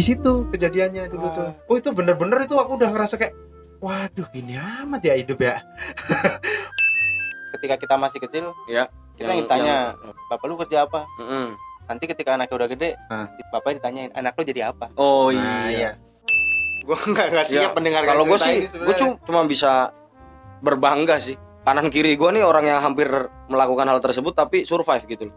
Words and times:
di 0.00 0.06
situ 0.06 0.48
kejadiannya 0.48 1.12
dulu 1.12 1.28
tuh 1.28 1.52
oh 1.60 1.76
itu 1.76 1.92
bener-bener 1.92 2.40
itu 2.40 2.56
aku 2.56 2.72
udah 2.74 2.88
ngerasa 2.88 3.20
kayak 3.20 3.36
waduh 3.78 4.24
gini 4.30 4.56
amat 4.56 5.04
ya 5.04 5.12
hidup 5.14 5.36
ya 5.38 5.60
ketika 7.52 7.76
kita 7.76 7.94
masih 7.96 8.16
kecil 8.18 8.44
Ya. 8.64 8.88
kita 9.14 9.28
Yang- 9.28 9.36
yang 9.36 9.46
tanya 9.46 9.76
yang- 9.92 10.16
bapak 10.26 10.44
lu 10.48 10.56
kerja 10.56 10.88
apa 10.88 11.04
Mm-mm. 11.20 11.52
nanti 11.84 12.04
ketika 12.06 12.32
anaknya 12.32 12.56
udah 12.56 12.68
gede 12.70 12.90
Hah. 13.08 13.28
bapak 13.52 13.76
ditanyain 13.76 14.08
anak 14.10 14.32
lu 14.32 14.42
jadi 14.42 14.72
apa 14.72 14.88
Oh 14.96 15.28
Nah, 15.28 15.68
iya. 15.68 16.00
gue 16.80 16.96
nggak 16.96 17.26
nggak 17.28 17.46
Ya, 17.46 17.68
siap 17.68 17.76
mendengar 17.76 18.00
Kalau 18.02 18.24
gue 18.24 18.38
sih, 18.38 18.64
gue 18.66 18.94
cuma 19.20 19.44
bisa 19.44 19.92
berbangga 20.60 21.20
sih. 21.20 21.36
Kanan 21.60 21.92
kiri 21.92 22.16
gue 22.16 22.30
nih 22.30 22.40
orang 22.40 22.64
yang 22.64 22.80
hampir 22.80 23.04
melakukan 23.46 23.84
hal 23.84 24.00
tersebut 24.00 24.32
tapi 24.32 24.64
survive 24.64 25.04
gitu. 25.06 25.28
loh. 25.28 25.36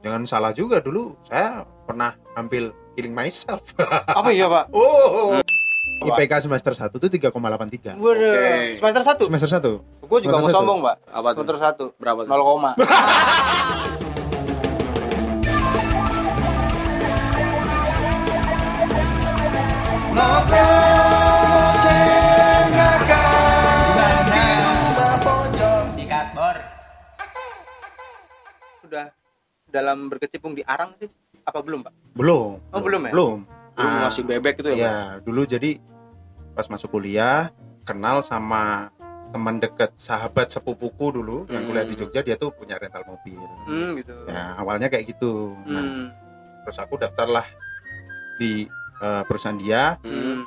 jangan 0.00 0.22
salah 0.24 0.54
juga 0.54 0.78
dulu 0.78 1.18
saya 1.20 1.60
pernah 1.84 2.14
ambil 2.32 2.70
killing 3.00 3.16
myself. 3.16 3.72
Apa 4.06 4.28
iya 4.30 4.44
pak? 4.46 4.68
Oh. 6.00 6.16
IPK 6.16 6.48
semester 6.48 6.72
1 6.72 6.96
tuh 6.96 7.12
3,83 7.12 8.00
Waduh, 8.00 8.00
Oke. 8.00 8.72
semester 8.72 9.04
satu? 9.04 9.28
Semester 9.28 9.52
1 9.52 9.60
gue 10.00 10.18
juga 10.24 10.32
Semester 10.32 10.32
mau 10.32 10.48
satu. 10.48 10.56
sombong 10.56 10.78
pak. 10.80 10.96
Apa 11.12 11.28
tuh? 11.28 11.44
semester 11.44 11.58
satu. 11.60 11.84
Berapa 12.00 12.20
tuh? 12.24 12.30
0 12.32 12.40
koma. 12.40 12.70
Sikat 25.90 26.26
bor. 26.34 26.56
Sudah 28.82 29.06
dalam 29.70 30.10
berkecimpung 30.10 30.52
di 30.52 30.66
arang 30.66 30.94
sih 30.98 31.06
apa 31.42 31.58
belum 31.60 31.80
pak 31.82 31.92
belum 32.12 32.50
Oh, 32.70 32.80
belum 32.80 33.02
ya? 33.06 33.12
belum 33.12 33.38
Dulu 33.70 33.86
Ah, 33.88 34.04
masih 34.04 34.22
bebek 34.22 34.60
gitu 34.60 34.68
ya. 34.70 34.74
Pak? 34.74 34.80
ya 34.82 34.94
dulu 35.22 35.42
jadi 35.42 35.70
pas 36.52 36.66
masuk 36.66 36.90
kuliah 36.90 37.48
kenal 37.82 38.20
sama 38.20 38.92
teman 39.30 39.56
deket 39.56 39.94
sahabat 39.94 40.50
sepupuku 40.50 41.14
dulu 41.14 41.46
yang 41.46 41.64
kuliah 41.64 41.82
di 41.82 41.94
Hmm. 41.94 42.02
Jogja 42.02 42.20
dia 42.20 42.34
tuh 42.34 42.50
punya 42.50 42.76
rental 42.76 43.06
mobil 43.06 43.38
hmm 43.64 43.90
gitu 43.96 44.14
ya 44.26 44.58
awalnya 44.58 44.86
kayak 44.86 45.06
gitu 45.08 45.54
nah 45.64 45.78
hmm. 45.78 46.06
terus 46.62 46.76
aku 46.76 46.98
daftarlah 46.98 47.46
di 48.36 48.66
eh, 48.98 49.22
perusahaan 49.24 49.56
dia 49.56 49.96
Hmm. 50.02 50.42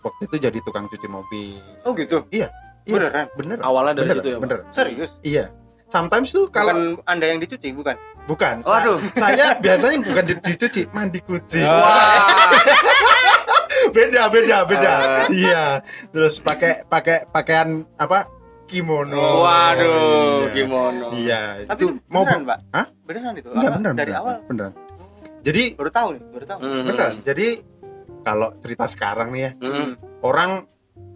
waktu 0.00 0.28
itu 0.28 0.36
jadi 0.38 0.58
tukang 0.60 0.84
cuci 0.84 1.08
mobil 1.08 1.58
oh 1.80 1.92
gitu 1.92 2.28
Iya. 2.28 2.52
beneran 2.84 3.26
bener 3.34 3.58
Awalnya 3.58 3.92
dari 3.96 4.04
bener, 4.04 4.16
situ 4.20 4.28
ya. 4.28 4.38
Bener 4.38 4.58
serius 4.68 5.10
iya 5.22 5.44
sometimes 5.88 6.28
tuh 6.28 6.52
kalau 6.52 6.70
bukan 6.70 7.08
anda 7.08 7.24
yang 7.24 7.40
dicuci 7.40 7.72
bukan 7.72 7.96
bukan 8.24 8.54
sa- 8.60 8.80
Waduh. 8.80 8.98
saya 9.12 9.56
biasanya 9.58 9.98
bukan 10.00 10.24
dicuci 10.42 10.82
mandi 10.90 11.20
kucing 11.20 11.60
Wah. 11.62 12.24
beda 13.96 14.22
beda 14.26 14.56
beda 14.64 14.92
Ah. 14.94 15.26
iya 15.28 15.64
terus 16.08 16.38
pakai 16.38 16.82
pakai 16.84 17.28
pakaian 17.28 17.68
apa 17.94 18.26
kimono 18.64 19.44
Waduh, 19.44 19.92
Iya. 20.42 20.52
gimana? 20.52 21.04
iya 21.12 21.42
tapi 21.64 21.84
itu 21.84 21.86
mau 22.06 22.24
beneran 22.24 22.42
pak 22.44 22.58
Hah? 22.70 22.86
beneran 23.02 23.32
itu 23.34 23.48
enggak 23.50 23.68
Apa? 23.68 23.76
bener 23.76 23.92
dari 23.92 24.00
beneran, 24.06 24.22
awal 24.22 24.36
beneran 24.44 24.72
jadi 25.44 25.62
baru 25.76 25.90
tahu 25.92 26.08
nih 26.10 26.22
baru 26.32 26.44
tahu 26.46 26.58
Mhm. 26.58 26.82
beneran 26.82 27.12
jadi 27.22 27.46
kalau 28.24 28.48
cerita 28.56 28.84
sekarang 28.86 29.28
nih 29.30 29.42
ya 29.42 29.50
Mhm. 29.60 29.86
orang 30.22 30.50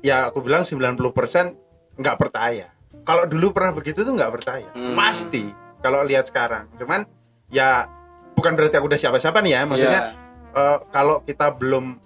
ya 0.00 0.28
aku 0.28 0.38
bilang 0.40 0.62
90% 0.62 1.56
nggak 1.96 2.16
percaya 2.16 2.68
kalau 3.02 3.24
dulu 3.24 3.50
pernah 3.50 3.72
begitu 3.72 4.04
tuh 4.04 4.12
nggak 4.12 4.30
percaya 4.30 4.68
Hmm. 4.70 4.92
pasti 4.94 5.48
kalau 5.78 6.02
lihat 6.02 6.24
sekarang 6.24 6.68
cuman 6.74 7.04
ya 7.48 7.86
bukan 8.32 8.52
berarti 8.52 8.76
aku 8.76 8.86
udah 8.86 9.00
siapa-siapa 9.00 9.38
nih 9.40 9.52
ya 9.52 9.62
maksudnya 9.64 10.00
Iya. 10.04 10.12
eh, 10.54 10.78
kalau 10.88 11.20
kita 11.20 11.52
belum 11.52 11.98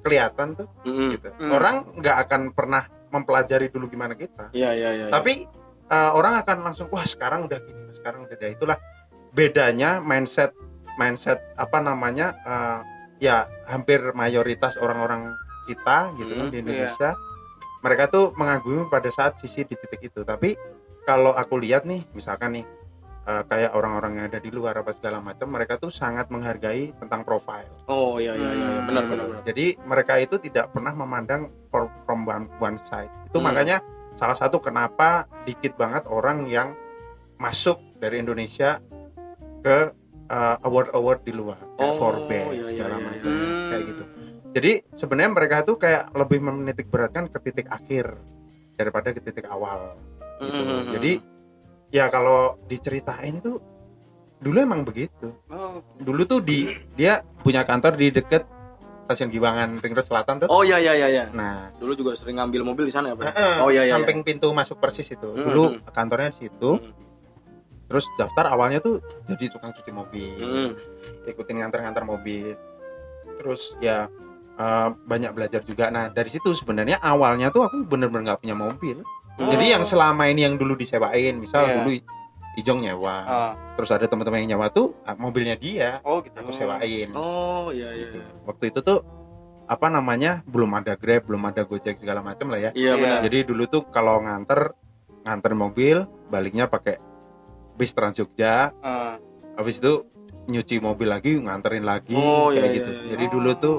kelihatan 0.00 0.54
tuh 0.54 0.68
Mhm. 0.82 1.08
gitu 1.12 1.28
Hmm. 1.34 1.50
orang 1.50 1.76
nggak 1.94 2.16
akan 2.24 2.40
pernah 2.50 2.82
mempelajari 3.08 3.68
dulu 3.68 3.86
gimana 3.86 4.14
kita 4.14 4.48
Iya 4.50 4.70
iya 4.72 4.90
iya. 4.94 5.06
tapi 5.08 5.44
eh, 5.86 6.10
orang 6.10 6.38
akan 6.38 6.56
langsung 6.62 6.86
wah 6.88 7.02
sekarang 7.02 7.44
udah 7.44 7.58
gini 7.58 7.90
sekarang 7.90 8.22
udah 8.22 8.34
ada 8.34 8.48
itulah 8.48 8.78
bedanya 9.30 9.98
mindset 9.98 10.54
mindset 10.94 11.38
apa 11.54 11.78
namanya 11.78 12.34
eh, 12.40 12.78
ya 13.20 13.36
hampir 13.64 14.00
mayoritas 14.12 14.74
orang-orang 14.76 15.34
kita 15.66 16.10
gitu 16.16 16.32
kan 16.32 16.46
Hmm, 16.46 16.52
di 16.52 16.58
Indonesia 16.58 17.10
mereka 17.80 18.06
tuh 18.06 18.32
mengagumi 18.34 18.86
pada 18.86 19.08
saat 19.08 19.36
sisi 19.36 19.62
di 19.62 19.72
titik 19.72 20.00
itu 20.02 20.20
tapi 20.22 20.56
kalau 21.02 21.32
aku 21.32 21.56
lihat 21.56 21.82
nih 21.82 22.04
misalkan 22.10 22.54
nih 22.54 22.64
eh, 23.30 23.42
kayak 23.46 23.70
orang-orang 23.72 24.12
yang 24.18 24.26
ada 24.26 24.42
di 24.42 24.50
luar 24.50 24.74
apa 24.74 24.90
segala 24.90 25.22
macam 25.22 25.46
mereka 25.46 25.78
tuh 25.78 25.86
sangat 25.88 26.26
menghargai 26.28 26.90
tentang 26.98 27.22
profile 27.22 27.70
Oh 27.86 28.18
iya 28.18 28.34
iya 28.34 28.50
iya. 28.50 28.66
Hmm. 28.74 28.86
Benar 28.90 29.02
benar. 29.06 29.26
jadi 29.46 29.78
mereka 29.86 30.18
itu 30.18 30.36
tidak 30.36 30.74
pernah 30.74 30.90
memandang 30.92 31.46
from 31.70 32.26
one, 32.26 32.50
one 32.58 32.78
side. 32.82 33.10
Itu 33.30 33.38
Hmm. 33.38 33.46
makanya 33.46 33.78
salah 34.12 34.34
satu 34.34 34.58
kenapa 34.58 35.30
dikit 35.46 35.78
banget 35.78 36.02
orang 36.10 36.50
yang 36.50 36.74
masuk 37.38 37.78
dari 37.96 38.18
Indonesia 38.18 38.82
ke 39.62 39.94
uh, 40.26 40.56
award-award 40.66 41.20
di 41.22 41.32
luar, 41.32 41.60
kayak 41.76 41.78
Oh, 41.78 41.94
Forbes 41.94 42.30
iya, 42.50 42.58
iya, 42.58 42.64
segala 42.66 42.96
iya, 42.98 43.04
macam 43.06 43.30
iya. 43.30 43.66
kayak 43.70 43.84
gitu. 43.86 44.04
Jadi 44.50 44.72
sebenarnya 44.90 45.30
mereka 45.30 45.56
tuh 45.62 45.76
kayak 45.78 46.10
lebih 46.12 46.38
menitik 46.42 46.90
beratkan 46.90 47.30
ke 47.30 47.38
titik 47.38 47.70
akhir 47.70 48.18
daripada 48.74 49.14
ke 49.14 49.22
titik 49.22 49.46
awal 49.46 49.94
gitu. 50.42 50.58
Mhm. 50.58 50.90
Jadi 50.98 51.12
ya 51.90 52.06
kalau 52.08 52.58
diceritain 52.66 53.38
tuh 53.38 53.58
dulu 54.40 54.56
emang 54.56 54.82
begitu 54.82 55.36
oh, 55.52 55.84
dulu 56.00 56.24
tuh 56.24 56.40
di 56.40 56.64
dia 56.96 57.20
punya 57.42 57.62
kantor 57.62 57.94
di 57.94 58.08
deket 58.08 58.46
stasiun 59.04 59.26
Giwangan 59.26 59.82
Ring 59.82 59.90
Road 59.90 60.06
Selatan 60.06 60.34
tuh. 60.38 60.46
Oh 60.46 60.62
iya 60.62 60.78
iya 60.78 60.94
iya 60.94 61.08
iya. 61.10 61.24
Nah, 61.34 61.74
Dulu 61.82 61.98
juga 61.98 62.14
sering 62.14 62.38
ngambil 62.38 62.62
mobil 62.62 62.86
di 62.86 62.94
sana 62.94 63.10
ya, 63.10 63.18
Pak? 63.18 63.34
eh, 63.34 63.56
Oh 63.58 63.66
iya 63.66 63.82
iya. 63.82 63.98
samping 63.98 64.22
pintu 64.22 64.46
masuk 64.54 64.78
persis 64.78 65.10
itu. 65.10 65.26
Hmm, 65.34 65.50
Dulu 65.50 65.64
hmm. 65.66 65.90
kantornya 65.90 66.30
di 66.30 66.46
situ. 66.46 66.78
Hmm. 66.78 66.94
Terus 67.90 68.06
daftar 68.14 68.54
awalnya 68.54 68.78
tuh 68.78 69.02
jadi 69.26 69.50
tukang 69.50 69.74
cuci 69.74 69.90
mobil, 69.90 70.38
Mhm. 70.38 70.70
ikutin 71.26 71.58
nganter-nganter 71.58 72.06
mobil. 72.06 72.54
Terus 73.34 73.74
ya 73.82 74.06
eh, 74.54 74.88
banyak 74.94 75.34
belajar 75.34 75.66
juga. 75.66 75.90
Nah, 75.90 76.06
dari 76.06 76.30
situ 76.30 76.54
sebenarnya 76.54 77.02
awalnya 77.02 77.50
tuh 77.50 77.66
aku 77.66 77.82
bener-bener 77.82 78.30
nggak 78.30 78.46
punya 78.46 78.54
mobil. 78.54 79.02
Jadi 79.40 79.64
yang 79.70 79.82
selama 79.82 80.28
ini 80.28 80.44
yang 80.44 80.54
dulu 80.54 80.74
disewain, 80.74 81.34
misal 81.34 81.64
Iya. 81.64 81.74
dulu 81.80 81.90
Ijong 82.50 82.82
nyewa, 82.82 83.16
ah. 83.22 83.52
terus 83.72 83.88
ada 83.88 84.04
teman-teman 84.04 84.42
yang 84.42 84.58
nyewa 84.58 84.68
tuh 84.68 84.92
ah, 85.02 85.14
mobilnya 85.14 85.54
dia, 85.54 86.02
oh 86.02 86.18
gitu 86.18 86.34
aku 86.34 86.50
sewain. 86.50 87.08
Oh 87.14 87.70
iya 87.70 87.94
iya. 87.94 88.10
gitu. 88.10 88.18
Waktu 88.42 88.68
itu 88.68 88.82
tuh 88.82 89.00
apa 89.64 89.86
namanya 89.86 90.42
belum 90.44 90.74
ada 90.74 90.98
Grab, 90.98 91.24
belum 91.24 91.46
ada 91.46 91.62
Gojek 91.62 91.96
segala 91.96 92.20
macam 92.20 92.50
lah 92.50 92.58
ya. 92.58 92.70
Iya 92.74 92.90
Iya. 92.90 92.94
benar. 92.96 93.18
Jadi 93.22 93.38
dulu 93.46 93.62
tuh 93.64 93.82
kalau 93.88 94.18
nganter 94.20 94.74
nganter 95.22 95.52
mobil 95.54 95.96
baliknya 96.26 96.66
pakai 96.66 96.98
bis 97.78 97.94
Trans 97.94 98.18
Jogja, 98.18 98.74
Ah. 98.82 99.16
habis 99.54 99.78
itu 99.78 100.04
nyuci 100.44 100.82
mobil 100.82 101.06
lagi 101.06 101.38
nganterin 101.38 101.86
lagi 101.86 102.12
Oh, 102.12 102.50
kayak 102.50 102.66
iya, 102.66 102.74
gitu. 102.74 102.90
iya, 102.90 102.98
iya. 102.98 103.10
Jadi 103.14 103.24
dulu 103.30 103.50
tuh 103.54 103.76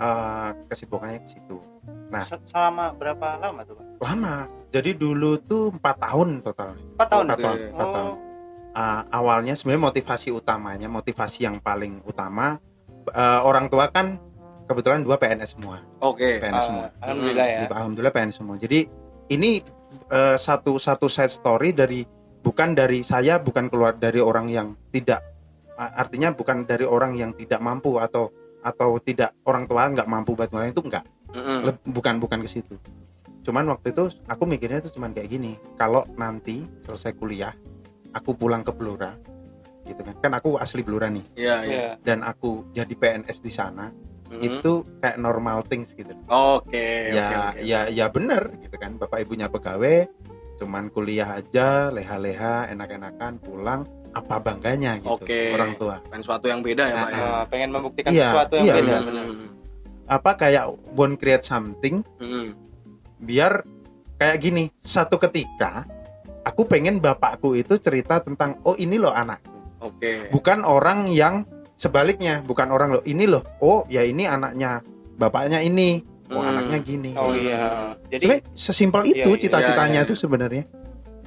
eh, 0.00 0.50
kesibukannya 0.66 1.20
ke 1.20 1.28
situ. 1.28 1.60
Nah. 2.08 2.24
Se- 2.24 2.40
selama 2.42 2.96
berapa 2.96 3.36
lama 3.38 3.60
tuh 3.62 3.76
pak 3.76 3.86
Lama. 4.00 4.48
Jadi 4.70 4.90
dulu 4.94 5.36
tuh 5.42 5.74
empat 5.74 5.96
tahun 5.98 6.40
total. 6.40 6.78
empat 6.94 7.08
tahun 7.10 7.24
Empat 7.26 7.38
Oke. 7.38 7.44
tahun. 7.44 7.58
empat 7.74 7.88
tahun. 7.92 8.12
oh 8.14 8.28
Uh, 8.70 9.02
awalnya 9.10 9.58
sebenarnya 9.58 9.90
motivasi 9.90 10.30
utamanya, 10.30 10.86
motivasi 10.86 11.42
yang 11.42 11.58
paling 11.58 12.06
utama 12.06 12.54
uh, 13.10 13.42
orang 13.42 13.66
tua 13.66 13.90
kan 13.90 14.14
kebetulan 14.70 15.02
dua 15.02 15.18
PNS 15.18 15.58
semua, 15.58 15.82
Oke. 15.98 16.38
PNS 16.38 16.54
ah, 16.54 16.62
semua. 16.62 16.86
alhamdulillah 17.02 17.46
ya 17.50 17.58
Alhamdulillah 17.66 18.14
PNS 18.14 18.36
semua. 18.38 18.54
Jadi 18.62 18.86
ini 19.34 19.58
uh, 20.14 20.38
satu 20.38 20.78
satu 20.78 21.10
side 21.10 21.34
story 21.34 21.74
dari 21.74 22.06
bukan 22.46 22.78
dari 22.78 23.02
saya, 23.02 23.42
bukan 23.42 23.66
keluar 23.66 23.98
dari 23.98 24.22
orang 24.22 24.46
yang 24.46 24.78
tidak 24.94 25.18
uh, 25.74 25.90
artinya 25.98 26.30
bukan 26.30 26.62
dari 26.62 26.86
orang 26.86 27.18
yang 27.18 27.34
tidak 27.34 27.58
mampu 27.58 27.98
atau 27.98 28.30
atau 28.62 29.02
tidak 29.02 29.34
orang 29.50 29.66
tua 29.66 29.90
nggak 29.90 30.06
mampu 30.06 30.38
buat 30.38 30.46
ngelain 30.46 30.70
itu 30.70 30.82
enggak. 30.86 31.02
Mhm. 31.34 31.58
Leb- 31.66 31.82
bukan 31.90 32.14
bukan 32.22 32.38
ke 32.46 32.48
situ. 32.54 32.78
Cuman 33.40 33.64
waktu 33.66 33.90
itu 33.90 34.12
aku 34.26 34.42
mikirnya 34.44 34.80
tuh 34.80 34.92
cuman 34.92 35.10
kayak 35.10 35.28
gini. 35.30 35.56
Kalau 35.74 36.04
nanti 36.14 36.60
selesai 36.84 37.16
kuliah, 37.16 37.52
aku 38.12 38.36
pulang 38.36 38.60
ke 38.60 38.70
Blora, 38.70 39.16
gitu 39.82 40.00
kan? 40.00 40.14
Kan 40.20 40.32
aku 40.34 40.60
asli 40.60 40.84
Blora 40.84 41.08
nih, 41.08 41.24
Iya 41.34 41.56
iya. 41.64 41.72
Iya. 41.72 41.90
dan 42.02 42.20
aku 42.20 42.68
jadi 42.70 42.92
PNS 42.92 43.40
di 43.40 43.48
sana, 43.48 43.88
Mhm. 44.28 44.40
itu 44.40 44.72
kayak 45.00 45.18
normal 45.18 45.64
things 45.64 45.90
gitu. 45.92 46.12
Oke. 46.28 47.10
ya 47.10 47.26
oke, 47.26 47.36
oke. 47.50 47.60
ya 47.64 47.80
ya 47.88 48.06
bener 48.06 48.42
gitu 48.60 48.76
kan. 48.76 48.94
Bapak 48.94 49.24
ibunya 49.24 49.48
pegawai, 49.48 50.06
cuman 50.56 50.92
kuliah 50.92 51.34
aja, 51.34 51.88
leha-leha, 51.88 52.68
enak-enakan, 52.68 53.40
pulang, 53.40 53.82
apa 54.10 54.36
bangganya 54.36 54.98
gitu 54.98 55.16
Oke. 55.16 55.54
orang 55.54 55.74
tua. 55.74 55.96
Pengen 56.04 56.22
sesuatu 56.22 56.46
yang 56.46 56.60
beda 56.60 56.84
ya, 56.84 56.94
Pak 56.98 57.10
ya. 57.10 57.22
Ah, 57.24 57.44
pengen 57.46 57.70
membuktikan 57.70 58.10
Iya, 58.12 58.26
sesuatu 58.28 58.52
yang 58.58 58.66
iya, 58.66 58.74
beda 58.76 58.90
iya. 58.90 59.00
benar. 59.00 59.24
Mhm. 59.24 59.48
Apa 60.10 60.30
kayak 60.36 60.64
want 60.92 61.14
create 61.16 61.46
something 61.46 62.02
Mhm. 62.18 62.52
Biar 63.20 63.62
kayak 64.16 64.36
gini 64.36 64.64
satu 64.80 65.16
ketika 65.16 65.84
aku 66.42 66.64
pengen 66.64 66.98
bapakku 66.98 67.52
itu 67.52 67.76
cerita 67.76 68.18
tentang 68.18 68.58
oh 68.64 68.74
ini 68.74 68.96
loh 68.96 69.12
anakku 69.12 69.52
Oke. 69.80 70.28
bukan 70.28 70.60
orang 70.60 71.08
yang 71.08 71.44
sebaliknya 71.74 72.40
bukan 72.42 72.68
orang 72.68 72.92
loh 72.92 73.04
ini 73.04 73.24
loh 73.24 73.44
oh 73.60 73.84
ya 73.86 74.02
ini 74.02 74.24
anaknya 74.24 74.80
bapaknya 75.14 75.60
ini 75.60 76.00
oh 76.28 76.40
Hmm. 76.40 76.46
anaknya 76.48 76.78
gini 76.80 77.10
Oh 77.18 77.34
iya. 77.34 77.90
Jadi 78.06 78.22
Sebenarnya 78.22 78.42
sesimpel 78.54 79.02
Iya, 79.02 79.14
itu 79.18 79.30
iya, 79.30 79.40
cita-citanya 79.40 79.90
iya, 79.92 80.02
iya. 80.02 80.08
tuh 80.08 80.14
sebenarnya 80.14 80.64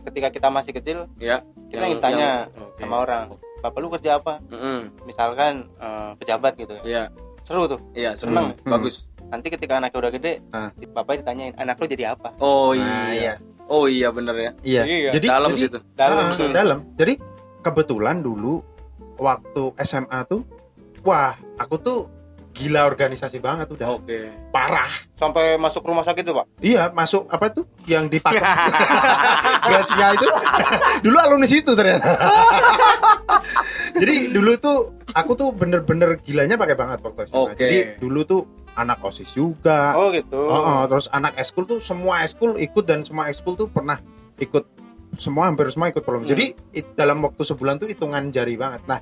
ketika 0.03 0.27
kita 0.29 0.47
masih 0.47 0.71
kecil 0.71 0.97
Ya. 1.17 1.43
kita 1.67 1.75
Yang- 1.77 1.89
ingin 1.89 1.99
tanya 1.99 2.29
yang- 2.47 2.63
oke. 2.63 2.79
sama 2.79 2.95
orang, 2.97 3.23
bapak 3.59 3.79
lu 3.79 3.87
kerja 3.89 4.11
apa? 4.15 4.39
Mm-mm. 4.47 4.79
Misalkan 5.03 5.67
eh, 5.75 6.11
pejabat 6.15 6.55
gitu. 6.55 6.75
Iya, 6.83 7.11
Seru 7.41 7.67
tuh. 7.67 7.83
iya, 7.91 8.15
Seneng. 8.15 8.55
seneng. 8.55 8.69
Bagus. 8.69 9.03
Nanti 9.33 9.49
ketika 9.49 9.81
anaknya 9.81 9.97
udah 9.97 10.11
gede, 10.13 10.33
Ah. 10.47 10.69
bapak 10.93 11.17
ditanyain 11.17 11.57
anak 11.57 11.73
lu 11.75 11.89
jadi 11.89 12.13
apa? 12.13 12.37
Oh 12.37 12.69
Nah, 12.71 13.09
iya. 13.09 13.41
Oh 13.65 13.89
iya 13.89 14.13
bener 14.13 14.35
ya. 14.35 14.51
iya 14.61 14.81
Iya. 14.85 15.09
jadi 15.11 15.25
Dalam 15.25 15.49
jadi, 15.51 15.61
situ. 15.65 15.77
Dalam 15.97 16.25
tuh. 16.29 16.53
dalam 16.53 16.79
jadi 16.93 17.17
kebetulan 17.59 18.21
dulu 18.21 18.61
waktu 19.15 19.73
SMA 19.81 20.19
tuh 20.23 20.45
wah 21.01 21.33
aku 21.57 21.75
tuh 21.77 21.99
gila 22.53 22.85
organisasi 22.85 23.41
banget 23.41 23.65
udah 23.67 23.97
Oke. 23.97 24.29
parah 24.53 24.85
Sampai 25.15 25.57
masuk 25.57 25.81
rumah 25.81 26.03
sakit 26.03 26.21
tuh, 26.21 26.35
Pak. 26.35 26.45
Iya, 26.61 26.93
masuk 26.93 27.25
apa 27.25 27.49
tuh 27.49 27.65
yang 27.83 28.05
dipakai 28.05 28.37
Gasia 29.71 30.13
itu 30.13 30.27
dulu 31.03 31.17
alumni 31.17 31.47
situ 31.47 31.73
ternyata. 31.73 32.05
Jadi 33.95 34.29
dulu 34.29 34.53
tuh 34.57 34.77
aku 35.09 35.33
tuh 35.33 35.49
bener-bener 35.49 36.19
gilanya 36.19 36.53
pakai 36.53 36.75
banget 36.75 37.01
waktu 37.01 37.25
SMA. 37.25 37.37
Oke. 37.39 37.57
Jadi 37.57 37.77
dulu 37.97 38.21
tuh 38.23 38.41
anak 38.73 38.99
osis 39.01 39.29
juga. 39.31 39.93
Oh 39.93 40.09
gitu. 40.09 40.37
Oh, 40.37 40.81
oh, 40.81 40.81
terus 40.89 41.05
anak 41.09 41.37
eskul 41.37 41.65
tuh 41.65 41.79
semua 41.79 42.25
eskul 42.25 42.57
ikut 42.57 42.83
dan 42.83 43.05
semua 43.05 43.29
eskul 43.29 43.53
tuh 43.53 43.69
pernah 43.69 44.01
ikut 44.37 44.65
semua 45.17 45.45
hampir 45.45 45.69
semua 45.69 45.93
ikut 45.93 46.01
program. 46.01 46.25
Hmm. 46.25 46.33
Jadi 46.33 46.45
it- 46.73 46.93
dalam 46.97 47.21
waktu 47.21 47.45
sebulan 47.45 47.77
tuh 47.77 47.87
hitungan 47.89 48.33
jari 48.33 48.57
banget. 48.57 48.81
Nah 48.89 48.99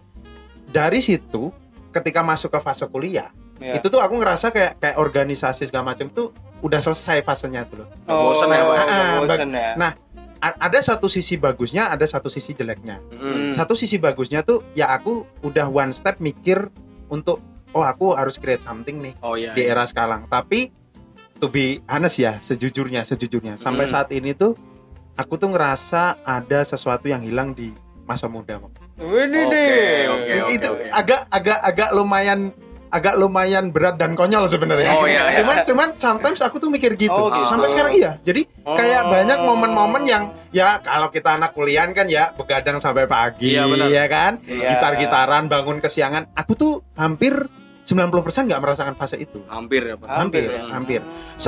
dari 0.68 1.00
situ 1.00 1.52
ketika 1.92 2.24
masuk 2.24 2.52
ke 2.52 2.60
fase 2.60 2.88
kuliah 2.88 3.32
Iya. 3.62 3.78
itu 3.78 3.94
tuh 3.94 4.02
aku 4.02 4.18
ngerasa 4.18 4.50
kayak 4.50 4.82
kayak 4.82 4.98
organisasi 4.98 5.70
segala 5.70 5.94
macam 5.94 6.10
tuh 6.10 6.34
udah 6.66 6.82
selesai 6.82 7.22
fasenya 7.22 7.70
tuh 7.70 7.86
loh. 7.86 7.88
Oh, 8.10 8.34
bosen 8.34 8.50
ya, 8.50 8.66
Ah, 8.66 9.22
ya. 9.22 9.74
Nah, 9.78 9.92
ada 10.42 10.82
satu 10.82 11.06
sisi 11.06 11.38
bagusnya, 11.38 11.94
ada 11.94 12.02
satu 12.10 12.26
sisi 12.26 12.58
jeleknya. 12.58 12.98
Mm. 13.14 13.22
Hmm. 13.22 13.52
Satu 13.54 13.78
sisi 13.78 14.02
bagusnya 14.02 14.42
tuh 14.42 14.66
ya 14.74 14.90
aku 14.90 15.30
udah 15.46 15.70
one 15.70 15.94
step 15.94 16.18
mikir 16.18 16.74
untuk 17.14 17.38
oh 17.72 17.82
aku 17.82 18.14
harus 18.14 18.36
create 18.36 18.62
something 18.62 19.00
nih 19.00 19.14
Oh 19.20 19.34
iya. 19.34 19.52
di 19.52 19.64
era 19.64 19.84
sekarang. 19.84 20.26
Tapi 20.26 20.72
to 21.38 21.48
be 21.48 21.80
honest 21.86 22.18
ya, 22.18 22.38
sejujurnya, 22.38 23.02
sejujurnya 23.02 23.56
sampai 23.56 23.86
Hmm. 23.86 23.94
saat 23.94 24.10
ini 24.12 24.32
tuh 24.32 24.54
aku 25.14 25.36
tuh 25.36 25.50
ngerasa 25.50 26.22
ada 26.22 26.60
sesuatu 26.62 27.06
yang 27.06 27.20
hilang 27.20 27.52
di 27.52 27.72
masa 28.04 28.26
muda. 28.26 28.60
Ini 28.60 28.68
Oke, 29.00 29.40
nih. 29.48 30.06
oke, 30.06 30.34
oke. 30.38 30.52
itu 30.52 30.70
agak 30.92 31.22
agak 31.28 31.60
agak 31.62 31.90
lumayan 31.92 32.52
agak 32.92 33.16
lumayan 33.16 33.72
berat 33.72 33.96
dan 33.96 34.14
konyol 34.14 34.46
sebenarnya. 34.46 34.92
Oh, 34.92 35.08
iya, 35.08 35.32
iya. 35.32 35.40
Cuman 35.40 35.56
cuman 35.64 35.90
sometimes 35.96 36.44
aku 36.44 36.60
tuh 36.60 36.68
mikir 36.68 36.94
gitu. 36.94 37.10
Oh, 37.10 37.32
gitu. 37.32 37.48
Sampai 37.48 37.72
sekarang 37.72 37.94
iya. 37.96 38.12
Jadi 38.20 38.44
kayak 38.62 39.02
Oh. 39.02 39.10
banyak 39.10 39.40
momen-momen 39.42 40.04
yang 40.04 40.24
ya 40.52 40.78
kalau 40.78 41.08
kita 41.08 41.40
anak 41.40 41.56
kuliah 41.56 41.88
kan 41.90 42.06
ya 42.06 42.36
begadang 42.36 42.78
sampai 42.78 43.08
pagi 43.08 43.56
Iya, 43.56 43.64
benar. 43.66 43.88
ya 43.88 44.06
kan. 44.06 44.32
Iya. 44.44 44.76
Gitar-gitaran 44.76 45.48
bangun 45.48 45.80
kesiangan. 45.80 46.36
Aku 46.36 46.54
tuh 46.54 46.84
hampir 46.94 47.48
90% 47.82 48.12
nggak 48.46 48.62
merasakan 48.62 48.94
fase 48.94 49.18
itu. 49.18 49.40
Hampir 49.48 49.82
ya, 49.82 49.96
Pak. 49.98 50.08
Hampir, 50.12 50.46
ya. 50.46 50.68
hampir. 50.70 51.02
10% 51.40 51.48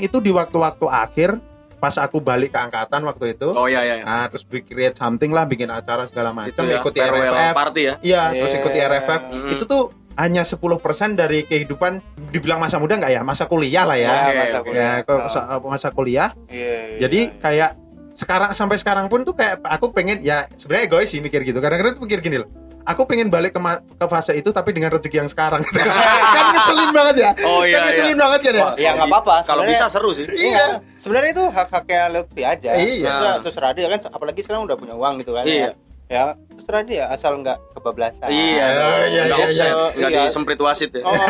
itu 0.00 0.18
di 0.18 0.30
waktu-waktu 0.30 0.86
akhir 0.86 1.30
pas 1.76 1.92
aku 2.00 2.24
balik 2.24 2.56
ke 2.56 2.58
angkatan 2.58 3.04
waktu 3.04 3.36
itu. 3.36 3.52
Oh 3.52 3.68
iya 3.68 3.84
iya. 3.84 4.00
Nah, 4.00 4.24
terus 4.32 4.48
bikin 4.48 4.64
create 4.64 4.96
something 4.96 5.28
lah, 5.28 5.44
bikin 5.44 5.68
acara 5.68 6.08
segala 6.08 6.32
macam, 6.32 6.64
ya, 6.64 6.80
ikuti 6.80 6.98
RFF. 6.98 7.52
party 7.52 7.82
ya. 7.84 7.94
Iya, 8.00 8.22
terus 8.32 8.48
Yeah. 8.48 8.60
ikuti 8.64 8.78
RFF. 8.80 9.20
Mm. 9.28 9.50
Itu 9.52 9.64
tuh 9.68 9.82
hanya 10.16 10.42
10% 10.42 10.72
dari 11.12 11.44
kehidupan 11.44 12.00
dibilang 12.32 12.56
masa 12.56 12.80
muda 12.80 12.96
nggak 12.96 13.12
ya? 13.12 13.20
Masa 13.20 13.44
kuliah 13.44 13.84
lah 13.84 13.96
ya. 14.00 14.08
Ya, 14.08 14.16
Oke, 14.16 14.36
masa 14.40 14.58
kuliah. 14.64 14.80
Ya, 14.80 14.92
kalau 15.04 15.18
Oh. 15.20 15.24
masa, 15.28 15.40
masa 15.60 15.88
kuliah. 15.92 16.28
Iya, 16.48 16.76
iya, 16.96 16.98
Jadi 17.04 17.20
iya. 17.28 17.36
kayak 17.36 17.70
sekarang 18.16 18.50
sampai 18.56 18.76
sekarang 18.80 19.06
pun 19.12 19.28
tuh 19.28 19.36
kayak 19.36 19.60
aku 19.60 19.92
pengen 19.92 20.24
ya 20.24 20.48
sebenarnya 20.56 20.88
egois 20.88 21.08
sih 21.12 21.20
mikir 21.20 21.44
gitu. 21.44 21.60
Kadang-kadang 21.60 22.00
tuh 22.00 22.02
mikir 22.08 22.24
gini 22.24 22.40
loh. 22.40 22.48
Aku 22.86 23.02
pengen 23.02 23.26
balik 23.28 23.50
ke, 23.50 23.60
ke 23.98 24.06
fase 24.06 24.32
itu 24.38 24.54
tapi 24.54 24.70
dengan 24.70 24.94
rezeki 24.94 25.26
yang 25.26 25.28
sekarang. 25.28 25.58
kan 26.38 26.44
ngeselin 26.54 26.90
banget 26.94 27.16
ya. 27.18 27.30
Oh 27.44 27.66
iya. 27.66 27.82
kan 27.82 27.90
ngeselin 27.90 28.14
iya. 28.14 28.22
banget 28.22 28.40
kan 28.40 28.52
ya. 28.54 28.62
Wah, 28.62 28.74
Ya, 28.78 28.90
nggak 28.94 29.08
apa-apa, 29.10 29.34
Kalau 29.42 29.62
bisa 29.66 29.84
seru 29.90 30.10
sih. 30.14 30.24
Iya. 30.24 30.80
Sebenarnya 30.96 31.30
itu 31.34 31.44
hak-haknya 31.50 32.00
Lutfi 32.14 32.42
aja. 32.46 32.70
Iya. 32.78 33.04
Maksudnya 33.04 33.32
terserah 33.42 33.72
dia 33.74 33.86
kan 33.90 34.00
apalagi 34.06 34.40
sekarang 34.46 34.70
udah 34.70 34.76
punya 34.78 34.94
uang 34.94 35.18
gitu 35.20 35.34
kan. 35.34 35.44
Iya. 35.44 35.74
Ya, 35.74 35.85
terserah 36.06 36.82
dia 36.82 37.04
asal 37.10 37.42
nggak 37.42 37.58
kebablasan. 37.74 38.30
Iya, 38.30 38.66
Oh, 38.66 38.72
dong. 38.72 38.98
iya, 39.06 39.22
nggak 39.26 39.38
iya, 39.38 39.46
offset, 39.46 39.66
iya. 39.66 39.86
nggak 39.92 40.10
Iya. 40.10 40.22
disemprit 40.24 40.60
wasit 40.60 40.90
ya. 40.94 41.02
Oh. 41.02 41.14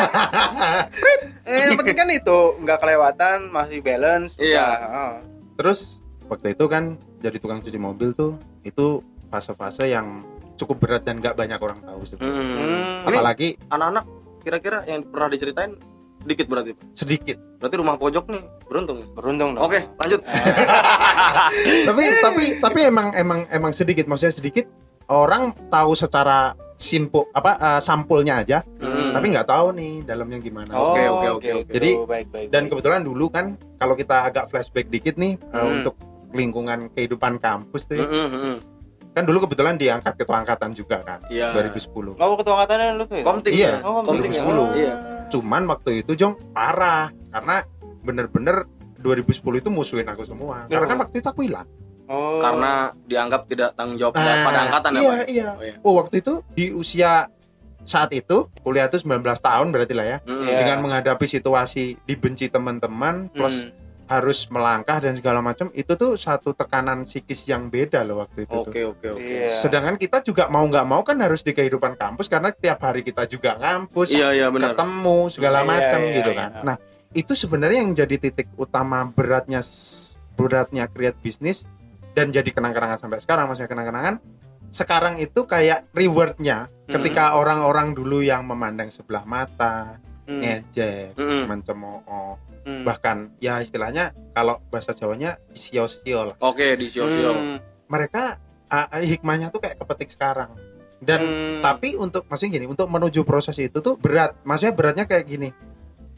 Eh, 1.47 1.71
yang 1.71 1.79
penting 1.79 1.95
kan 1.95 2.09
itu 2.11 2.39
nggak 2.59 2.79
kelewatan, 2.83 3.39
masih 3.55 3.79
balance. 3.79 4.35
Iya. 4.37 4.67
Oh. 4.85 5.15
Terus 5.55 6.03
waktu 6.27 6.53
itu 6.53 6.67
kan 6.67 6.99
jadi 7.23 7.39
tukang 7.39 7.63
cuci 7.63 7.79
mobil 7.79 8.11
tuh 8.13 8.35
itu 8.63 8.99
fase-fase 9.29 9.87
yang 9.87 10.27
cukup 10.57 10.83
berat 10.83 11.07
dan 11.07 11.23
nggak 11.23 11.39
banyak 11.39 11.57
orang 11.57 11.79
tahu 11.81 12.01
sebenarnya. 12.03 12.35
Hmm. 12.35 12.57
Hmm. 12.59 13.09
Apalagi 13.09 13.49
anak-anak 13.69 14.05
kira-kira 14.43 14.79
yang 14.85 15.07
pernah 15.07 15.29
diceritain 15.31 15.73
sedikit 16.27 16.47
berarti. 16.47 16.71
sedikit. 16.93 17.39
Berarti 17.57 17.77
rumah 17.77 17.95
pojok 17.95 18.25
nih 18.27 18.43
beruntung. 18.67 18.97
nih. 18.99 19.09
Beruntung 19.09 19.49
dong. 19.55 19.63
Oke, 19.63 19.79
lanjut. 19.97 20.21
tapi 21.87 22.03
tapi 22.19 22.43
tapi 22.59 22.79
emang 22.85 23.15
emang 23.15 23.41
emang 23.49 23.71
sedikit 23.71 24.05
maksudnya 24.05 24.35
sedikit 24.35 24.67
orang 25.07 25.55
tahu 25.69 25.95
secara 25.95 26.53
simpul 26.77 27.31
apa 27.31 27.51
eh, 27.57 27.81
sampulnya 27.81 28.37
aja 28.39 28.61
Hmm. 28.77 29.15
tapi 29.15 29.33
nggak 29.33 29.49
tahu 29.49 29.73
nih 29.73 29.93
dalamnya 30.03 30.39
gimana 30.39 30.69
Oh, 30.73 30.93
Oke, 30.93 31.03
oke, 31.07 31.29
oke, 31.33 31.51
oke. 31.59 31.73
Jadi, 31.73 31.91
baik 32.03 32.27
baik. 32.29 32.47
dan 32.51 32.63
baik. 32.63 32.71
kebetulan 32.75 33.01
dulu 33.01 33.27
kan 33.29 33.47
kalau 33.79 33.95
kita 33.95 34.17
agak 34.25 34.45
flashback 34.47 34.87
dikit 34.87 35.17
nih 35.17 35.39
eh, 35.39 35.57
Hmm. 35.57 35.81
untuk 35.81 35.95
lingkungan 36.33 36.91
kehidupan 36.93 37.39
kampus 37.39 37.87
tuh 37.87 37.97
ya, 37.97 38.05
Hmm, 38.05 38.29
hmm, 38.29 38.41
hmm. 38.43 38.57
kan 39.11 39.23
dulu 39.25 39.49
kebetulan 39.49 39.75
diangkat 39.75 40.13
ketua 40.15 40.37
angkatan 40.39 40.75
juga 40.75 41.01
kan 41.01 41.25
Iya. 41.29 41.57
2010 41.57 42.13
Nggak 42.13 42.27
mau 42.27 42.37
ketua 42.37 42.53
angkatannya 42.55 42.89
lu 42.93 43.05
tuh. 43.07 43.17
ya? 43.17 43.25
Komting. 43.25 43.53
Iya. 43.55 43.71
ya? 43.71 43.79
Oh, 43.81 44.03
Komting 44.03 44.31
ya. 44.31 44.43
2010. 44.43 44.77
Iya. 44.77 44.95
Cuman 45.29 45.63
waktu 45.67 46.01
itu 46.01 46.13
jong 46.15 46.35
parah 46.51 47.11
karena 47.29 47.67
bener-bener 48.01 48.65
2010 48.97 49.27
itu 49.57 49.69
musuhin 49.69 50.07
aku 50.07 50.23
semua 50.23 50.65
karena 50.67 50.87
kan 50.87 50.99
waktu 51.01 51.17
itu 51.19 51.29
aku 51.29 51.43
hilang 51.43 51.69
Oh. 52.07 52.39
Karena 52.39 52.95
dianggap 53.03 53.51
tidak 53.51 53.75
tanggung 53.75 53.99
jawab 53.99 54.15
Nah, 54.15 54.47
pada 54.47 54.59
angkatan 54.63 54.91
ya, 54.95 54.95
iya, 54.95 55.11
Pak? 55.11 55.27
iya. 55.27 55.49
Oh, 55.51 55.59
iya. 55.61 55.75
Oh 55.83 55.93
waktu 55.97 56.23
itu 56.23 56.39
di 56.55 56.71
usia 56.71 57.27
saat 57.83 58.15
itu 58.15 58.47
kuliah 58.63 58.87
itu 58.87 58.99
19 58.99 59.27
tahun 59.43 59.75
berarti 59.75 59.91
lah 59.91 60.07
ya 60.07 60.19
Hmm. 60.23 60.47
Iya. 60.47 60.55
dengan 60.57 60.79
menghadapi 60.83 61.27
situasi 61.27 61.99
dibenci 62.03 62.47
teman-teman 62.47 63.27
plus 63.29 63.67
Hmm. 63.67 63.75
Harus 64.07 64.47
melangkah 64.47 64.99
dan 64.99 65.13
segala 65.13 65.39
macam 65.39 65.67
itu 65.73 65.93
tuh 65.93 66.15
satu 66.15 66.51
tekanan 66.51 67.03
psikis 67.03 67.43
yang 67.45 67.67
beda 67.67 68.01
loh 68.01 68.23
waktu 68.23 68.47
itu 68.47 68.55
tuh. 68.55 68.71
Oke, 68.71 68.81
oke, 68.83 69.07
oke. 69.13 69.23
Iya. 69.23 69.51
sedangkan 69.53 69.95
kita 69.95 70.23
juga 70.23 70.47
mau 70.47 70.63
nggak 70.63 70.87
mau 70.87 71.03
kan 71.03 71.19
harus 71.19 71.43
di 71.43 71.51
kehidupan 71.51 71.95
kampus 71.95 72.27
karena 72.27 72.51
tiap 72.51 72.79
hari 72.81 73.03
kita 73.03 73.27
juga 73.27 73.55
ngampus 73.57 74.15
Iya, 74.15 74.31
iya 74.33 74.47
benar. 74.47 74.73
ketemu 74.73 75.19
segala 75.29 75.61
Iya, 75.61 75.67
macam 75.67 76.01
iya, 76.01 76.15
gitu 76.15 76.31
iya. 76.31 76.39
kan 76.39 76.51
nah 76.63 76.77
itu 77.13 77.33
sebenarnya 77.33 77.79
yang 77.81 77.93
jadi 77.93 78.17
titik 78.17 78.49
utama 78.55 79.03
beratnya 79.07 79.59
beratnya 80.33 80.87
create 80.87 81.19
bisnis 81.19 81.67
dan 82.13 82.31
jadi 82.31 82.47
kenang-kenangan 82.47 82.97
sampai 82.99 83.19
sekarang 83.19 83.45
maksudnya 83.47 83.69
kenang-kenangan 83.69 84.15
sekarang 84.69 85.17
itu 85.17 85.47
kayak 85.47 85.89
rewardnya 85.91 86.67
ketika 86.85 87.35
orang-orang 87.35 87.91
dulu 87.91 88.21
yang 88.21 88.45
memandang 88.45 88.89
sebelah 88.89 89.23
mata 89.23 89.99
Hmm. 90.27 90.43
ngejek 90.43 91.15
Hmm. 91.15 91.47
mencemooh 91.47 92.35
Hmm. 92.67 92.83
bahkan 92.83 93.31
ya 93.39 93.63
istilahnya 93.63 94.11
kalau 94.33 94.59
bahasa 94.67 94.91
Jawanya 94.91 95.39
sio-sio 95.53 96.27
lah 96.27 96.37
Oke, 96.41 96.75
di 96.75 96.91
sio-sio. 96.91 97.31
Hmm. 97.31 97.57
mereka 97.87 98.43
ah, 98.67 98.91
hikmahnya 98.93 99.49
tuh 99.49 99.63
kayak 99.63 99.79
kepetik 99.79 100.11
sekarang 100.11 100.51
dan 100.99 101.23
Hmm. 101.23 101.61
tapi 101.63 101.95
untuk 101.95 102.27
maksudnya 102.27 102.59
gini 102.59 102.67
untuk 102.67 102.89
menuju 102.89 103.23
proses 103.23 103.55
itu 103.57 103.79
tuh 103.79 103.95
berat 103.95 104.35
maksudnya 104.43 104.75
beratnya 104.75 105.05
kayak 105.05 105.25
gini 105.25 105.55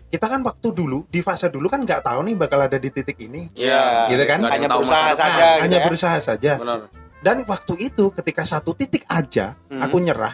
kita 0.08 0.24
kan 0.24 0.40
waktu 0.40 0.72
dulu 0.72 1.04
di 1.04 1.20
fase 1.20 1.46
dulu 1.46 1.68
kan 1.68 1.84
nggak 1.84 2.00
tahu 2.00 2.24
nih 2.24 2.34
bakal 2.34 2.58
ada 2.58 2.74
di 2.74 2.88
titik 2.88 3.20
ini 3.20 3.52
Iya. 3.52 4.08
Gitu 4.08 4.24
kan? 4.24 4.40
Hanya 4.40 4.64
berusaha 4.66 5.12
saja. 5.12 5.28
Nah, 5.28 5.52
gitu 5.52 5.62
hanya 5.68 5.78
ya. 5.78 5.84
berusaha 5.84 6.16
saja 6.18 6.52
Benar. 6.56 6.88
dan 7.20 7.36
waktu 7.44 7.74
itu 7.84 8.08
ketika 8.14 8.40
satu 8.42 8.72
titik 8.72 9.04
aja 9.04 9.52
Hmm. 9.68 9.84
aku 9.84 10.00
nyerah 10.00 10.32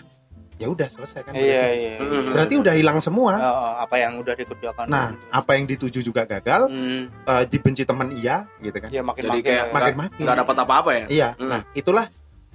ya 0.54 0.66
udah 0.66 0.86
selesai 0.86 1.20
kan 1.22 1.32
Iya 1.32 1.42
berarti. 1.42 1.76
iya. 1.76 1.94
Hmm. 1.98 2.30
berarti 2.30 2.54
udah 2.56 2.74
hilang 2.74 2.98
semua 2.98 3.32
Oh, 3.34 3.72
apa 3.76 3.94
yang 3.96 4.12
udah 4.16 4.32
dikerjakan? 4.32 4.86
nah 4.86 5.10
apa 5.28 5.50
yang 5.54 5.64
dituju 5.64 5.98
juga 6.00 6.22
gagal 6.24 6.66
Hmm. 6.66 7.10
eh, 7.10 7.44
dibenci 7.44 7.82
teman 7.82 8.10
iya 8.10 8.46
gitu 8.58 8.76
kan 8.76 8.88
Ya 8.88 9.00
makin 9.00 9.22
Jadi 9.24 9.30
makin. 9.34 9.44
kayak 9.44 9.64
ya. 9.64 9.72
makin 9.72 9.94
makin 9.96 10.20
Nggak 10.20 10.38
dapat 10.40 10.56
apa-apa 10.60 10.90
ya? 10.94 11.04
Iya, 11.06 11.28
Hmm. 11.34 11.48
nah 11.48 11.60
itulah 11.72 12.06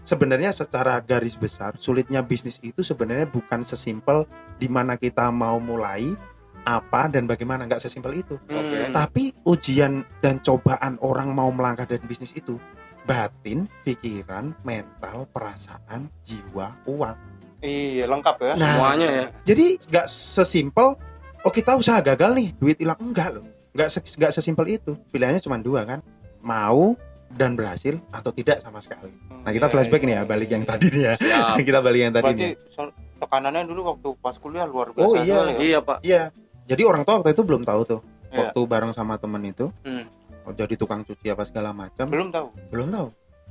sebenarnya 0.01 0.49
secara 0.49 0.97
garis 0.99 1.35
besar 1.35 1.75
sulitnya 1.75 2.21
bisnis 2.21 2.57
itu 2.59 2.79
sebenarnya 2.81 3.25
bukan 3.25 3.61
sesimpel 3.61 4.23
di 4.55 4.65
mana 4.65 4.95
kita 4.95 5.27
mau 5.29 5.59
mulai 5.59 6.15
apa 6.61 7.07
dan 7.07 7.23
bagaimana 7.25 7.63
nggak 7.65 7.79
sesimpel 7.79 8.15
itu. 8.15 8.35
Hmm. 8.45 8.91
Tapi 8.91 9.31
ujian 9.43 10.03
dan 10.17 10.39
cobaan 10.39 10.99
orang 10.99 11.29
mau 11.29 11.49
melangkah 11.49 11.83
dari 11.85 12.01
bisnis 12.01 12.31
itu 12.31 12.59
batin, 13.01 13.65
pikiran, 13.81 14.53
mental, 14.61 15.25
perasaan, 15.27 16.11
jiwa, 16.21 16.77
uang. 16.85 17.17
Iya, 17.59 18.05
lengkap 18.05 18.35
ya. 18.39 18.53
Nah, 18.53 18.67
Semuanya 18.69 19.07
ya. 19.09 19.25
Jadi 19.43 19.65
nggak 19.85 20.07
sesimpel 20.07 20.95
oh 21.39 21.51
kita 21.51 21.75
usaha 21.75 21.99
gagal 21.99 22.31
nih, 22.33 22.49
duit 22.55 22.77
hilang 22.77 22.99
enggak 22.99 23.29
loh. 23.31 23.43
Nggak 23.71 23.89
se- 23.89 24.15
nggak 24.15 24.31
sesimpel 24.31 24.65
itu. 24.69 24.95
Pilihannya 25.09 25.39
cuma 25.39 25.57
dua 25.57 25.83
kan. 25.83 25.99
Mau 26.39 26.95
dan 27.29 27.53
berhasil 27.53 27.99
atau 28.09 28.31
tidak 28.31 28.59
sama 28.59 28.79
sekali. 28.79 29.11
Nah, 29.39 29.51
kita 29.51 29.65
Iya, 29.65 29.71
flashback 29.71 30.01
iya, 30.01 30.07
nih 30.07 30.13
ya, 30.13 30.17
iya, 30.17 30.25
balik 30.25 30.47
iya, 30.47 30.55
yang 30.55 30.63
iya. 30.63 30.71
tadi 30.71 30.85
nih 30.87 31.01
ya. 31.01 31.13
Siap. 31.15 31.55
kita 31.67 31.79
balik 31.79 31.99
yang 31.99 32.13
tadi 32.13 32.25
Berarti 32.25 32.45
nih. 32.45 32.53
so- 32.69 32.93
tekanannya 33.19 33.63
dulu 33.65 33.81
waktu 33.85 34.09
pas 34.17 34.35
kuliah 34.35 34.63
luar 34.63 34.87
biasa 34.89 35.03
Oh, 35.05 35.13
iya. 35.17 35.37
ya. 35.45 35.57
Iya, 35.59 35.79
Pak. 35.79 35.97
Iya. 36.01 36.23
Jadi 36.65 36.81
orang 36.81 37.03
tua 37.03 37.19
waktu 37.19 37.31
itu 37.31 37.43
belum 37.43 37.61
tahu 37.61 37.81
tuh. 37.85 38.01
Iya. 38.29 38.37
Waktu 38.45 38.59
bareng 38.63 38.93
sama 38.93 39.17
temen 39.17 39.41
itu, 39.43 39.67
Hmm. 39.81 40.07
oh, 40.43 40.53
jadi 40.53 40.73
tukang 40.73 41.01
cuci 41.01 41.27
apa 41.27 41.43
segala 41.43 41.69
macam. 41.71 42.05
Belum 42.05 42.29
tahu. 42.29 42.47
belum 42.69 42.87
tahu 42.89 43.07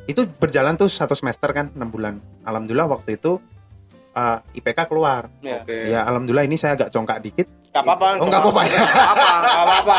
itu 0.06 0.24
berjalan 0.32 0.72
tuh 0.72 0.86
satu 0.86 1.12
semester 1.12 1.50
kan 1.50 1.68
enam 1.70 1.90
bulan 1.90 2.16
alhamdulillah 2.40 2.86
waktu 2.88 3.18
itu 3.18 3.42
uh, 4.18 4.36
IPK 4.52 4.78
keluar 4.84 5.30
Iya. 5.38 5.62
Oke. 5.62 5.76
ya 5.86 6.00
alhamdulillah 6.04 6.42
ini 6.42 6.56
saya 6.56 6.74
agak 6.74 6.90
congkak 6.90 7.22
dikit 7.22 7.46
Enggak 7.68 7.84
apa-apa. 7.84 8.06
oh 8.16 8.26
nggak 8.26 8.42
apa-apa 8.42 8.62
Apa? 8.64 9.26
Enggak 9.38 9.60
apa-apa. 9.60 9.98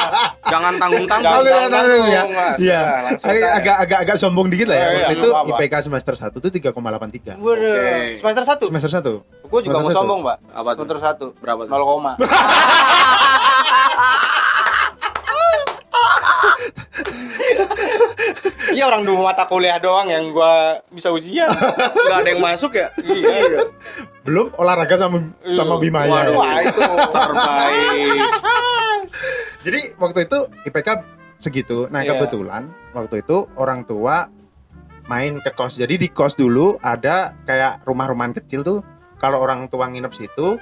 Jangan 0.50 0.74
tanggung-tanggung. 0.76 1.38
Oke, 1.38 1.52
Jangan 1.70 1.86
dulu 1.86 2.08
ya. 2.10 2.24
Iya. 2.58 2.82
Agak, 3.24 3.76
agak 3.80 4.00
agak 4.04 4.16
sombong 4.18 4.48
dikit 4.50 4.68
lah 4.68 4.76
ya 4.76 4.82
Iya, 4.82 4.90
iya, 4.90 4.92
waktu 4.92 5.06
nggak 5.06 5.16
itu 5.16 5.30
apa-apa. 5.30 5.56
IPK 5.56 5.74
semester 5.86 6.14
1 6.18 6.34
tuh 6.36 6.50
3,83 6.52 7.38
Waduh. 7.38 7.40
Oke. 7.40 8.18
Semester 8.18 8.44
1. 8.44 8.68
semester 8.68 8.92
1 8.92 9.48
Gue 9.48 9.60
juga 9.62 9.78
mau 9.78 9.80
Semester 9.80 9.94
satu. 9.94 10.00
sombong, 10.02 10.20
Pak. 10.22 10.38
Apa 10.52 10.70
tuh? 10.74 10.84
Semester 10.84 11.00
1. 11.32 11.40
Berapa 11.40 11.62
tuh? 11.62 11.72
0 11.72 11.88
koma. 11.90 12.14
Iya 18.70 18.84
orang 18.86 19.02
dua 19.02 19.20
mata 19.26 19.44
kuliah 19.44 19.78
doang 19.78 20.06
yang 20.06 20.30
gua 20.30 20.80
bisa 20.88 21.10
ujian. 21.10 21.50
Enggak 21.50 22.18
ada 22.20 22.30
yang 22.30 22.42
masuk 22.42 22.72
ya? 22.74 22.88
Iya. 23.00 23.66
belum 24.20 24.54
olahraga 24.56 24.94
sama 24.94 25.26
sama 25.50 25.82
Bimaya 25.82 26.30
Waduh. 26.30 26.38
ya. 26.38 26.70
Itu 26.70 26.82
Terbaik. 27.10 28.30
jadi 29.60 29.80
waktu 29.96 30.20
itu 30.24 30.38
IPK 30.64 30.88
segitu 31.38 31.88
nah 31.88 32.04
Iya. 32.04 32.14
kebetulan 32.14 32.68
waktu 32.92 33.24
itu 33.24 33.48
orang 33.56 33.84
tua 33.84 34.28
main 35.08 35.40
ke 35.40 35.50
kos 35.50 35.76
jadi 35.76 35.96
di 35.96 36.08
kos 36.08 36.36
dulu 36.36 36.78
ada 36.80 37.34
kayak 37.44 37.82
rumah-rumahan 37.84 38.36
kecil 38.36 38.62
tuh 38.62 38.80
kalau 39.18 39.40
orang 39.40 39.66
tua 39.66 39.88
nginep 39.88 40.14
situ 40.14 40.60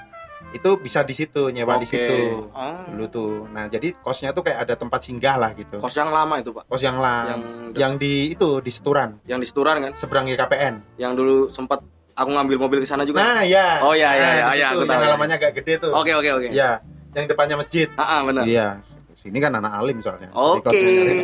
itu 0.50 0.70
bisa 0.78 1.04
di 1.04 1.12
situ 1.12 1.50
nyewa 1.50 1.76
di 1.76 1.84
Oke. 1.84 1.92
situ 1.92 2.20
Ah. 2.52 2.88
dulu 2.88 3.06
tuh 3.08 3.32
nah 3.50 3.66
jadi 3.66 3.92
kosnya 3.98 4.32
tuh 4.32 4.42
kayak 4.42 4.64
ada 4.64 4.74
tempat 4.74 5.00
singgah 5.02 5.36
lah 5.36 5.52
gitu 5.52 5.76
Kos 5.76 5.92
yang 5.94 6.08
lama 6.08 6.38
itu, 6.38 6.50
Pak. 6.50 6.64
kos 6.66 6.80
yang 6.80 6.98
lah 6.98 7.28
Yang 7.28 7.42
yang 7.76 7.94
di 7.96 8.14
itu 8.32 8.50
di 8.60 8.72
Seturan 8.72 9.20
yang 9.24 9.38
di 9.38 9.46
Seturan 9.46 9.76
kan? 9.82 9.92
seberang 9.94 10.26
GKPN 10.26 10.76
Yang 10.96 11.14
dulu 11.14 11.36
sempat 11.50 11.84
aku 12.14 12.30
ngambil 12.32 12.58
mobil 12.60 12.78
ke 12.80 12.88
sana 12.88 13.04
juga. 13.04 13.20
nah 13.20 13.44
ya 13.44 13.78
Oh, 13.80 13.92
iya, 13.92 14.10
iya, 14.12 14.24
Nah, 14.24 14.34
iya, 14.34 14.46
di 14.48 14.58
iya, 14.58 14.68
situ, 14.68 14.74
aku 14.74 14.82
tahu, 14.82 14.90
yang 14.90 14.98
iya. 14.98 15.08
halamannya 15.08 15.36
agak 15.38 15.52
gede 15.54 15.74
tuh 15.78 15.92
Oke, 15.92 16.12
oke, 16.12 16.30
oke. 16.34 16.48
ya 16.50 16.72
yang 17.14 17.26
depannya 17.26 17.56
masjid 17.58 17.88
Ah, 17.94 18.04
ah, 18.04 18.20
benar. 18.24 18.44
iya 18.44 18.68
sini 19.28 19.38
kan 19.44 19.52
anak 19.60 19.76
alim 19.76 20.00
soalnya 20.00 20.32
Oke, 20.32 20.72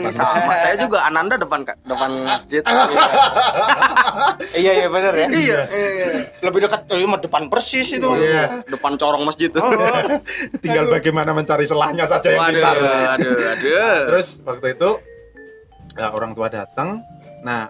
masjid. 0.04 0.12
sama. 0.12 0.60
Saya 0.60 0.76
juga 0.76 1.08
Ananda 1.08 1.40
depan 1.40 1.64
depan 1.88 2.12
masjid. 2.28 2.62
Iya 4.54 4.86
iya 4.86 4.88
benar 4.92 5.14
ya. 5.16 5.28
Iya, 5.32 5.60
iya. 5.72 6.08
Lebih 6.44 6.68
dekat 6.68 6.86
mah 6.86 7.20
depan 7.20 7.48
persis 7.48 7.96
itu. 7.96 8.06
Iya. 8.06 8.62
Depan 8.68 9.00
corong 9.00 9.24
masjid 9.26 9.50
tuh. 9.50 9.64
tinggal 10.64 10.86
bagaimana 10.90 11.32
mencari 11.36 11.66
selahnya 11.66 12.06
saja 12.08 12.30
yang 12.34 12.44
pintar 12.50 12.76
aduh, 12.78 13.38
aduh. 13.58 13.98
terus 14.10 14.28
waktu 14.44 14.76
itu 14.78 14.90
ya, 15.98 16.08
orang 16.12 16.32
tua 16.34 16.48
datang 16.50 17.04
nah 17.44 17.70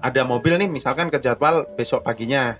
ada 0.00 0.22
mobil 0.24 0.56
nih 0.56 0.68
misalkan 0.68 1.12
ke 1.12 1.20
jadwal 1.20 1.68
besok 1.76 2.04
paginya 2.04 2.56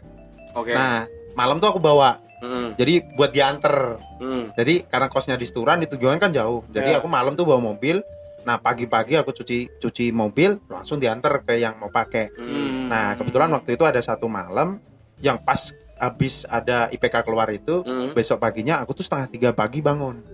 Oke. 0.52 0.76
nah 0.76 1.08
malam 1.34 1.58
tuh 1.58 1.72
aku 1.72 1.80
bawa 1.80 2.20
Hmm, 2.40 2.72
jadi 2.72 3.04
buat 3.12 3.30
diantar 3.30 4.00
hmm. 4.16 4.56
jadi 4.56 4.74
karena 4.84 5.06
kosnya 5.06 5.36
di 5.36 5.44
Seturan 5.44 5.78
di 5.78 5.86
tujuan 5.86 6.16
kan 6.16 6.28
jauh 6.28 6.64
jadi 6.66 6.90
Ya. 6.90 6.98
aku 6.98 7.06
malam 7.06 7.32
tuh 7.32 7.44
bawa 7.44 7.60
mobil 7.62 8.00
nah 8.40 8.56
pagi-pagi 8.56 9.14
aku 9.14 9.30
cuci 9.30 9.76
cuci 9.76 10.08
mobil 10.10 10.56
langsung 10.66 10.96
diantar 10.96 11.40
ke 11.40 11.54
yang 11.54 11.76
mau 11.76 11.88
pakai 11.88 12.32
Hmm. 12.32 12.88
nah 12.88 13.12
kebetulan 13.12 13.48
waktu 13.50 13.76
itu 13.76 13.84
ada 13.84 14.00
satu 14.00 14.24
malam 14.26 14.80
yang 15.18 15.36
pas 15.36 15.68
habis 15.94 16.48
ada 16.48 16.88
IPK 16.88 17.20
keluar 17.20 17.48
itu 17.50 17.80
Hmm. 17.80 18.10
besok 18.10 18.40
paginya 18.40 18.80
aku 18.80 18.92
tuh 18.92 19.04
setengah 19.04 19.28
tiga 19.28 19.50
pagi 19.52 19.78
bangun 19.78 20.24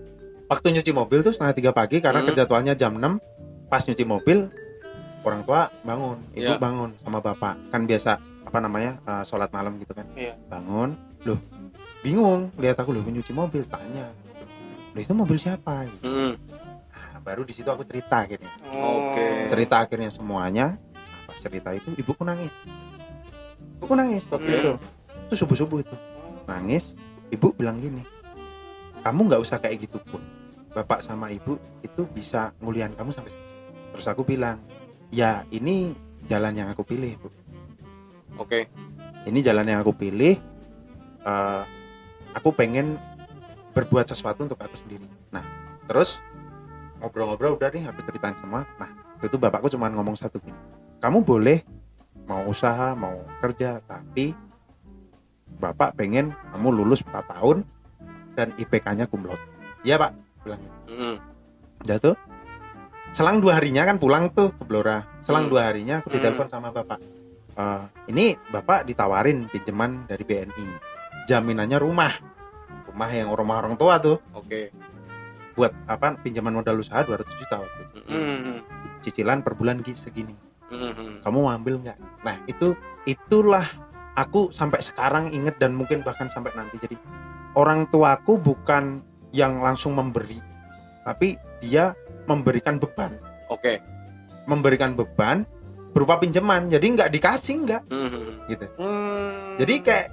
waktu 0.46 0.70
nyuci 0.70 0.94
mobil 0.94 1.20
tuh 1.20 1.34
setengah 1.34 1.54
tiga 1.54 1.70
pagi 1.70 1.98
karena 1.98 2.22
Hmm. 2.22 2.30
kejadwalnya 2.30 2.72
jam 2.72 2.94
6 2.94 3.18
pas 3.66 3.82
nyuci 3.82 4.06
mobil 4.06 4.46
orang 5.20 5.42
tua 5.42 5.66
bangun 5.82 6.22
ibu 6.32 6.46
Iya. 6.46 6.54
bangun 6.56 6.94
sama 6.96 7.18
bapak 7.18 7.58
kan 7.68 7.82
biasa 7.82 8.14
apa 8.46 8.58
namanya 8.62 9.02
eh, 9.02 9.24
sholat 9.26 9.50
malam 9.50 9.74
gitu 9.76 9.90
kan 9.90 10.06
Iya. 10.14 10.38
bangun 10.46 10.94
loh 11.26 11.42
bingung 12.06 12.54
lihat 12.54 12.78
aku 12.78 12.94
loh 12.94 13.02
nyuci 13.02 13.34
mobil 13.34 13.66
tanya 13.66 14.06
loh 14.94 15.00
itu 15.02 15.10
mobil 15.10 15.34
siapa 15.34 15.82
Gitu. 15.84 16.06
Hmm. 16.06 16.38
nah, 16.86 17.18
baru 17.20 17.42
di 17.42 17.50
situ 17.50 17.66
aku 17.66 17.82
cerita 17.82 18.22
akhirnya 18.22 18.52
Oke. 18.70 19.50
cerita 19.50 19.82
akhirnya 19.82 20.14
semuanya 20.14 20.78
nah, 20.94 21.20
pas 21.26 21.34
cerita 21.36 21.74
itu 21.74 21.90
ibuku 21.94 22.22
nangis 22.22 22.54
ibuku 23.76 23.92
nangis 23.92 24.22
waktu 24.30 24.46
Hmm. 24.46 24.58
itu 24.62 24.70
itu 25.26 25.34
subuh 25.34 25.56
subuh 25.56 25.78
itu 25.82 25.96
nangis 26.46 26.94
ibu 27.28 27.50
bilang 27.50 27.76
gini 27.76 28.06
kamu 29.02 29.26
nggak 29.26 29.42
usah 29.42 29.58
kayak 29.58 29.82
gitu 29.82 29.98
pun 30.00 30.22
bapak 30.70 31.02
sama 31.02 31.28
ibu 31.28 31.58
itu 31.80 32.06
bisa 32.06 32.54
ngulian 32.62 32.94
kamu 32.94 33.10
sampai 33.10 33.34
selesai 33.34 33.58
terus 33.90 34.06
aku 34.06 34.22
bilang 34.22 34.62
ya 35.10 35.42
ini 35.50 35.90
jalan 36.26 36.54
yang 36.54 36.68
aku 36.70 36.86
pilih 36.86 37.18
bu 37.18 37.28
Oke. 38.36 38.70
ini 39.24 39.40
jalan 39.40 39.66
yang 39.66 39.80
aku 39.80 39.90
pilih 39.90 40.38
eh, 41.22 41.62
aku 42.36 42.52
pengen 42.52 43.00
berbuat 43.72 44.04
sesuatu 44.06 44.44
untuk 44.44 44.60
aku 44.60 44.76
sendiri 44.76 45.08
nah 45.32 45.42
terus 45.88 46.20
ngobrol-ngobrol 47.00 47.56
udah 47.56 47.72
nih 47.72 47.88
aku 47.88 48.04
ceritain 48.04 48.36
semua 48.36 48.68
nah 48.76 48.92
itu 49.24 49.36
bapakku 49.40 49.72
cuma 49.72 49.88
ngomong 49.88 50.14
satu 50.14 50.36
gini 50.38 50.56
kamu 51.00 51.24
boleh 51.24 51.64
mau 52.28 52.44
usaha 52.44 52.92
mau 52.92 53.24
kerja 53.40 53.80
tapi 53.88 54.36
bapak 55.56 55.96
pengen 55.96 56.36
kamu 56.52 56.68
lulus 56.84 57.00
4 57.00 57.32
tahun 57.32 57.64
dan 58.36 58.52
IPK-nya 58.60 59.08
kumlot 59.08 59.40
iya 59.80 59.96
pak 59.96 60.12
bilang 60.44 60.60
gitu. 60.60 60.76
Hmm. 60.92 61.16
Udah 61.82 61.98
tuh 61.98 62.16
selang 63.10 63.40
dua 63.40 63.56
harinya 63.56 63.88
kan 63.88 63.96
pulang 63.96 64.28
tuh 64.34 64.52
ke 64.52 64.62
Blora 64.68 65.06
selang 65.24 65.48
Hmm. 65.48 65.52
dua 65.56 65.72
harinya 65.72 66.04
aku 66.04 66.12
ditelepon 66.12 66.48
sama 66.52 66.68
bapak 66.68 67.00
"Eh, 67.56 67.82
ini 68.12 68.36
bapak 68.52 68.84
ditawarin 68.84 69.48
pinjaman 69.48 70.04
dari 70.04 70.20
BNI 70.26 70.66
jaminannya 71.26 71.76
rumah 71.76 72.12
rumah 72.86 73.10
yang 73.10 73.28
rumah 73.28 73.60
orang 73.60 73.74
tua 73.74 73.98
tuh 73.98 74.16
Oke. 74.32 74.70
buat 75.52 75.74
apa 75.84 76.16
pinjaman 76.16 76.54
modal 76.54 76.78
usaha 76.78 77.00
200 77.00 77.26
juta 77.34 77.56
waktu 77.58 77.80
itu. 77.82 77.96
Hmm. 78.06 78.38
Hmm. 78.38 78.58
cicilan 78.98 79.40
per 79.40 79.54
bulan 79.54 79.78
gi- 79.80 79.94
segini 79.94 80.34
Hmm. 80.66 81.22
kamu 81.22 81.36
mau 81.36 81.52
ambil 81.52 81.78
nggak 81.78 81.94
nah 82.22 82.42
itu 82.44 82.74
itulah 83.04 83.62
aku 84.14 84.50
sampai 84.50 84.80
sekarang 84.80 85.30
inget 85.30 85.54
dan 85.56 85.70
mungkin 85.72 86.02
bahkan 86.02 86.26
sampai 86.26 86.50
nanti 86.52 86.74
jadi 86.76 86.98
orang 87.52 87.86
tuaku 87.86 88.34
bukan 88.36 88.98
yang 89.30 89.60
langsung 89.60 89.92
memberi 89.92 90.42
tapi 91.02 91.34
dia 91.60 91.94
memberikan 92.24 92.76
beban 92.76 93.14
Oke. 93.46 93.78
memberikan 94.44 94.92
beban 94.92 95.46
berupa 95.90 96.18
pinjaman 96.18 96.66
jadi 96.66 96.82
nggak 96.84 97.10
dikasih 97.10 97.56
nggak 97.62 97.82
Hmm. 97.86 98.42
gitu 98.48 98.66
Hmm. 98.74 99.54
jadi 99.56 99.74
kayak 99.78 100.06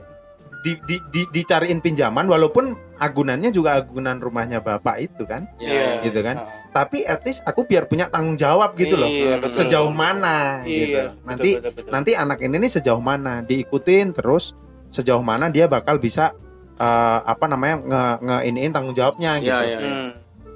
di, 0.64 0.80
di, 0.82 0.98
di- 1.10 1.30
dicariin 1.30 1.78
pinjaman 1.78 2.24
walaupun 2.24 2.72
agunannya 2.96 3.52
juga 3.52 3.76
agunan 3.76 4.16
rumahnya 4.16 4.58
bapak 4.58 4.96
itu 5.02 5.24
kan 5.24 5.44
Iya. 5.58 6.00
gitu 6.02 6.20
kan. 6.20 6.40
Ah. 6.40 6.48
tapi 6.74 7.04
at 7.04 7.22
least 7.22 7.44
aku 7.44 7.64
biar 7.64 7.86
punya 7.86 8.08
tanggung 8.08 8.34
jawab 8.34 8.74
gitu 8.74 8.96
loh 8.96 9.06
Iya, 9.06 9.38
betul. 9.38 9.60
sejauh 9.60 9.92
mana 9.92 10.64
gitu 10.64 10.90
Iya, 10.90 11.04
betul, 11.06 11.22
nanti 11.22 11.50
betul, 11.54 11.72
betul. 11.76 11.92
nanti 11.92 12.12
anak 12.16 12.40
ini 12.40 12.56
nih 12.58 12.72
sejauh 12.72 12.98
mana 13.00 13.34
diikutin 13.42 14.08
terus 14.10 14.56
sejauh 14.90 15.22
mana 15.22 15.48
dia 15.48 15.68
bakal 15.68 15.98
bisa 15.98 16.34
eh, 16.74 17.20
apa 17.22 17.46
namanya 17.46 17.76
nge, 17.78 18.02
nge 18.22 18.38
iniin 18.48 18.72
tanggung 18.72 18.94
jawabnya 18.94 19.38
Iya, 19.38 19.44
gitu 19.44 19.64
iya. 19.64 19.78
Hmm. 19.80 20.10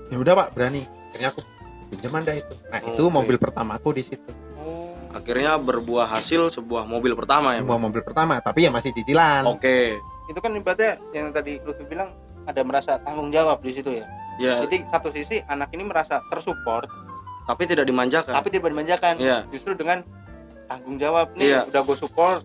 ya 0.07 0.17
udah 0.17 0.33
pak 0.35 0.47
berani 0.51 0.81
akhirnya 1.11 1.29
aku 1.29 1.41
pinjaman 1.87 2.21
dah 2.23 2.35
itu 2.35 2.53
nah 2.65 2.79
itu 2.81 3.03
Oke. 3.03 3.13
mobil 3.13 3.35
pertama 3.37 3.71
aku 3.75 3.91
di 3.91 4.03
situ 4.03 4.25
Oh. 4.25 4.47
Akhirnya 5.17 5.57
berbuah 5.57 6.07
hasil 6.12 6.50
sebuah 6.51 6.86
mobil 6.86 7.13
pertama 7.13 7.53
ya? 7.53 7.62
Sebuah 7.62 7.79
mobil 7.79 8.01
pertama 8.01 8.38
tapi 8.38 8.63
ya 8.63 8.69
masih 8.69 8.91
cicilan 8.91 9.43
Oke. 9.45 9.97
Itu 10.25 10.38
kan 10.38 10.51
ibaratnya 10.51 11.01
yang 11.12 11.31
tadi 11.31 11.57
Lutfi 11.59 11.83
bilang 11.83 12.13
ada 12.43 12.62
merasa 12.62 12.95
tanggung 12.97 13.27
jawab 13.27 13.59
di 13.59 13.71
situ 13.71 13.91
ya. 13.91 14.05
Ya, 14.38 14.62
Jadi 14.62 14.86
satu 14.86 15.09
sisi 15.09 15.41
anak 15.43 15.71
ini 15.71 15.81
merasa 15.83 16.21
tersupport 16.27 16.86
tapi 17.43 17.63
tidak 17.63 17.83
dimanjakan. 17.83 18.33
tapi 18.33 18.47
tidak 18.50 18.69
dimanjakan. 18.69 19.13
Iya. 19.17 19.38
Justru 19.50 19.74
dengan 19.74 20.03
tanggung 20.65 20.95
jawab 20.95 21.31
nih, 21.33 21.47
Iya. 21.47 21.59
udah 21.65 21.81
gue 21.81 21.97
support. 21.97 22.41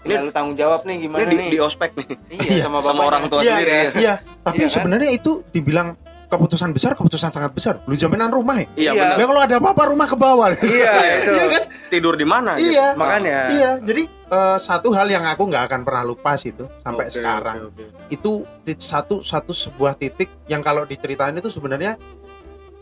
Ini- 0.00 0.16
lu 0.16 0.32
tanggung 0.32 0.56
jawab 0.56 0.80
nih 0.82 0.96
gimana 0.98 1.20
Ini 1.20 1.28
di, 1.28 1.36
nih? 1.36 1.48
di 1.50 1.58
ospek 1.60 1.90
nih. 1.92 2.08
iya, 2.32 2.64
sama 2.64 2.80
sama 2.86 3.04
orang 3.04 3.28
tua 3.28 3.44
Iya, 3.44 3.52
sendiri 3.52 3.70
ya. 3.70 3.90
iya 3.92 4.14
tapi 4.40 4.56
Iya 4.56 4.66
kan? 4.66 4.74
sebenarnya 4.80 5.10
itu 5.12 5.30
dibilang 5.50 5.88
keputusan 6.30 6.70
besar 6.70 6.94
keputusan 6.94 7.28
sangat 7.28 7.50
besar 7.50 7.82
lu 7.84 7.92
jaminan 7.92 8.30
rumah 8.30 8.54
ya 8.56 8.66
Iya, 8.70 8.70
Iya. 8.72 8.92
benar. 8.94 9.16
Ya 9.16 9.24
kalau 9.26 9.40
ada 9.42 9.54
apa-apa 9.56 9.82
rumah 9.84 10.06
ke 10.06 10.16
bawah 10.16 10.46
Iya, 10.52 10.92
itu. 11.18 11.30
Iya 11.34 11.44
kan 11.50 11.62
Tidur 11.90 12.14
di 12.14 12.22
mana? 12.22 12.54
gitu? 12.54 12.70
iya 12.70 12.94
Makanya. 12.94 13.38
iya 13.50 13.70
jadi 13.76 14.02
eh, 14.06 14.58
satu 14.58 14.88
hal 14.90 15.06
yang 15.06 15.24
aku 15.24 15.42
nggak 15.44 15.66
akan 15.66 15.80
pernah 15.82 16.04
lupa 16.04 16.34
sih 16.34 16.50
itu 16.50 16.70
sampai 16.80 17.04
Oke, 17.04 17.12
sekarang 17.12 17.56
oke, 17.66 17.82
oke. 17.82 18.06
itu 18.08 18.32
satu 18.78 19.20
satu 19.20 19.50
sebuah 19.50 19.92
titik 19.94 20.30
yang 20.46 20.60
kalau 20.60 20.82
diceritain 20.82 21.34
itu 21.34 21.48
sebenarnya 21.48 21.98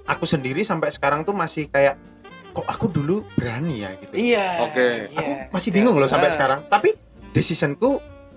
aku 0.05 0.25
sendiri 0.25 0.61
sampai 0.61 0.89
sekarang 0.89 1.21
tuh 1.23 1.33
masih 1.33 1.67
kayak 1.67 1.97
kok 2.51 2.65
aku 2.65 2.87
dulu 2.87 3.25
berani 3.33 3.81
ya 3.81 3.91
gitu 3.99 4.13
Iya. 4.13 4.47
Oke. 4.63 4.89
iya. 5.07 5.17
aku 5.17 5.31
masih 5.51 5.71
bingung 5.71 5.97
loh 5.97 6.05
sampai 6.07 6.29
Ah. 6.29 6.35
sekarang 6.35 6.61
tapi 6.67 6.93
decisionku 7.33 7.97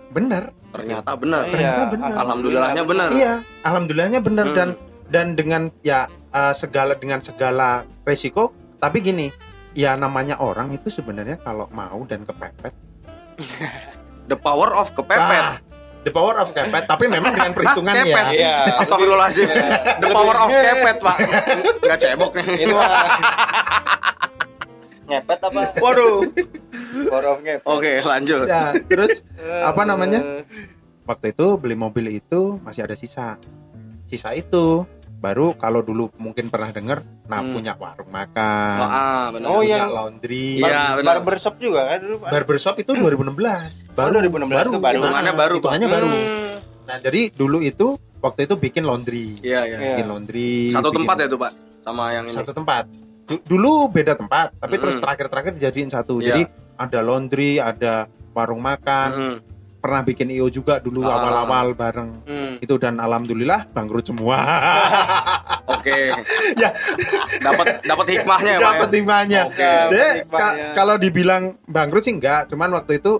benar 0.09 0.51
Ternyata 0.71 1.11
benar. 1.13 1.43
Iya, 1.43 1.51
Ternyata 1.51 1.81
benar. 1.85 2.09
Alhamdulillahnya 2.17 2.83
benar. 2.85 3.07
iya 3.11 3.33
alhamdulillahnya 3.61 4.19
benar 4.21 4.45
Hmm. 4.45 4.55
dan 4.55 4.69
dan 5.11 5.35
dengan 5.35 5.67
ya 5.81 6.05
eh, 6.09 6.53
segala 6.53 6.95
dengan 6.95 7.19
segala 7.19 7.83
resiko 8.01 8.49
tapi 8.79 8.99
gini 8.99 9.27
ya 9.73 9.93
namanya 9.93 10.39
orang 10.39 10.71
itu 10.71 10.87
sebenarnya 10.87 11.37
kalau 11.37 11.67
mau 11.69 12.01
dan 12.05 12.23
kepepet 12.23 12.73
The 14.21 14.37
power 14.37 14.71
of 14.71 14.93
kepepet. 14.93 15.19
ah, 15.19 15.59
the 16.01 16.09
power 16.09 16.39
of 16.39 16.49
kepet 16.49 16.87
tapi 16.87 17.05
memang 17.05 17.35
dengan 17.35 17.51
perhitungan 17.57 17.91
ya. 17.99 18.31
Iya. 18.31 18.55
Astagfirullahaladzim. 18.79 19.49
The 19.99 20.07
power 20.07 20.35
of 20.37 20.47
kepet, 20.47 20.97
Pak. 20.97 21.17
Enggak 21.83 21.99
cebok 21.99 22.31
nih. 22.31 22.45
Itu 22.63 22.75
ngepet 25.03 25.39
apa? 25.41 25.61
Waduh. 25.75 26.17
Power 27.03 27.25
of 27.27 27.37
ngepet. 27.43 27.65
Oke, 27.65 27.91
lanjut. 27.99 28.45
ya 28.47 28.71
terus 28.87 29.27
Eh, 29.35 29.63
Apa 29.65 29.83
namanya? 29.83 30.45
waktu 31.03 31.35
itu 31.35 31.57
beli 31.57 31.75
mobil 31.75 32.07
itu 32.13 32.61
masih 32.61 32.85
ada 32.85 32.95
sisa 32.95 33.35
sisa 34.05 34.31
itu 34.31 34.85
baru 35.21 35.53
kalau 35.53 35.79
dulu 35.79 36.09
mungkin 36.17 36.49
pernah 36.49 36.69
dengar 36.69 37.05
nah 37.23 37.39
Hmm. 37.39 37.53
punya 37.53 37.73
warung 37.75 38.09
Oh, 38.09 38.11
makan 38.11 38.77
ah, 38.81 39.29
benar. 39.29 39.47
Oh, 39.47 39.61
punya 39.61 39.77
yang- 39.77 39.93
laundry 39.93 40.57
Iya, 40.57 40.65
bar- 40.65 40.97
benar. 40.97 41.15
barbershop 41.15 41.55
juga 41.57 41.81
kan 41.87 42.01
barbershop 42.23 42.75
itu 42.75 42.91
2016 42.91 43.85
Oh, 43.91 44.09
2016 44.09 44.65
itu 44.67 44.81
baru. 44.81 44.99
Hitungannya 44.99 45.33
baru, 45.33 45.53
Pak. 45.53 45.59
hitungannya 45.61 45.87
baru 45.87 46.05
Hmm. 46.07 46.53
nah 46.83 46.97
jadi 46.97 47.21
dulu 47.31 47.57
itu 47.61 47.87
waktu 48.17 48.39
itu 48.43 48.55
bikin 48.55 48.83
laundry 48.83 49.37
Iya, 49.39 49.61
iya. 49.63 49.77
Iya. 49.77 49.87
bikin 49.93 50.05
laundry 50.07 50.53
Satu 50.67 50.89
bikin- 50.89 50.97
tempat 50.99 51.15
ya 51.15 51.27
tuh, 51.27 51.39
Pak. 51.39 51.51
Sama 51.81 52.03
yang 52.11 52.25
ini. 52.25 52.33
satu 52.33 52.51
tempat 52.51 52.85
Du- 53.23 53.43
dulu 53.47 53.87
beda 53.87 54.13
tempat 54.13 54.51
tapi 54.55 54.75
terus 54.75 54.97
Mm. 54.97 55.01
terakhir-terakhir 55.01 55.51
dijadiin 55.55 55.87
satu 55.87 56.17
Iya. 56.17 56.25
jadi 56.27 56.41
ada 56.77 56.99
laundry 56.99 57.51
ada 57.55 57.93
warung 58.31 58.59
makan 58.59 59.09
Hmm. 59.09 59.35
Pernah 59.81 60.01
bikin 60.01 60.29
io 60.29 60.45
juga 60.47 60.77
dulu 60.77 61.01
Ah. 61.01 61.17
awal-awal 61.17 61.73
bareng 61.73 62.11
Hmm. 62.23 62.53
itu 62.57 62.77
dan 62.77 62.97
alhamdulillah 62.97 63.65
bangkrut 63.67 64.05
semua 64.05 64.37
Oke. 65.71 66.13
Ya. 66.55 66.69
Dapat 67.39 67.81
dapat 67.81 68.05
hikmahnya 68.07 68.51
ya, 68.51 68.59
Pak. 68.59 68.65
dapat 68.67 68.87
ya? 68.87 68.93
timbannya. 68.93 69.41
Oke, 69.43 69.57
dapat 69.57 69.89
ka- 69.89 70.17
hikmahnya. 70.19 70.73
kalau 70.73 70.95
dibilang 70.95 71.43
bangkrut 71.65 72.03
sih 72.03 72.13
enggak, 72.13 72.45
cuman 72.45 72.69
waktu 72.71 72.99
itu 72.99 73.17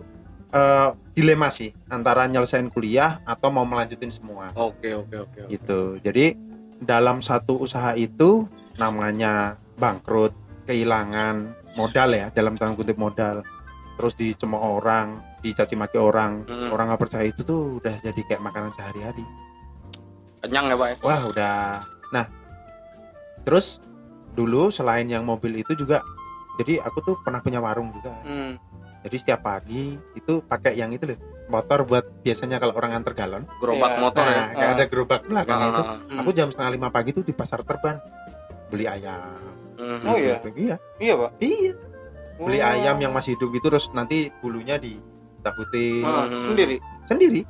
eh, 0.50 0.90
dilema 1.12 1.48
sih 1.48 1.72
antara 1.88 2.28
nyelesain 2.28 2.68
kuliah 2.68 3.24
atau 3.24 3.48
mau 3.48 3.64
melanjutin 3.64 4.12
semua 4.12 4.52
Oke, 4.52 4.92
oke, 4.94 5.16
oke. 5.18 5.40
oke. 5.40 5.50
gitu. 5.50 5.82
Jadi 5.98 6.36
dalam 6.78 7.20
satu 7.20 7.56
usaha 7.58 7.96
itu 7.96 8.46
namanya 8.76 9.56
bangkrut, 9.74 10.36
kehilangan 10.66 11.50
modal 11.74 12.10
ya, 12.12 12.28
dalam 12.30 12.54
tanda 12.54 12.76
kutip 12.76 12.96
modal. 12.96 13.48
Terus 13.96 14.14
dicemooh 14.14 14.60
orang, 14.76 15.24
dicaci 15.42 15.74
maki 15.74 15.98
orang, 15.98 16.46
Mm. 16.46 16.70
orang 16.70 16.86
nggak 16.88 17.02
percaya 17.02 17.26
itu 17.26 17.42
tuh 17.42 17.78
udah 17.78 17.96
jadi 18.00 18.22
kayak 18.24 18.42
makanan 18.42 18.72
sehari-hari. 18.72 19.26
Kenyang 20.40 20.66
ya, 20.68 20.76
Pak. 20.76 20.88
ya? 20.88 20.96
Wah 21.02 21.22
udah. 21.28 21.60
Nah, 22.12 22.26
terus 23.42 23.78
dulu 24.32 24.70
selain 24.70 25.06
yang 25.06 25.22
mobil 25.22 25.54
itu 25.56 25.74
juga, 25.76 26.02
jadi 26.56 26.80
aku 26.80 26.98
tuh 27.02 27.16
pernah 27.20 27.40
punya 27.40 27.58
warung 27.58 27.90
juga. 27.92 28.14
Hmm. 28.22 28.58
Jadi 29.02 29.16
setiap 29.18 29.42
pagi 29.42 29.98
itu 30.14 30.34
pakai 30.42 30.78
yang 30.78 30.90
itu 30.90 31.04
loh, 31.04 31.18
motor 31.48 31.82
buat 31.84 32.22
biasanya 32.22 32.58
kalau 32.58 32.74
orang 32.74 32.94
antar 32.94 33.14
galon. 33.14 33.44
Gerobak 33.58 33.92
Iya. 33.92 34.00
motor 34.00 34.24
ya. 34.24 34.34
Nah, 34.36 34.48
kayak 34.52 34.62
Ah. 34.64 34.74
ada 34.74 34.86
gerobak 34.86 35.22
belakang 35.26 35.58
Ah, 35.58 35.68
itu. 35.68 35.82
Hmm. 35.84 36.20
Aku 36.22 36.30
jam 36.32 36.48
setengah 36.48 36.72
lima 36.72 36.90
pagi 36.90 37.10
tuh 37.12 37.22
di 37.22 37.34
pasar 37.34 37.62
Terban 37.62 37.98
beli 38.68 38.86
ayam. 38.86 39.42
Hmm. 39.76 40.06
Oh, 40.06 40.16
iya? 40.16 40.38
Iya, 40.48 40.76
Iya, 40.98 41.14
Pak. 41.18 41.32
iya. 41.40 41.74
Beli 42.38 42.58
Oh. 42.58 42.66
ayam 42.68 42.98
yang 42.98 43.10
masih 43.12 43.34
hidup 43.36 43.50
gitu 43.52 43.68
terus 43.68 43.90
nanti 43.92 44.30
bulunya 44.40 44.78
ditakutin 44.78 45.11
Ah, 45.44 45.54
Hmm. 46.28 46.42
sendiri. 46.42 46.78
sendiri. 47.06 47.42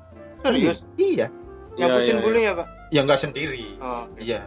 Serius? 0.41 0.77
Sendiri. 0.79 1.05
Iya. 1.13 1.27
Iya, 1.71 1.79
Nyabutin 1.81 2.03
iya, 2.03 2.13
iya. 2.13 2.21
bulunya, 2.21 2.51
Pak. 2.53 2.67
Ya 2.89 2.99
enggak 3.01 3.19
sendiri. 3.19 3.65
Oh. 3.77 4.03
Iya. 4.15 4.39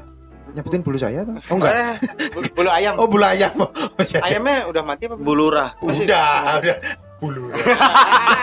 Nyaputin 0.44 0.80
bulu 0.80 0.96
saya, 0.96 1.24
Bang? 1.24 1.40
Oh 1.42 1.57
enggak. 1.57 1.72
Eh, 1.72 1.94
bu- 2.30 2.52
bulu 2.54 2.70
ayam. 2.70 2.94
Oh, 2.96 3.09
bulu 3.09 3.24
ayam. 3.24 3.52
Oh, 3.57 3.68
iya. 3.98 4.20
Ayamnya 4.22 4.68
udah 4.68 4.83
mati 4.83 5.02
apa? 5.07 5.16
Bulurah. 5.16 5.70
Masih- 5.80 6.04
Udah, 6.04 6.61
udah 6.61 6.76
bulu. 7.16 7.48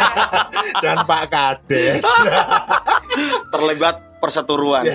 Dan 0.83 0.97
Pak 1.05 1.23
Kades. 1.29 2.01
Terlibat 3.53 3.95
perseteruan. 4.17 4.81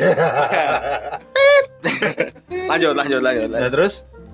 lanjut, 2.71 2.92
lanjut, 2.95 3.21
lanjut. 3.21 3.49
Nah, 3.49 3.59
lanjut. 3.61 3.71
terus 3.73 3.92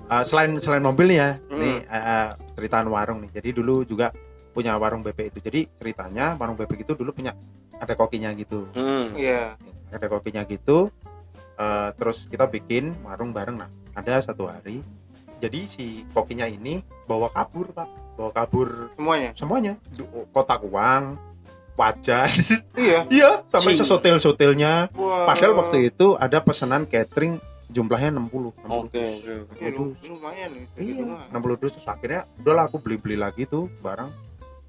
uh, 0.09 0.23
selain 0.23 0.57
selain 0.57 0.81
mobilnya, 0.81 1.37
Hmm. 1.47 1.59
nih 1.59 1.75
uh, 1.85 2.27
ceritaan 2.55 2.87
warung 2.89 3.21
nih. 3.21 3.31
Jadi 3.33 3.49
dulu 3.53 3.83
juga 3.83 4.09
punya 4.53 4.77
warung 4.77 5.01
bebek 5.01 5.33
itu. 5.33 5.39
Jadi 5.41 5.65
ceritanya 5.73 6.37
warung 6.37 6.53
bebek 6.53 6.85
itu 6.85 6.93
dulu 6.93 7.11
punya 7.11 7.33
ada 7.75 7.93
kokinya 7.93 8.29
gitu. 8.33 8.69
Hmm. 8.71 9.11
Iya. 9.11 9.57
Ada 9.89 10.05
kokinya 10.07 10.45
gitu. 10.45 10.93
Uh, 11.53 11.89
terus 11.93 12.25
kita 12.25 12.45
bikin 12.45 12.93
warung 13.01 13.29
bareng 13.29 13.57
nah. 13.57 13.69
Ada 13.93 14.21
satu 14.23 14.45
hari. 14.45 14.85
Jadi 15.37 15.59
si 15.67 15.85
kokinya 16.09 16.47
ini 16.47 16.79
bawa 17.03 17.27
kabur, 17.27 17.75
Pak. 17.75 18.15
Bawa 18.15 18.31
kabur 18.31 18.93
Semuanya. 18.95 19.29
semuanya. 19.35 19.73
Kotak 20.31 20.63
uang, 20.63 21.19
wajan. 21.75 22.31
Iya. 22.79 22.99
iya, 23.11 23.29
sampai 23.51 23.75
Cing. 23.75 23.83
sesotil-sotilnya. 23.83 24.87
Wah. 24.95 25.27
Padahal 25.27 25.53
waktu 25.57 25.91
itu 25.91 26.15
ada 26.15 26.39
pesanan 26.39 26.87
catering 26.87 27.43
jumlahnya 27.67 28.15
60. 28.15 28.55
60 28.55 28.71
Oke. 28.71 29.03
Iya, 29.59 29.69
lu- 29.73 29.97
lumayan 30.07 30.49
nih. 30.53 30.65
Iya, 30.79 30.93
Gitu 30.95 31.03
mah. 31.03 31.27
60 31.27 31.59
dus 31.59 31.71
terus 31.75 31.87
akhirnya 31.87 32.21
udahlah 32.39 32.63
aku 32.65 32.77
beli-beli 32.79 33.17
lagi 33.19 33.43
tuh 33.43 33.67
barang. 33.83 34.09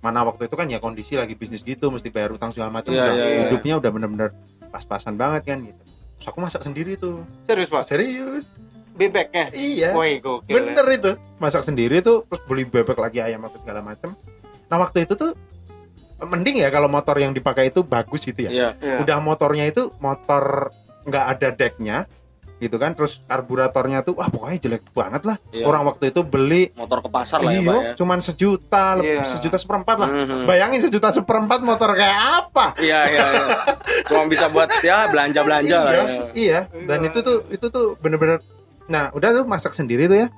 Mana 0.05 0.21
waktu 0.21 0.53
itu 0.53 0.55
kan 0.61 0.69
ya 0.69 0.77
kondisi 0.85 1.17
lagi 1.17 1.33
bisnis 1.33 1.65
gitu, 1.65 1.89
mesti 1.89 2.13
bayar 2.13 2.37
utang 2.37 2.53
segala 2.53 2.69
macam. 2.69 2.93
Iya, 2.93 3.09
udah 3.09 3.15
iya, 3.17 3.41
hidupnya 3.49 3.75
udah 3.81 3.91
bener-bener 3.91 4.31
pas-pasan 4.69 5.17
banget 5.17 5.49
kan 5.49 5.65
gitu. 5.65 5.81
Terus 6.21 6.29
aku 6.29 6.39
masak 6.45 6.61
sendiri 6.61 7.01
tuh. 7.01 7.25
Serius, 7.49 7.73
Pak. 7.73 7.89
Serius. 7.89 8.53
Bebeknya. 8.93 9.49
Iya. 9.57 9.97
Woi, 9.97 10.21
gokil. 10.21 10.53
Bener 10.53 10.85
itu. 10.93 11.17
Masak 11.41 11.65
sendiri 11.65 12.05
tuh 12.05 12.29
terus 12.29 12.45
beli 12.45 12.69
bebek 12.69 13.01
lagi 13.01 13.25
ayam 13.25 13.49
apa 13.49 13.57
segala 13.57 13.81
macam. 13.81 14.13
Nah, 14.69 14.77
waktu 14.77 15.09
itu 15.09 15.17
tuh 15.17 15.33
mending 16.21 16.61
ya 16.61 16.69
kalau 16.69 16.87
motor 16.87 17.17
yang 17.17 17.33
dipakai 17.33 17.73
itu 17.73 17.81
bagus 17.81 18.29
gitu 18.29 18.45
ya. 18.45 18.51
Iya. 18.53 18.69
Ya. 18.85 18.97
Udah 19.01 19.19
motornya 19.25 19.65
itu 19.65 19.89
motor 20.05 20.69
nggak 21.09 21.25
ada 21.37 21.49
decknya 21.53 22.05
gitu 22.65 22.81
kan 22.81 22.97
terus 22.97 23.21
karburatornya 23.25 24.01
tuh 24.01 24.17
wah 24.17 24.27
pokoknya 24.27 24.59
jelek 24.59 24.89
banget 24.91 25.23
lah 25.23 25.37
Iya. 25.53 25.69
orang 25.69 25.85
waktu 25.85 26.09
itu 26.09 26.25
beli 26.25 26.73
Motor 26.73 27.05
ke 27.05 27.09
pasar 27.09 27.45
lah 27.45 27.53
ya, 27.53 27.61
Pak 27.61 27.69
ya. 27.69 27.81
Iya, 27.85 27.93
cuman 27.95 28.19
sejuta, 28.19 28.85
lebih 28.97 29.21
Iya. 29.21 29.29
sejuta 29.29 29.57
seperempat 29.57 29.97
lah. 30.01 30.09
Mhm. 30.09 30.49
Bayangin 30.49 30.81
sejuta 30.81 31.09
seperempat 31.11 31.61
motor 31.61 31.93
kayak 31.93 32.19
apa? 32.41 32.67
Iya, 32.81 33.01
iya, 33.07 33.25
iya. 33.29 33.47
Cuma 34.09 34.25
bisa 34.27 34.49
buat 34.49 34.73
ya 34.81 35.07
belanja-belanja 35.07 35.77
lah 35.79 35.93
iya, 35.93 36.03
ya. 36.03 36.25
iya. 36.33 36.61
Dan 36.89 37.05
Iya. 37.05 37.09
itu 37.13 37.19
tuh 37.21 37.39
itu 37.49 37.67
tuh 37.69 37.87
bener-bener. 38.01 38.41
Nah, 38.85 39.13
udah 39.13 39.29
tuh 39.33 39.45
masak 39.45 39.73
sendiri 39.73 40.09
tuh 40.09 40.19
ya. 40.19 40.29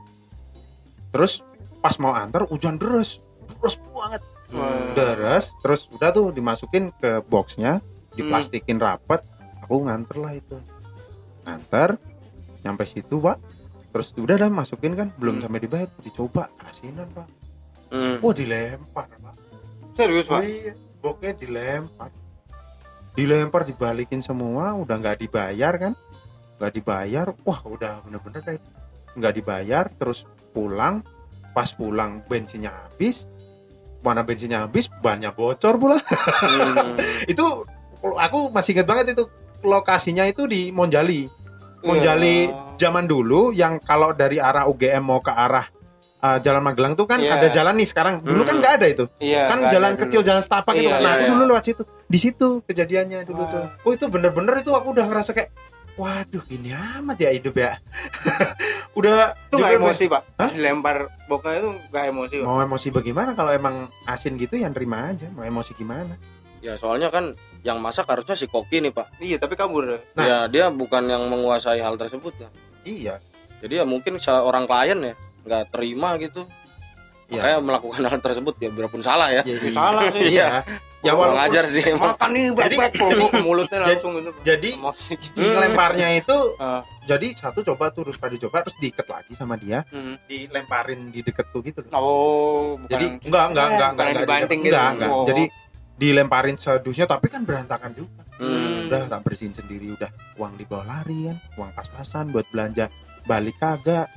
Terus 1.11 1.41
pas 1.79 1.95
mau 1.97 2.13
antar 2.13 2.45
hujan 2.45 2.77
deras, 2.77 3.23
deras 3.49 3.79
banget, 3.87 4.23
Hmm. 4.49 4.93
deras. 4.93 5.55
Terus 5.61 5.87
udah 5.89 6.11
tuh 6.11 6.31
dimasukin 6.31 6.91
ke 6.93 7.23
boxnya, 7.25 7.79
Hmm. 7.79 8.15
diplastikin 8.15 8.77
rapat. 8.77 9.23
Aku 9.63 9.83
nganter 9.83 10.17
lah 10.17 10.31
itu, 10.31 10.59
nganter, 11.43 11.99
nyampe 12.67 12.83
situ 12.85 13.23
pak. 13.23 13.39
Terus 13.95 14.13
udah 14.19 14.37
dah 14.37 14.51
masukin 14.51 14.93
kan, 14.93 15.09
belum 15.17 15.39
Hmm. 15.39 15.49
sampai 15.49 15.61
dibayar, 15.63 15.89
dicoba 16.03 16.51
asinan 16.67 17.07
pak. 17.15 17.27
Hmm. 17.89 18.19
Wah 18.19 18.35
dilempar 18.35 19.07
pak. 19.09 19.35
Serius, 19.97 20.29
Pak. 20.29 20.45
Iya, 20.45 20.77
boknya 21.01 21.33
dilempar. 21.33 22.13
Dilempar 23.17 23.65
dibalikin 23.65 24.21
semua, 24.21 24.77
udah 24.77 25.01
nggak 25.01 25.25
dibayar 25.25 25.73
kan? 25.81 25.97
Nggak 26.61 26.73
dibayar, 26.77 27.27
wah 27.49 27.65
udah 27.65 28.05
bener-bener 28.05 28.45
deh. 28.45 28.61
Nggak 29.17 29.35
dibayar, 29.41 29.89
terus 29.89 30.29
pulang. 30.53 31.01
Pas 31.57 31.73
pulang 31.73 32.21
bensinnya 32.29 32.69
habis. 32.77 33.25
Mana 34.05 34.21
bensinnya 34.21 34.69
habis, 34.69 34.93
bannya 35.01 35.33
bocor 35.33 35.81
pula. 35.81 35.97
Hmm. 35.97 37.01
itu 37.33 37.65
aku 38.05 38.53
masih 38.53 38.77
ingat 38.77 38.85
banget 38.85 39.17
itu 39.17 39.25
lokasinya 39.65 40.29
itu 40.29 40.45
di 40.45 40.69
Monjali. 40.69 41.33
Monjali 41.83 42.49
Iya. 42.49 42.79
zaman 42.79 43.05
dulu 43.05 43.51
yang 43.51 43.77
kalau 43.79 44.13
dari 44.13 44.37
arah 44.37 44.65
UGM 44.65 45.03
mau 45.03 45.19
ke 45.19 45.29
arah 45.29 45.69
uh, 46.19 46.39
Jalan 46.39 46.63
Magelang 46.63 46.93
tuh 46.93 47.05
kan 47.05 47.19
Iya. 47.19 47.37
ada 47.37 47.49
jalan 47.49 47.75
nih 47.75 47.87
sekarang. 47.87 48.15
Dulu 48.21 48.43
kan 48.43 48.57
Hmm. 48.57 48.61
nggak 48.61 48.73
ada 48.75 48.87
itu 48.87 49.05
Iya. 49.19 49.43
kan 49.47 49.59
jalan 49.67 49.93
ada 49.93 50.01
kecil 50.01 50.21
dulu. 50.21 50.29
jalan 50.29 50.43
setapak 50.43 50.75
itu 50.75 50.83
Iya, 50.83 50.93
kan. 50.93 51.01
nah 51.01 51.09
iya, 51.09 51.15
aku 51.15 51.23
iya. 51.23 51.33
dulu 51.33 51.43
lewat 51.47 51.65
situ 51.65 51.83
di 52.07 52.19
situ 52.19 52.49
kejadiannya 52.63 53.19
dulu 53.25 53.43
Wah. 53.43 53.51
tuh 53.51 53.65
oh 53.83 53.93
itu 53.93 54.05
bener-bener 54.07 54.55
itu 54.57 54.71
aku 54.71 54.89
udah 54.91 55.05
ngerasa 55.05 55.31
kayak 55.33 55.51
waduh 55.97 56.45
gini 56.45 56.71
amat 56.73 57.17
ya 57.17 57.31
hidup 57.33 57.55
ya 57.55 57.81
udah 58.99 59.33
Itu 59.47 59.57
nggak 59.57 59.73
juga 59.73 59.81
emosi 59.83 60.05
pak? 60.07 60.23
Hah? 60.37 60.51
Dilempar 60.51 60.97
boknya 61.25 61.53
itu 61.59 61.69
nggak 61.89 62.05
emosi 62.07 62.35
pak? 62.37 62.47
mau 62.47 62.59
emosi 62.59 62.89
bagaimana 62.91 63.31
kalau 63.33 63.51
emang 63.51 63.77
asin 64.05 64.37
gitu 64.37 64.57
ya 64.57 64.69
terima 64.69 65.09
aja 65.09 65.29
mau 65.31 65.43
emosi 65.43 65.73
gimana 65.73 66.17
Ya 66.61 66.75
soalnya 66.75 67.09
kan 67.09 67.31
yang 67.67 67.79
masak 67.79 68.07
harusnya 68.07 68.33
si 68.33 68.47
koki 68.47 68.79
nih 68.79 68.89
pak. 68.89 69.11
Iya 69.19 69.37
tapi 69.37 69.53
kabur. 69.53 69.99
Nah. 70.15 70.23
Ya 70.23 70.39
dia 70.47 70.71
bukan 70.71 71.03
yang 71.05 71.27
menguasai 71.27 71.79
hal 71.79 71.99
tersebut 71.99 72.31
ya. 72.37 72.49
iya 72.85 73.15
Jadi 73.57 73.75
ya 73.75 73.85
mungkin 73.85 74.17
seorang 74.17 74.63
klien 74.65 75.03
ya 75.03 75.15
nggak 75.43 75.65
terima 75.71 76.15
gitu. 76.17 76.47
Iya. 77.27 77.43
Makanya 77.43 77.59
melakukan 77.61 78.03
hal 78.07 78.21
tersebut 78.21 78.55
ya 78.57 78.71
biarpun 78.71 79.03
salah 79.03 79.27
ya. 79.29 79.43
ya, 79.43 79.59
Ya, 79.59 79.71
salah 79.73 80.07
sih. 80.09 80.31
iya 80.31 80.63
ya 81.03 81.11
Kurang 81.11 81.35
walaupun 81.35 81.47
ajar 81.51 81.65
sih. 81.67 81.83
Makan 81.89 82.31
nih 82.31 82.45
Jadi- 82.53 82.79
bebek 82.79 82.93
mulutnya 83.47 83.79
Jadi- 83.81 83.91
langsung 83.93 84.13
gitu. 84.15 84.31
Jadi 84.41 84.71
lemparnya 85.35 86.09
itu 86.15 86.37
Ah. 86.57 86.87
jadi 87.05 87.27
satu 87.33 87.63
coba 87.65 87.91
tuh 87.91 88.07
terus 88.07 88.17
pada 88.17 88.35
coba 88.37 88.63
terus 88.63 88.77
diikat 88.77 89.07
lagi 89.07 89.33
sama 89.33 89.55
dia 89.57 89.83
Hmm. 89.89 90.15
dilemparin 90.25 91.11
di 91.11 91.21
deket 91.21 91.51
tuh 91.51 91.61
gitu 91.61 91.83
loh. 91.83 91.91
Oh, 91.93 92.65
bukan. 92.77 92.87
jadi 92.89 93.07
enggak 93.21 93.45
enggak 93.51 93.67
enggak 93.67 93.67
enggak 93.89 94.07
enggak, 94.07 94.23
dibanting 94.23 94.61
enggak, 94.61 94.71
gitu. 94.71 94.95
enggak. 94.95 95.11
Jadi 95.27 95.45
dilemparin 95.97 96.55
sedusnya 96.55 97.05
tapi 97.05 97.27
kan 97.27 97.43
berantakan 97.43 97.93
juga 97.93 98.23
Hmm. 98.37 98.85
udah 98.85 99.09
tak 99.09 99.21
bersihin 99.23 99.51
sendiri 99.51 99.91
udah 99.91 100.09
uang 100.37 100.55
dibawa 100.55 100.85
lari 100.87 101.25
kan 101.27 101.41
uang 101.57 101.73
pas-pasan 101.73 102.29
buat 102.29 102.45
belanja 102.47 102.93
balik 103.25 103.57
kagak 103.57 104.13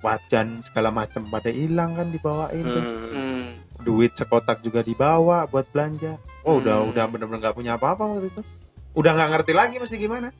wajan 0.00 0.58
segala 0.60 0.90
macam 0.90 1.22
pada 1.24 1.48
hilang 1.48 1.92
kan 1.92 2.08
dibawain 2.08 2.64
tuh. 2.64 2.82
Hmm. 2.82 3.10
Hmm. 3.10 3.46
duit 3.80 4.12
sekotak 4.12 4.60
juga 4.60 4.82
dibawa 4.82 5.46
buat 5.46 5.64
belanja 5.66 6.18
oh 6.42 6.58
udah 6.58 6.76
Hmm. 6.78 6.90
udah 6.90 7.04
bener-bener 7.06 7.40
nggak 7.40 7.54
punya 7.54 7.74
apa-apa 7.74 8.10
waktu 8.10 8.28
itu 8.28 8.42
udah 8.92 9.12
nggak 9.14 9.30
ngerti 9.32 9.52
lagi 9.54 9.74
mesti 9.76 9.96
gimana 9.96 10.34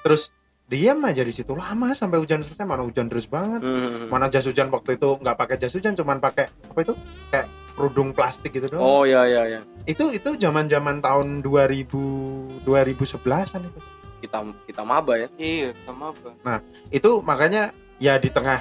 terus 0.00 0.28
diam 0.66 1.02
aja 1.02 1.20
di 1.20 1.32
situ 1.32 1.50
lama 1.50 1.90
sampai 1.92 2.14
hujan 2.16 2.40
selesai 2.40 2.62
mana 2.62 2.84
hujan 2.84 3.08
terus 3.08 3.24
banget 3.24 3.58
Hmm. 3.58 4.06
mana 4.06 4.28
jas 4.28 4.44
hujan 4.44 4.68
waktu 4.68 4.94
itu 4.94 5.08
nggak 5.16 5.34
pakai 5.34 5.56
jas 5.56 5.72
hujan 5.72 5.94
cuman 5.94 6.20
pakai 6.20 6.46
apa 6.46 6.78
itu 6.78 6.92
kayak 7.26 7.48
kerudung 7.80 8.12
plastik 8.12 8.52
gitu 8.52 8.68
doang 8.68 8.82
Oh 8.82 9.02
ya 9.02 9.24
ya 9.24 9.42
ya. 9.48 9.60
itu 9.84 10.12
itu 10.12 10.36
zaman 10.36 10.68
zaman 10.68 11.00
tahun 11.00 11.40
2000 11.40 12.60
2011an 12.62 13.64
itu 13.64 13.80
Kita 14.20 14.36
kita 14.68 14.84
maba 14.84 15.16
ya. 15.16 15.32
Iya, 15.34 15.72
sama 15.82 16.12
apa? 16.12 16.60
itu 16.92 17.24
makanya 17.24 17.72
ya 17.96 18.20
di 18.20 18.28
tengah 18.28 18.60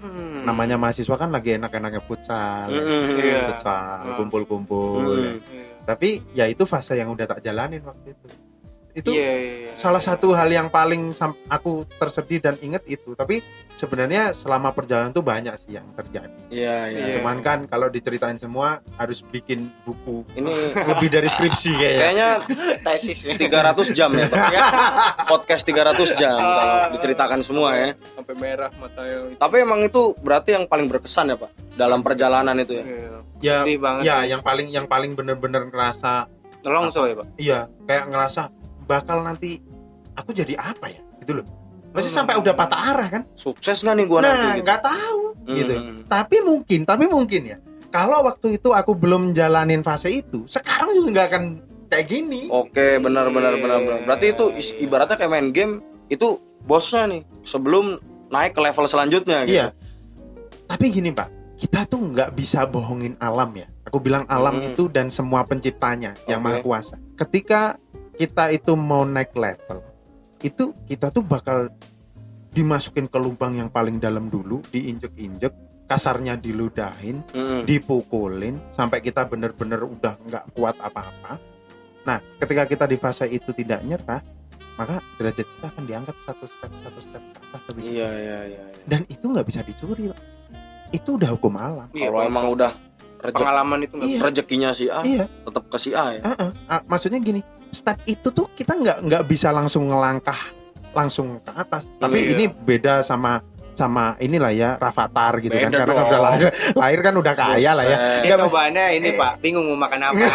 Hmm. 0.00 0.44
namanya 0.44 0.76
mahasiswa 0.76 1.12
kan 1.14 1.28
lagi 1.28 1.56
enak-enaknya 1.56 2.00
futsal 2.00 2.68
Hmm. 2.68 3.16
Iya. 3.16 3.48
futsal 3.48 4.00
Hmm. 4.02 4.16
kumpul-kumpul 4.18 5.00
ya. 5.14 5.32
Hmm. 5.32 5.40
Iya. 5.44 5.64
tapi 5.84 6.08
ya 6.32 6.44
itu 6.44 6.64
fase 6.64 6.92
yang 6.94 7.08
udah 7.08 7.24
tak 7.26 7.40
jalanin 7.40 7.80
waktu 7.80 8.12
itu 8.12 8.26
itu 8.94 9.10
Iya, 9.10 9.32
iya, 9.34 9.54
iya. 9.66 9.70
salah 9.74 9.98
satu 9.98 10.30
hal 10.30 10.46
yang 10.46 10.70
paling 10.70 11.10
aku 11.46 11.82
tersedih 11.92 12.38
dan 12.38 12.54
inget 12.58 12.86
itu 12.86 13.10
tapi 13.12 13.42
sebenarnya 13.74 14.30
selama 14.30 14.70
perjalanan 14.70 15.10
tuh 15.10 15.20
banyak 15.20 15.50
sih 15.58 15.74
yang 15.74 15.82
terjadi 15.92 16.30
Iya 16.46 16.76
iya. 16.88 17.04
Iya. 17.10 17.14
cuman 17.18 17.42
kan 17.42 17.58
kalau 17.66 17.90
diceritain 17.90 18.38
semua 18.38 18.78
harus 18.94 19.26
bikin 19.26 19.66
buku 19.82 20.22
Ini 20.32 20.46
lebih 20.94 21.10
dari 21.10 21.26
skripsi 21.26 21.70
kayaknya 21.74 21.98
kayaknya 21.98 22.28
tesis 22.80 23.18
ya. 23.26 23.34
300 23.34 23.90
jam 23.90 24.10
ya 24.14 24.26
Pak. 24.30 24.46
Podcast 25.34 25.64
300 25.66 26.14
jam 26.14 26.38
kalau 26.38 26.76
diceritakan 26.94 27.40
semua 27.42 27.68
ya. 27.74 27.88
Sampai 28.14 28.34
merah 28.38 28.70
matanya. 28.78 29.34
Tapi 29.34 29.56
emang 29.58 29.82
itu 29.82 30.14
berarti 30.22 30.54
yang 30.54 30.70
paling 30.70 30.86
berkesan 30.86 31.34
ya 31.34 31.36
Pak 31.36 31.50
dalam 31.74 31.98
perjalanan 32.00 32.54
itu 32.62 32.78
ya. 32.78 32.84
Iya. 32.86 33.10
ya 33.42 33.56
Sedih 33.66 33.78
banget. 33.82 34.02
ya 34.06 34.16
yang 34.24 34.40
paling 34.40 34.70
yang 34.70 34.86
paling 34.86 35.18
bener-bener 35.18 35.66
ngerasa 35.66 36.30
Nelongso 36.64 37.04
ya, 37.04 37.14
Pak. 37.18 37.26
iya 37.36 37.58
kayak 37.84 38.08
ngerasa 38.08 38.42
bakal 38.84 39.20
nanti 39.20 39.58
aku 40.12 40.30
jadi 40.30 40.54
apa 40.54 40.86
ya 40.88 41.00
gitu 41.18 41.40
loh 41.40 41.46
masih 41.90 42.08
Hmm. 42.08 42.18
sampai 42.22 42.34
udah 42.36 42.52
patah 42.52 42.80
arah 42.90 43.08
kan 43.08 43.22
Sukses 43.34 43.80
nggak 43.80 43.94
nih 43.94 44.06
gua 44.06 44.18
nah 44.18 44.28
nanti 44.28 44.46
gitu. 44.52 44.62
nggak 44.62 44.80
tahu 44.82 45.20
gitu 45.46 45.74
Hmm. 45.74 46.00
tapi 46.04 46.36
mungkin 46.40 46.80
tapi 46.82 47.04
mungkin 47.06 47.42
ya 47.46 47.58
kalau 47.88 48.22
waktu 48.22 48.56
itu 48.56 48.70
aku 48.70 48.92
belum 48.92 49.30
jalanin 49.30 49.80
fase 49.80 50.10
itu 50.12 50.42
sekarang 50.46 50.90
juga 50.92 51.08
nggak 51.10 51.26
akan 51.28 51.44
kayak 51.86 52.06
gini 52.06 52.48
Oke, 52.48 52.98
benar 52.98 53.28
benar 53.28 53.54
benar 53.54 53.78
benar. 53.78 53.98
Berarti 54.04 54.26
itu 54.28 54.44
Iya, 54.50 54.72
ibaratnya 54.80 55.14
kayak 55.14 55.30
main 55.30 55.48
game 55.48 55.78
itu 56.06 56.36
bosnya 56.60 57.06
nih 57.06 57.22
sebelum 57.42 58.02
naik 58.26 58.50
ke 58.50 58.60
level 58.60 58.84
selanjutnya 58.84 59.44
gitu. 59.44 59.54
iya 59.54 59.70
tapi 60.64 60.90
gini 60.90 61.10
pak 61.10 61.28
kita 61.54 61.86
tuh 61.86 62.02
nggak 62.02 62.34
bisa 62.34 62.66
bohongin 62.66 63.14
alam 63.16 63.54
ya 63.54 63.68
aku 63.82 63.96
bilang 63.98 64.26
alam 64.26 64.58
Hmm. 64.58 64.68
itu 64.68 64.88
dan 64.88 65.06
semua 65.06 65.44
penciptanya 65.44 66.18
yang 66.26 66.40
Oke. 66.40 66.46
maha 66.50 66.58
kuasa 66.60 66.96
ketika 67.14 67.78
kita 68.14 68.50
itu 68.50 68.72
mau 68.74 69.02
naik 69.02 69.34
level 69.34 69.82
itu 70.40 70.76
kita 70.86 71.08
tuh 71.08 71.24
bakal 71.24 71.72
dimasukin 72.54 73.10
ke 73.10 73.18
lubang 73.18 73.58
yang 73.58 73.66
paling 73.68 73.98
dalam 73.98 74.30
dulu 74.30 74.62
diinjek-injek 74.70 75.50
kasarnya 75.84 76.38
diludahin 76.38 77.20
Hmm. 77.34 77.66
dipukulin 77.66 78.56
sampai 78.72 79.02
kita 79.02 79.26
bener-bener 79.26 79.84
udah 79.84 80.16
nggak 80.16 80.44
kuat 80.56 80.76
apa-apa. 80.80 81.36
Nah, 82.04 82.20
ketika 82.40 82.64
kita 82.64 82.84
di 82.88 82.96
fase 82.96 83.28
itu 83.28 83.52
tidak 83.52 83.84
nyerah, 83.84 84.20
maka 84.76 85.00
derajat 85.16 85.44
kita 85.44 85.66
akan 85.68 85.84
diangkat 85.84 86.16
satu 86.20 86.44
step 86.48 86.72
satu 86.72 87.00
step 87.04 87.22
ke 87.32 87.40
atas 87.52 87.74
itu. 87.80 87.90
Iya 87.96 88.08
iya 88.12 88.38
iya. 88.48 88.62
iya. 88.68 88.84
Dan 88.84 89.04
itu 89.08 89.24
nggak 89.28 89.44
bisa 89.44 89.60
dicuri, 89.60 90.08
Pak. 90.08 90.20
Itu 90.92 91.16
udah 91.20 91.30
hukum 91.36 91.54
alam. 91.56 91.88
Iya, 91.92 92.08
Kalau 92.12 92.20
emang 92.24 92.46
udah 92.52 92.72
rejek, 93.24 93.34
pengalaman 93.34 93.78
itu 93.80 93.94
Iya. 93.96 94.18
rezekinya 94.20 94.70
si 94.70 94.84
A 94.86 95.00
Iya, 95.00 95.24
tetap 95.26 95.64
ke 95.66 95.76
si 95.76 95.90
A 95.90 96.04
ya. 96.12 96.20
uh-uh. 96.22 96.50
Ah, 96.66 96.80
maksudnya 96.84 97.18
gini, 97.18 97.40
step 97.70 97.96
itu 98.04 98.28
tuh 98.28 98.52
kita 98.52 98.72
nggak 98.72 98.98
nggak 99.02 99.22
bisa 99.24 99.48
langsung 99.48 99.88
ngelangkah 99.88 100.36
langsung 100.92 101.40
ke 101.40 101.50
atas. 101.50 101.88
Tapi 101.96 102.18
Iya. 102.20 102.30
ini 102.32 102.44
beda 102.46 103.00
sama 103.00 103.42
sama 103.74 104.14
inilah 104.16 104.54
ya 104.54 104.70
Rafathar 104.78 105.42
gitu 105.42 105.50
kan 105.50 105.66
Beda 105.66 105.82
karena 105.82 105.90
kan 105.90 105.98
dong. 105.98 106.06
udah 106.06 106.20
lahir, 106.22 106.46
lahir 106.78 107.00
kan 107.02 107.14
udah 107.18 107.34
kaya 107.34 107.70
lah 107.74 107.82
ya. 107.82 107.96
Ini 108.22 108.26
Nggak, 108.30 108.38
cobaannya 108.46 108.84
ini 108.94 109.08
Pak, 109.18 109.32
bingung 109.42 109.66
mau 109.66 109.78
makan 109.80 110.00
apa. 110.04 110.26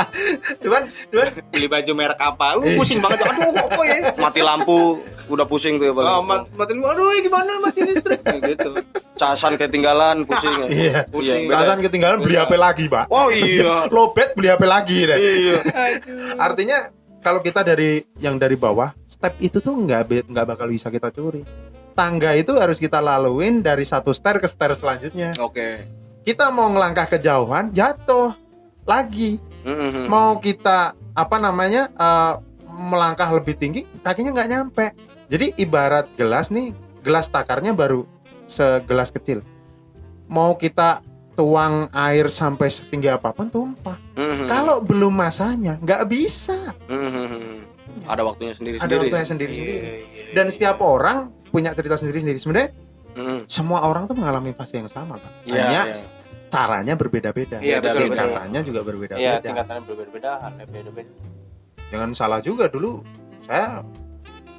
cuman 0.64 0.82
cuman 1.12 1.26
Beli 1.52 1.68
baju 1.68 1.92
merek 1.92 2.16
apa? 2.16 2.56
Uh, 2.56 2.72
pusing 2.74 2.98
banget. 2.98 3.28
Aduh, 3.28 3.52
apa 3.52 3.82
ya? 3.84 3.96
Mati 4.16 4.40
lampu 4.40 5.04
udah 5.28 5.46
pusing 5.46 5.76
tuh 5.76 5.88
ya 5.88 5.94
paling. 5.94 6.10
Oh, 6.10 6.22
mat 6.24 6.48
matiin 6.56 6.80
gua. 6.80 6.96
Aduh, 6.96 7.12
gimana 7.20 7.52
matiin 7.60 7.86
listrik? 7.92 8.20
Kayak 8.24 8.40
gitu. 8.56 8.70
Casan 9.14 9.54
ketinggalan 9.60 10.24
pusing 10.24 10.54
ya. 10.56 10.66
Iya. 10.78 10.98
Pusing. 11.06 11.46
beda. 11.46 11.54
Kasan 11.62 11.78
ketinggalan 11.84 12.18
beli 12.24 12.36
HP 12.40 12.52
lagi, 12.56 12.84
Pak. 12.88 13.04
Oh 13.12 13.28
iya. 13.28 13.84
Lobet 13.94 14.32
beli 14.34 14.48
HP 14.48 14.62
lagi 14.64 14.98
deh. 15.04 15.18
Iya. 15.18 15.58
Artinya 16.40 16.90
kalau 17.20 17.42
kita 17.42 17.60
dari 17.60 18.02
yang 18.18 18.40
dari 18.40 18.56
bawah, 18.56 18.94
step 19.04 19.36
itu 19.42 19.60
tuh 19.60 19.74
nggak 19.76 20.28
nggak 20.30 20.46
bakal 20.48 20.66
bisa 20.70 20.88
kita 20.88 21.12
curi. 21.12 21.42
Tangga 21.98 22.32
itu 22.38 22.54
harus 22.54 22.78
kita 22.78 23.02
laluin 23.02 23.58
dari 23.58 23.82
satu 23.82 24.14
stair 24.14 24.38
ke 24.38 24.46
stair 24.46 24.70
selanjutnya. 24.72 25.34
Oke. 25.42 25.82
Kita 26.22 26.52
mau 26.54 26.70
ngelangkah 26.70 27.10
kejauhan, 27.10 27.74
jatuh 27.74 28.36
lagi. 28.86 29.42
Mhm. 29.66 30.06
Mau 30.06 30.38
kita 30.38 30.94
apa 31.12 31.36
namanya 31.42 31.90
eh, 31.90 32.34
melangkah 32.78 33.26
lebih 33.34 33.58
tinggi, 33.58 33.82
kakinya 34.06 34.30
nggak 34.30 34.50
nyampe. 34.54 34.86
Jadi 35.28 35.52
ibarat 35.56 36.08
gelas 36.16 36.48
nih, 36.48 36.72
gelas 37.00 37.28
takarnya 37.28 37.72
baru 37.72 38.08
segelas 38.44 39.08
kecil. 39.08 39.44
Mau 40.24 40.56
kita 40.56 41.04
tuang 41.32 41.86
air 41.90 42.26
sampai 42.26 42.66
setinggi 42.66 43.06
apa 43.06 43.30
pun 43.30 43.46
tumpah. 43.46 43.96
Mhm. 44.12 44.48
Kalau 44.48 44.80
belum 44.80 45.12
masanya, 45.12 45.76
nggak 45.78 46.02
bisa. 46.04 46.74
Mhm. 46.86 47.68
Ada 48.04 48.22
waktunya 48.22 48.50
Ada 48.50 48.58
sendiri-sendiri. 48.58 49.00
waktunya 49.06 49.26
sendiri-sendiri. 49.26 49.78
Iya, 49.78 49.94
iya, 50.00 50.32
Dan 50.32 50.46
iya. 50.46 50.52
setiap 50.52 50.76
orang 50.80 51.18
punya 51.46 51.72
cerita 51.72 51.94
sendiri-sendiri. 51.94 52.38
Sebenarnya 52.38 52.70
Mhm. 53.14 53.38
semua 53.46 53.84
orang 53.84 54.04
tuh 54.04 54.14
mengalami 54.14 54.52
fase 54.52 54.76
yang 54.76 54.88
sama, 54.88 55.16
Pak. 55.16 55.32
Iya, 55.44 55.54
Hanya 55.58 55.82
iya. 55.86 55.94
s- 55.94 56.16
caranya 56.48 56.94
berbeda-beda. 56.94 57.60
Iya, 57.60 57.78
betul, 57.78 57.92
betul. 58.02 58.16
Tingkatannya 58.16 58.60
juga 58.62 58.78
Iya, 58.78 58.86
berbeda-beda. 58.86 59.38
tingkatannya 59.44 59.82
berbeda-beda. 59.84 60.32
Jangan 61.88 62.10
salah 62.12 62.40
juga 62.40 62.64
dulu 62.66 63.04
saya 63.42 63.84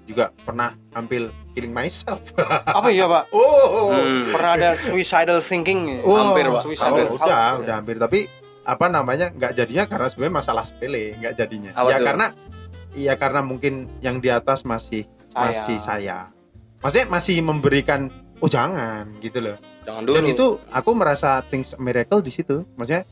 juga 0.09 0.33
pernah 0.41 0.73
ambil 0.97 1.29
killing 1.53 1.69
myself. 1.69 2.33
Apa 2.77 2.89
iya, 2.89 3.05
Pak? 3.05 3.29
oh. 3.29 3.93
Hmm. 3.93 4.25
Pernah 4.33 4.51
ada 4.57 4.69
suicidal 4.73 5.37
thinking? 5.45 6.01
Oh, 6.01 6.17
Hampir, 6.17 6.49
Pak. 6.49 6.57
Oh, 6.57 6.63
Suicidal 6.65 7.05
udah, 7.05 7.07
thought. 7.13 7.61
udah 7.61 7.75
hampir. 7.77 7.95
Tapi 8.01 8.19
apa 8.65 8.85
namanya 8.85 9.29
nggak 9.33 9.53
jadinya 9.53 9.85
karena 9.85 10.07
sebenarnya 10.09 10.35
masalah 10.41 10.63
sepele, 10.65 11.13
nggak 11.21 11.33
jadinya. 11.37 11.71
Apa 11.73 11.89
ya 11.89 11.97
tuh? 11.97 12.05
karena 12.09 12.25
ya 12.97 13.13
karena 13.17 13.41
mungkin 13.45 13.73
yang 14.01 14.17
di 14.17 14.29
atas 14.29 14.65
masih 14.65 15.05
Saya. 15.29 15.41
masih 15.45 15.77
saya. 15.77 16.17
Maksudnya 16.81 17.07
masih 17.09 17.35
memberikan 17.45 18.09
oh 18.41 18.49
jangan 18.49 19.09
gitu 19.21 19.41
loh. 19.41 19.57
Jangan 19.85 20.01
dulu. 20.05 20.15
Dan 20.17 20.25
itu 20.25 20.45
aku 20.69 20.91
merasa 20.93 21.41
things 21.49 21.73
miracle 21.77 22.21
di 22.21 22.33
situ. 22.33 22.65
Maksudnya 22.73 23.05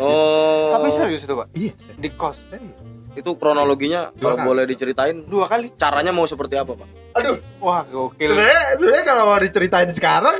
Oh. 0.00 0.72
Tapi 0.72 0.88
serius 0.88 1.28
itu, 1.28 1.34
Pak? 1.36 1.52
iya, 1.52 1.72
Di 2.00 2.08
kos 2.16 2.40
serius. 2.48 2.72
Itu 3.12 3.30
kronologinya 3.34 4.08
Dua 4.10 4.20
kalau 4.22 4.36
kali. 4.36 4.46
boleh 4.46 4.64
diceritain 4.64 5.16
dua 5.22 5.44
kali. 5.44 5.72
caranya 5.74 6.10
mau 6.10 6.24
seperti 6.24 6.56
apa, 6.56 6.72
Pak? 6.72 6.88
Aduh, 7.14 7.36
Wah, 7.58 7.84
gokil. 7.84 8.24
sebenarnya 8.26 8.62
sebenarnya 8.74 9.04
kalau 9.04 9.22
mau 9.26 9.38
diceritain 9.38 9.90
sekarang 9.90 10.36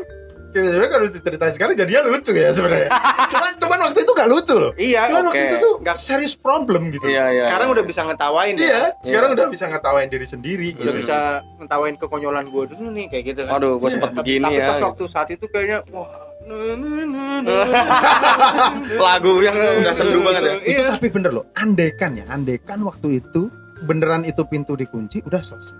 sebenarnya 0.50 0.90
kalau 0.90 1.06
diceritain 1.06 1.52
sekarang 1.52 1.74
jadinya 1.74 2.00
lucu 2.06 2.32
ya 2.32 2.48
sebenarnya. 2.50 2.88
cuman 3.32 3.50
cuman 3.56 3.78
waktu 3.82 3.98
itu 4.00 4.12
gak 4.12 4.28
lucu 4.28 4.54
loh. 4.54 4.72
Iya, 4.74 5.00
Cuman 5.06 5.22
oke. 5.22 5.28
waktu 5.30 5.44
itu 5.46 5.56
tuh 5.58 5.74
gak 5.80 5.96
serius 5.96 6.34
problem 6.34 6.88
gitu. 6.90 7.04
Iya, 7.06 7.24
iya. 7.30 7.42
sekarang 7.42 7.72
udah 7.72 7.80
bisa 7.82 8.00
ngetawain 8.02 8.54
ya. 8.54 8.60
Iya, 8.62 8.80
sekarang 9.00 9.28
udah 9.32 9.46
bisa 9.48 9.64
ngetawain 9.66 10.08
diri 10.08 10.26
sendiri 10.26 10.68
Udah 10.74 10.80
gitu. 10.86 10.98
bisa 10.98 11.16
ngetawain 11.56 11.96
kekonyolan 11.96 12.44
gue 12.46 12.64
dulu 12.68 12.88
nih 12.90 13.06
kayak 13.08 13.24
gitu 13.26 13.40
kan. 13.42 13.52
Waduh, 13.54 13.74
gue 13.74 13.84
Iya. 13.84 13.94
sempet 13.96 14.10
tapi, 14.10 14.20
begini 14.22 14.44
tapi 14.46 14.56
ya. 14.58 14.68
pas 14.68 14.80
waktu 14.82 15.04
saat 15.08 15.28
itu 15.28 15.44
kayaknya 15.46 15.78
wah. 15.88 16.08
Lagu 18.98 19.32
yang 19.40 19.54
udah 19.54 19.92
sendu 19.92 20.18
banget 20.20 20.42
ya. 20.42 20.52
Itu 20.58 20.80
Iya. 20.82 20.88
tapi 20.90 21.06
bener 21.08 21.30
loh, 21.32 21.44
andekan 21.54 22.12
ya, 22.14 22.24
andekan 22.28 22.78
waktu 22.82 23.18
itu 23.18 23.48
beneran 23.82 24.22
itu 24.22 24.42
pintu 24.44 24.74
dikunci 24.74 25.22
udah 25.22 25.40
selesai. 25.40 25.76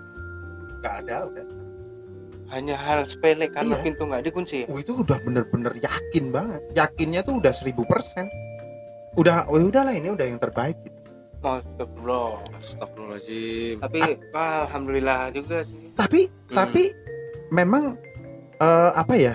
Gak 0.79 0.93
ada 1.05 1.27
udah. 1.27 1.45
hanya 2.51 2.77
hal 2.77 3.01
sepele 3.09 3.49
karena 3.49 3.73
Iya. 3.73 3.81
pintu 3.81 4.05
nggak 4.05 4.29
dikunci 4.29 4.55
ya? 4.61 4.65
Oh, 4.69 4.77
itu 4.77 4.93
udah 4.93 5.17
bener-bener 5.25 5.73
yakin 5.73 6.29
banget. 6.29 6.61
Yakinnya 6.77 7.25
tuh 7.25 7.41
udah 7.41 7.49
seribu 7.49 7.81
persen. 7.81 8.29
Udah, 9.17 9.49
oh 9.49 9.57
udahlah 9.57 9.89
ini 9.89 10.13
udah 10.13 10.21
yang 10.21 10.37
terbaik. 10.37 10.77
Gitu. 10.85 10.93
Astagfirullah. 11.41 12.45
Astagfirullahaladzim. 12.61 13.81
Tapi 13.81 13.99
wah, 14.29 14.69
alhamdulillah 14.69 15.33
juga 15.33 15.65
sih. 15.65 15.97
Tapi, 15.97 16.29
Hmm. 16.29 16.53
tapi 16.53 16.83
memang 17.49 17.97
eh, 18.55 18.91
apa 18.93 19.13
ya? 19.17 19.33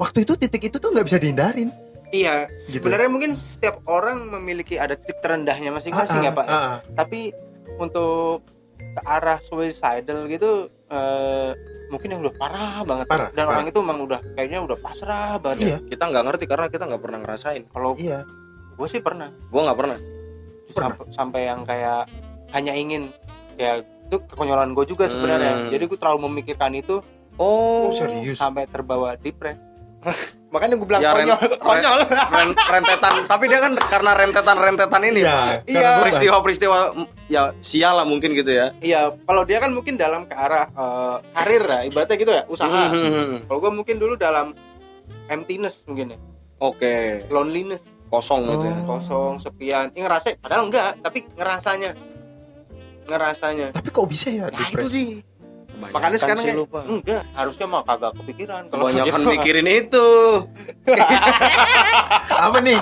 Waktu 0.00 0.24
itu 0.24 0.32
titik 0.34 0.62
itu 0.64 0.76
tuh 0.76 0.90
nggak 0.90 1.06
bisa 1.06 1.18
dihindarin. 1.18 1.68
Iya, 2.10 2.48
Gitu. 2.56 2.82
sebenarnya 2.82 3.06
mungkin 3.06 3.32
setiap 3.32 3.84
orang 3.86 4.26
memiliki 4.32 4.74
ada 4.74 4.96
titik 4.96 5.20
terendahnya 5.20 5.70
masing-masing 5.70 6.26
ya, 6.26 6.32
Ah, 6.32 6.34
Pak. 6.34 6.44
ah, 6.44 6.54
ah. 6.56 6.76
Tapi 6.96 7.30
untuk 7.76 8.42
ke 8.80 9.00
arah 9.04 9.38
suicidal 9.38 10.26
gitu 10.26 10.66
eh, 10.90 11.54
mungkin 11.86 12.10
yang 12.10 12.20
udah 12.20 12.34
parah 12.34 12.82
banget 12.82 13.06
Parah, 13.06 13.30
dan 13.30 13.46
parah. 13.46 13.50
orang 13.54 13.64
itu 13.68 13.78
emang 13.78 14.02
udah 14.02 14.18
kayaknya 14.34 14.58
udah 14.58 14.74
pasrah 14.74 15.38
banget 15.38 15.58
ya. 15.60 15.66
Iya, 15.68 15.78
Kita 15.86 16.02
nggak 16.04 16.24
ngerti 16.26 16.44
karena 16.48 16.66
kita 16.66 16.84
nggak 16.84 16.98
pernah 17.00 17.18
ngerasain. 17.20 17.62
Kalau 17.68 17.90
iya. 17.94 18.26
gue 18.74 18.88
sih 18.88 18.98
pernah. 18.98 19.30
Gue 19.46 19.60
nggak 19.60 19.78
pernah. 19.78 19.98
Pernah. 20.68 20.90
Sampai, 20.90 21.06
sampai 21.14 21.40
yang 21.46 21.60
kayak 21.62 22.10
hanya 22.50 22.72
ingin 22.74 23.14
ya 23.54 23.78
itu 23.78 24.16
kekonyolan 24.26 24.74
gue 24.74 24.82
juga 24.82 25.06
sebenarnya. 25.06 25.52
Hmm. 25.54 25.70
Jadi 25.70 25.84
gue 25.86 25.98
terlalu 26.00 26.20
memikirkan 26.26 26.74
itu 26.74 26.98
Oh, 27.38 27.86
Oh, 27.86 27.94
serius. 27.94 28.36
sampai 28.36 28.66
terbawa 28.66 29.14
depres. 29.14 29.54
Makanya 30.54 30.74
gue 30.74 30.86
bilang 30.88 30.98
Ya, 30.98 31.14
Ren- 31.14 31.30
konyol, 31.30 31.38
konyol. 31.62 31.98
Ren- 32.10 32.58
rentetan. 32.58 33.12
Tapi 33.30 33.44
dia 33.46 33.58
kan 33.62 33.72
karena 33.78 34.12
rentetan-rentetan 34.18 35.02
ini. 35.06 35.22
Iya, 35.22 35.30
Pak. 35.30 35.54
Iya. 35.70 35.78
karena 35.78 36.02
Peristiwa-peristiwa 36.02 36.78
ya 37.30 37.42
sial 37.62 37.94
lah 37.94 38.06
mungkin 38.08 38.34
gitu 38.34 38.50
ya. 38.50 38.74
Iya, 38.82 39.14
kalau 39.14 39.46
dia 39.46 39.62
kan 39.62 39.70
mungkin 39.70 39.94
dalam 39.94 40.26
ke 40.26 40.34
arah 40.34 40.66
eh, 40.66 41.16
karir 41.38 41.62
lah, 41.62 41.80
ibaratnya 41.86 42.16
gitu 42.18 42.32
ya, 42.34 42.42
usaha. 42.50 42.90
Hmm. 42.90 43.46
Kalau 43.46 43.58
gue 43.62 43.70
mungkin 43.70 43.96
dulu 44.02 44.18
dalam 44.18 44.50
emptiness 45.30 45.86
mungkin 45.86 46.14
ya, 46.14 46.18
Oke, 46.60 47.24
loneliness, 47.30 47.94
kosong 48.10 48.50
gitu 48.50 48.66
ya. 48.66 48.76
Oh. 48.84 48.98
kosong, 48.98 49.38
sepian. 49.38 49.88
Ini 49.94 50.02
ngerasain, 50.02 50.36
padahal 50.42 50.66
enggak, 50.66 50.98
tapi 50.98 51.30
ngerasanya, 51.38 51.90
ngerasanya. 53.06 53.66
Tapi 53.70 53.88
kok 53.88 54.06
bisa 54.10 54.28
ya 54.34 54.50
Nah 54.50 54.68
itu 54.68 54.86
sih. 54.90 55.08
Kebanyakan 55.80 55.96
Makanya 55.96 56.18
sekarang 56.20 56.38
sih 56.38 56.50
kayak, 56.50 56.60
lupa. 56.60 56.80
enggak, 56.84 57.22
harusnya 57.32 57.66
mah 57.66 57.82
kagak 57.82 58.12
kepikiran. 58.14 58.62
Kalau 58.66 58.84
Kebanyakan 58.84 59.18
dia- 59.18 59.32
mikirin 59.32 59.66
itu. 59.66 60.08
apa 62.44 62.58
nih? 62.60 62.78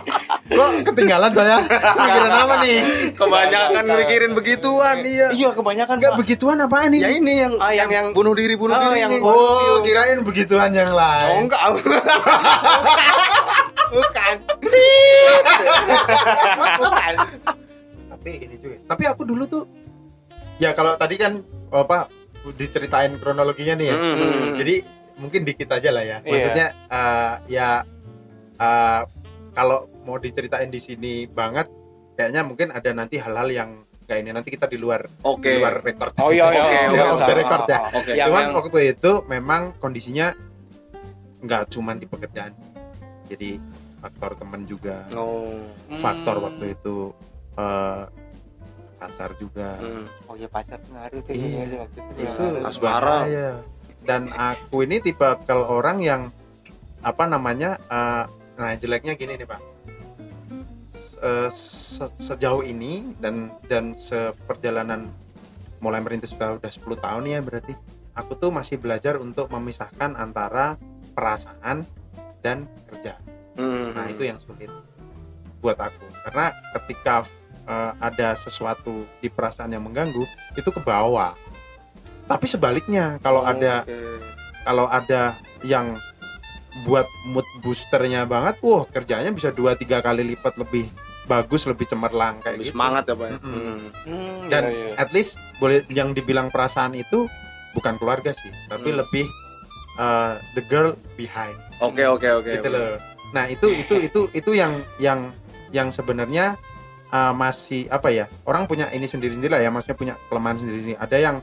Kok 0.48 0.68
ketinggalan 0.84 1.30
saya? 1.30 1.56
Pikiran 1.62 2.32
apa 2.34 2.54
nih? 2.61 2.78
Kebanyakan 3.14 3.84
mikirin 3.94 4.32
begituan 4.32 4.96
iya. 5.00 5.28
Iya, 5.30 5.48
kebanyakan 5.52 5.94
Enggak 5.96 6.14
begituan 6.16 6.58
apaan 6.58 6.90
ini? 6.90 6.98
Ya 6.98 7.11
ini 7.12 7.32
yang 7.38 7.54
Ah, 7.58 7.70
yang- 7.70 7.87
yang- 7.88 8.11
bunuh 8.11 8.34
diri 8.34 8.54
bunuh 8.54 8.72
Oh, 8.72 8.82
diri 8.84 8.98
yang-. 9.00 9.14
Oh, 9.20 9.78
kirain 9.80 10.18
begituan 10.20 10.70
yang 10.72 10.90
Oh, 10.90 10.98
lain. 10.98 11.46
enggak. 11.46 11.62
Bukan. 13.88 14.34
Bukan. 16.78 17.14
Tapi 18.11 18.30
ini 18.38 18.54
juga. 18.58 18.76
Tapi 18.84 19.02
aku 19.06 19.22
dulu 19.24 19.44
tuh 19.46 19.62
ya 20.58 20.74
kalau 20.74 20.92
tadi 20.94 21.14
kan 21.14 21.38
apa 21.68 22.08
diceritain 22.55 23.16
kronologinya 23.16 23.74
nih 23.77 23.87
ya. 23.88 23.96
Hmm. 23.96 24.55
Jadi 24.57 24.74
mungkin 25.18 25.42
dikit 25.42 25.68
aja 25.70 25.90
lah 25.90 26.05
ya. 26.05 26.18
Iya. 26.22 26.31
Maksudnya 26.31 26.66
eh, 26.88 27.35
ya 27.51 27.68
eh, 28.57 29.03
kalau 29.53 29.79
mau 30.03 30.16
diceritain 30.16 30.70
di 30.70 30.79
sini 30.79 31.27
banget 31.27 31.66
kayaknya 32.14 32.42
mungkin 32.42 32.70
ada 32.70 32.90
nanti 32.90 33.18
hal-hal 33.18 33.48
yang 33.48 33.70
kayak 34.05 34.24
ini 34.24 34.31
nanti 34.33 34.48
kita 34.48 34.64
di 34.64 34.81
luar 34.81 35.05
Oke. 35.22 35.51
di 35.51 35.61
luar 35.61 35.85
record. 35.85 36.16
Oh 36.18 36.31
iya 36.31 36.48
iya. 36.48 36.62
Oke, 36.62 36.72
iya, 36.72 36.81
oke, 36.81 36.96
iya, 36.96 37.14
sama. 37.14 37.35
record 37.35 37.62
ya. 37.64 37.79
Yang- 38.09 38.27
Cuman 38.31 38.42
yang- 38.42 38.55
waktu 38.57 38.79
itu 38.88 39.12
memang 39.29 39.62
kondisinya 39.77 40.27
nggak 41.38 41.62
cuman 41.70 41.96
di 42.01 42.07
pekerjaan. 42.09 42.53
Jadi 43.29 43.61
faktor 43.98 44.38
teman 44.38 44.62
juga, 44.64 45.05
Oh. 45.12 45.59
faktor 45.98 46.38
Hmm. 46.38 46.46
waktu 46.48 46.64
itu 46.72 47.12
eh, 47.59 48.03
pacar 48.98 49.30
juga. 49.37 49.78
Hmm. 49.78 50.04
Oh 50.26 50.34
iya 50.34 50.46
pacar 50.46 50.82
ngaruh 50.84 51.20
tuh 51.20 51.32
Iya. 51.32 51.46
iya. 51.64 51.76
waktu 51.78 51.98
itu. 51.98 52.12
itu 52.20 52.42
Ngaruh. 52.42 52.66
asmara. 52.66 53.16
bahaya. 53.22 53.50
dan 54.00 54.22
aku 54.30 54.82
ini 54.82 54.98
tipe 54.98 55.26
kalau 55.44 55.68
orang 55.70 55.98
yang 55.98 56.22
apa 57.00 57.24
namanya 57.24 57.76
eh, 57.84 58.24
nah 58.56 58.72
jeleknya 58.72 59.14
gini 59.14 59.34
nih 59.34 59.44
pak 59.44 59.61
Se- 60.94 61.20
se- 61.52 62.14
sejauh 62.16 62.62
ini 62.62 63.14
dan 63.16 63.50
dan 63.64 63.92
seperjalanan 63.92 65.11
mulai 65.78 65.98
merintis 65.98 66.30
sudah 66.30 66.56
udah 66.56 66.66
10 66.68 66.78
tahun 66.96 67.24
ya 67.28 67.38
berarti 67.38 67.74
aku 68.12 68.34
tuh 68.34 68.50
masih 68.50 68.76
belajar 68.76 69.14
untuk 69.16 69.46
memisahkan 69.48 70.14
antara 70.14 70.74
perasaan 71.12 71.87
dan 72.40 72.66
kerja 72.87 73.18
Hmm. 73.54 73.90
Nah 73.90 74.06
itu 74.06 74.22
yang 74.22 74.38
sulit 74.38 74.70
buat 75.58 75.74
aku 75.76 76.06
karena 76.22 76.54
ketika 76.72 77.26
eh, 77.68 77.92
ada 78.00 78.33
sesuatu 78.35 79.04
di 79.18 79.28
perasaan 79.28 79.70
yang 79.70 79.85
mengganggu 79.85 80.24
itu 80.54 80.68
ke 80.68 80.81
bawah. 80.81 81.37
Tapi 82.24 82.44
sebaliknya 82.44 83.16
kalau 83.18 83.40
Oh, 83.40 83.46
ada 83.46 83.85
oke. 83.85 83.96
kalau 84.62 84.87
ada 84.87 85.37
yang 85.62 85.96
buat 86.85 87.04
mood 87.26 87.44
boosternya 87.59 88.24
banget, 88.24 88.61
wah 88.61 88.85
kerjanya 88.87 89.28
bisa 89.31 89.50
dua 89.50 89.74
tiga 89.74 89.98
kali 89.98 90.22
lipat 90.26 90.57
lebih 90.57 90.87
bagus, 91.24 91.64
lebih 91.64 91.85
cemerlang 91.85 92.40
kayak 92.40 92.57
Lebih 92.57 92.64
gitu. 92.64 92.72
semangat 92.72 93.02
ya 93.04 93.14
pak. 93.14 93.28
Mm-mm. 93.35 93.44
Hmm. 93.44 93.78
Hmm, 94.04 94.38
Dan 94.48 94.62
iya, 94.64 94.85
iya. 94.88 94.94
at 94.96 95.11
least 95.11 95.37
boleh 95.57 95.85
yang 95.88 96.12
dibilang 96.12 96.48
perasaan 96.48 96.94
itu 96.94 97.28
bukan 97.72 97.96
keluarga 97.96 98.33
sih, 98.33 98.48
tapi 98.66 98.92
Hmm. 98.92 99.00
lebih 99.00 99.26
eh, 99.98 100.35
the 100.54 100.62
girl 100.64 100.94
behind. 101.16 101.59
Oke 101.81 102.07
oke 102.07 102.28
oke. 102.31 102.50
gitu 102.54 102.68
loh. 102.70 102.96
Nah 103.35 103.44
itu 103.44 103.66
itu 103.68 103.94
itu 104.00 104.20
itu 104.31 104.50
yang 104.54 104.78
yang 104.96 105.35
yang 105.68 105.90
sebenarnya 105.90 106.54
uh, 107.10 107.32
masih 107.32 107.88
apa 107.88 108.08
ya 108.08 108.24
orang 108.44 108.64
punya 108.64 108.88
ini 108.90 109.04
sendiri 109.04 109.34
sendiri 109.34 109.52
lah 109.52 109.62
ya 109.62 109.70
maksudnya 109.70 109.96
punya 109.96 110.14
kelemahan 110.28 110.56
sendiri 110.56 110.78
sendiri. 110.80 110.98
Ada 110.98 111.16
yang 111.18 111.36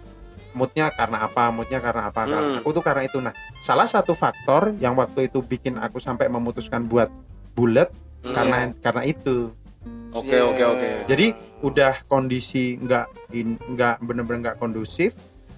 moodnya 0.55 0.87
karena 0.89 1.27
apa, 1.27 1.51
moodnya 1.51 1.79
karena 1.79 2.07
apa. 2.07 2.21
Karena 2.23 2.39
Hmm. 2.39 2.57
Aku 2.63 2.71
tuh 2.71 2.79
karena 2.79 3.03
itu. 3.03 3.17
Nah 3.19 3.33
salah 3.59 3.85
satu 3.85 4.13
faktor 4.13 4.71
yang 4.79 4.95
waktu 4.95 5.27
itu 5.27 5.39
bikin 5.39 5.75
aku 5.75 5.99
sampai 5.99 6.27
memutuskan 6.27 6.85
buat 6.85 7.11
bulat 7.53 7.91
Hmm. 8.23 8.33
karena 8.33 8.57
karena 8.79 9.03
itu. 9.03 9.51
Oke 10.15 10.39
oke 10.39 10.57
Iya. 10.57 10.67
oke. 10.71 10.87
Jadi 11.11 11.27
udah 11.59 11.93
kondisi 12.07 12.79
nggak 12.79 13.05
nggak 13.69 13.95
bener-bener 13.99 14.39
nggak 14.51 14.57
kondusif. 14.57 15.11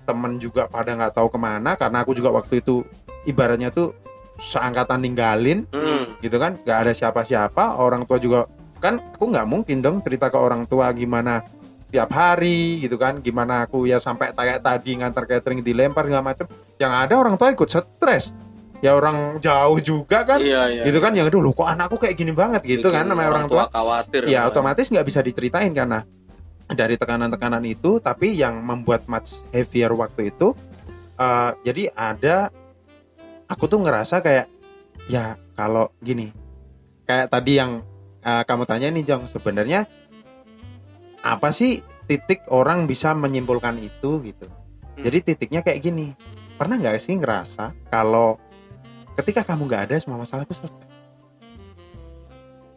Temen 0.03 0.39
juga 0.39 0.65
pada 0.65 0.95
nggak 0.95 1.13
tahu 1.13 1.27
ke 1.27 1.37
mana 1.37 1.75
karena 1.75 2.01
aku 2.01 2.11
juga 2.11 2.31
waktu 2.31 2.59
itu 2.59 2.81
ibaratnya 3.23 3.69
tuh 3.69 3.91
seangkatan 4.37 5.01
ninggalin 5.01 5.65
Hmm. 5.69 6.15
gitu 6.17 6.37
kan 6.37 6.57
nggak 6.57 6.77
ada 6.79 6.91
siapa-siapa 6.91 7.75
orang 7.75 8.05
tua 8.05 8.17
juga 8.17 8.45
kan 8.77 9.01
aku 9.13 9.25
nggak 9.27 9.47
mungkin 9.47 9.81
dong 9.81 9.99
cerita 10.01 10.29
ke 10.29 10.37
orang 10.37 10.63
tua 10.63 10.89
gimana 10.91 11.41
tiap 11.87 12.11
hari 12.11 12.83
gitu 12.83 12.99
kan 12.99 13.19
gimana 13.19 13.63
aku 13.63 13.87
ya 13.87 13.97
sampai 13.97 14.35
kayak 14.35 14.59
tadi 14.59 14.99
ngantar 14.99 15.23
catering 15.23 15.63
dilempar 15.63 16.03
segala 16.03 16.23
macem 16.25 16.45
yang 16.75 16.91
ada 16.91 17.15
orang 17.15 17.35
tua 17.35 17.49
ikut 17.49 17.65
stres 17.65 18.35
ya 18.77 18.93
orang 18.93 19.39
jauh 19.39 19.79
juga 19.79 20.21
kan 20.21 20.37
Iya 20.37 20.69
iya. 20.69 20.83
gitu 20.85 20.99
kan 20.99 21.15
yang 21.15 21.31
dulu 21.31 21.49
kok 21.51 21.65
anakku 21.65 21.97
kayak 21.97 22.13
gini 22.13 22.29
banget 22.29 22.61
gitu 22.61 22.91
kan 22.91 23.03
Bikin 23.03 23.09
namanya 23.09 23.29
orang 23.31 23.47
tua 23.47 23.65
khawatir. 23.67 24.27
ya 24.27 24.45
Pak. 24.45 24.51
otomatis 24.53 24.85
nggak 24.91 25.05
bisa 25.07 25.19
diceritain 25.23 25.71
karena 25.71 26.03
dari 26.67 26.99
tekanan-tekanan 26.99 27.63
itu 27.63 27.97
tapi 27.97 28.35
yang 28.35 28.59
membuat 28.59 29.07
much 29.07 29.47
heavier 29.49 29.89
waktu 29.95 30.29
itu 30.29 30.53
eh, 31.15 31.51
jadi 31.63 31.83
ada 31.95 32.51
aku 33.47 33.65
tuh 33.65 33.79
ngerasa 33.79 34.19
kayak 34.19 34.51
ya 35.07 35.39
kalau 35.55 35.89
gini 35.97 36.35
kayak 37.07 37.31
tadi 37.31 37.57
yang 37.57 37.79
eh, 38.27 38.43
kamu 38.43 38.63
tanya 38.65 38.87
nih 38.89 39.03
Jong 39.03 39.23
sebenarnya 39.25 39.87
apa 41.19 41.49
sih 41.49 41.79
titik 42.05 42.43
orang 42.49 42.83
bisa 42.83 43.11
menyimpulkan 43.13 43.79
itu 43.79 44.19
gitu 44.21 44.47
jadi 44.97 45.17
titiknya 45.23 45.61
kayak 45.61 45.79
gini 45.81 46.11
pernah 46.53 46.75
nggak 46.75 46.97
sih 46.97 47.15
ngerasa 47.15 47.71
kalau 47.87 48.35
ketika 49.15 49.41
kamu 49.43 49.65
nggak 49.65 49.83
ada 49.87 49.95
semua 49.97 50.19
masalah 50.19 50.43
itu 50.43 50.53
selesai 50.53 50.85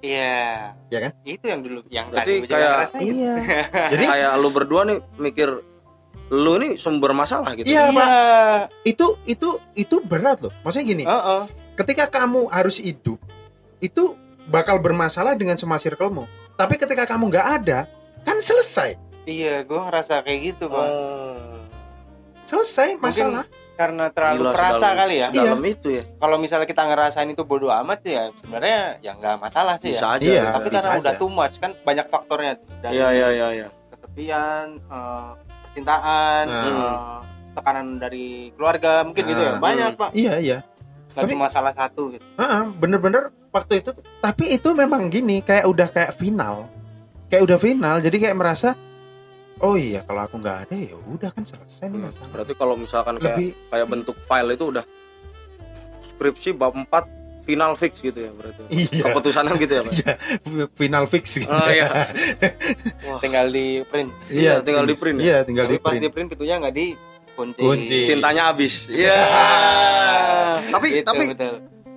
Iya. 0.00 0.72
Iya 0.88 0.98
kan? 0.98 1.12
Itu 1.22 1.44
yang 1.44 1.60
dulu 1.60 1.80
yang 1.88 2.08
Berarti 2.08 2.32
tadi 2.34 2.48
kayak- 2.48 2.72
ngerasain. 2.88 3.04
iya 3.04 3.34
jadi 3.92 4.04
kayak 4.08 4.32
lu 4.40 4.48
berdua 4.48 4.82
nih 4.82 4.98
mikir 5.18 5.48
lu 6.32 6.52
nih 6.56 6.80
sumber 6.80 7.12
masalah 7.12 7.52
gitu. 7.52 7.68
Iya, 7.68 7.92
Iya. 7.92 8.08
itu 8.82 9.20
itu 9.26 9.48
itu 9.76 9.96
berat 10.00 10.40
loh 10.40 10.52
maksudnya 10.62 10.86
gini 10.88 11.04
Heeh. 11.04 11.42
ketika 11.76 12.08
kamu 12.08 12.48
harus 12.48 12.80
hidup 12.80 13.20
itu 13.76 14.16
bakal 14.46 14.76
bermasalah 14.76 15.34
dengan 15.34 15.54
semua 15.54 15.76
circlemu 15.76 16.24
tapi 16.54 16.76
ketika 16.76 17.04
kamu 17.04 17.28
nggak 17.28 17.46
ada 17.58 17.78
kan 18.20 18.36
selesai 18.36 18.96
iya 19.24 19.60
gue 19.60 19.76
ngerasa 19.78 20.20
kayak 20.20 20.40
gitu 20.48 20.66
pak 20.66 20.80
Oh. 20.82 21.60
selesai 22.42 22.96
masalah 22.96 23.44
karena 23.74 24.08
terlalu 24.08 24.42
Gila, 24.42 24.52
perasa 24.52 24.76
sedalam- 24.78 24.98
kali 24.98 25.14
ya 25.16 25.28
Sedalam 25.30 25.62
itu 25.64 25.88
ya. 25.90 26.02
kalau 26.14 26.36
misalnya 26.36 26.66
kita 26.66 26.82
ngerasain 26.84 27.28
itu 27.28 27.42
bodoh 27.42 27.72
amat 27.74 28.00
ya 28.02 28.22
sebenarnya 28.34 28.80
ya 29.00 29.12
nggak 29.14 29.36
masalah 29.38 29.74
sih 29.76 29.88
Bisa 29.90 30.04
ya 30.06 30.12
aja. 30.14 30.26
Iya, 30.26 30.42
tapi 30.50 30.68
bisa 30.68 30.80
karena 30.82 31.00
udah 31.00 31.12
aja. 31.12 31.18
too 31.18 31.30
much 31.30 31.54
kan 31.56 31.70
banyak 31.78 32.06
faktornya 32.06 32.52
dari 32.78 32.92
Iya 32.94 33.08
iya 33.10 33.28
iya 33.30 33.48
iya. 33.54 33.68
kesepian 33.90 34.66
eh, 34.78 35.28
percintaan 35.62 36.44
Nah. 36.44 36.64
eh, 36.66 37.18
tekanan 37.50 37.86
dari 37.96 38.26
keluarga 38.52 38.92
mungkin 39.00 39.24
gitu 39.26 39.40
ya 39.40 39.50
Nah. 39.50 39.60
banyak 39.60 39.90
pak 39.96 40.10
iya 40.12 40.34
iya 40.36 40.58
nggak 41.10 41.20
Tapi- 41.20 41.32
cuma 41.32 41.46
salah 41.46 41.72
satu 41.72 42.10
gitu. 42.10 42.24
Heeh, 42.36 42.62
bener-bener 42.74 43.22
waktu 43.50 43.78
itu 43.78 43.90
tapi 44.18 44.44
itu 44.50 44.68
memang 44.72 45.06
gini 45.06 45.40
kayak 45.40 45.64
udah 45.64 45.88
kayak 45.88 46.12
final. 46.12 46.70
Kayak 47.26 47.42
udah 47.44 47.58
final 47.58 47.96
jadi 47.98 48.16
kayak 48.20 48.36
merasa 48.36 48.74
oh 49.58 49.74
iya 49.74 50.00
kalau 50.02 50.22
aku 50.22 50.36
nggak 50.36 50.58
ada 50.64 50.74
ya 50.74 50.96
udah 50.96 51.30
kan 51.30 51.42
selesai 51.42 51.86
nih 51.86 51.94
Hmm, 51.94 52.06
masalah. 52.06 52.28
Berarti 52.32 52.52
kalau 52.54 52.74
misalkan 52.74 53.14
kayak 53.16 53.26
lebih 53.32 53.48
kayak 53.66 53.86
bentuk 53.86 54.16
file 54.20 54.50
itu 54.50 54.64
udah 54.68 54.84
skripsi 56.06 56.50
bab 56.52 56.74
4 56.74 57.18
final 57.40 57.72
fix 57.74 57.98
gitu 57.98 58.20
ya 58.20 58.30
berarti. 58.30 58.62
iya. 58.70 59.02
Keputusannya 59.02 59.54
gitu 59.58 59.72
ya, 59.72 59.82
Pak. 59.82 59.92
Iya, 59.96 60.14
final 60.70 61.04
fix 61.06 61.24
gitu 61.36 61.50
Oh 61.50 61.66
iya. 61.66 61.88
tinggal 63.18 63.46
di 63.48 63.82
print. 63.82 64.10
Iya, 64.28 64.60
tinggal 64.60 64.84
di 64.84 64.94
print 64.94 65.18
ya. 65.18 65.24
iya 65.24 65.38
tinggal 65.42 65.66
tapi 65.66 65.74
di 65.74 65.78
pas 65.80 65.90
print. 65.90 66.02
di 66.02 66.08
print 66.08 66.28
pintunya 66.30 66.56
nggak 66.56 66.74
di 66.74 66.86
kunci 67.32 67.58
Kunci. 67.58 67.98
Tintanya 68.06 68.48
habis. 68.48 68.86
Iya. 68.92 69.18
tapi 70.68 70.86
Gitu, 70.92 71.06
tapi 71.06 71.24
betul. 71.30 71.54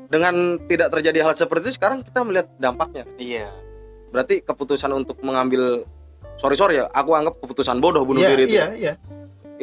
dengan 0.07 0.35
tidak 0.63 0.87
terjadi 0.89 1.19
hal 1.21 1.33
seperti 1.33 1.63
itu 1.67 1.75
sekarang 1.75 2.01
kita 2.01 2.19
melihat 2.21 2.47
dampaknya. 2.55 3.03
iya 3.15 3.49
Berarti 4.09 4.41
keputusan 4.41 4.93
untuk 4.93 5.17
mengambil 5.21 5.89
sorry 6.35 6.53
sorry 6.53 6.77
ya, 6.77 6.85
aku 6.87 7.13
anggap 7.13 7.37
keputusan 7.39 7.77
bodoh 7.77 8.03
bunuh 8.03 8.21
iya 8.21 8.29
diri 8.29 8.43
itu. 8.45 8.55
iya 8.55 8.67
iya 8.73 8.93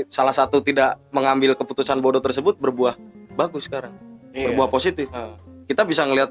Salah 0.09 0.33
satu 0.33 0.59
tidak 0.59 0.96
mengambil 1.11 1.52
keputusan 1.52 1.98
bodoh 1.98 2.18
tersebut 2.18 2.56
berbuah 2.56 2.96
bagus 3.33 3.66
sekarang, 3.66 3.92
iya. 4.30 4.48
berbuah 4.48 4.68
positif. 4.68 5.06
Eh, 5.06 5.35
Kita 5.66 5.85
bisa 5.85 6.02
ngelihat 6.02 6.30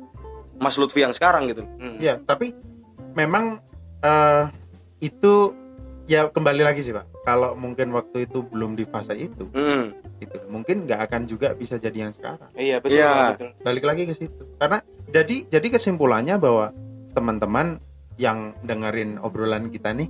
Mas 0.58 0.76
Lutfi 0.76 1.00
yang 1.00 1.14
sekarang 1.14 1.48
gitu. 1.48 1.64
hmm. 1.64 1.96
iya 1.98 2.20
tapi 2.20 2.52
memang 3.14 3.60
eh, 4.00 4.44
itu 5.00 5.56
ya 6.06 6.28
kembali 6.28 6.60
lagi 6.62 6.82
sih 6.82 6.92
pak 6.92 7.08
kalau 7.30 7.54
mungkin 7.54 7.88
waktu 7.92 8.26
itu 8.26 8.42
belum 8.44 8.74
di 8.74 8.84
fase 8.84 9.14
itu 9.14 9.46
Hmm. 9.50 9.94
gitu. 10.18 10.42
Mungkin 10.48 10.84
nggak 10.84 11.02
akan 11.06 11.22
juga 11.24 11.54
bisa 11.54 11.78
jadi 11.78 12.04
yang 12.04 12.12
sekarang. 12.12 12.50
Iya 12.54 12.82
betul 12.82 12.98
Iya. 12.98 13.06
Pak, 13.08 13.30
betul. 13.36 13.50
Balik 13.62 13.84
lagi 13.86 14.04
ke 14.04 14.14
situ. 14.14 14.44
Karena 14.58 14.82
jadi 15.08 15.36
jadi 15.48 15.68
kesimpulannya 15.70 16.36
bahwa 16.36 16.74
teman-teman 17.12 17.78
yang 18.16 18.58
dengerin 18.62 19.16
obrolan 19.18 19.70
kita 19.70 19.94
nih 19.94 20.10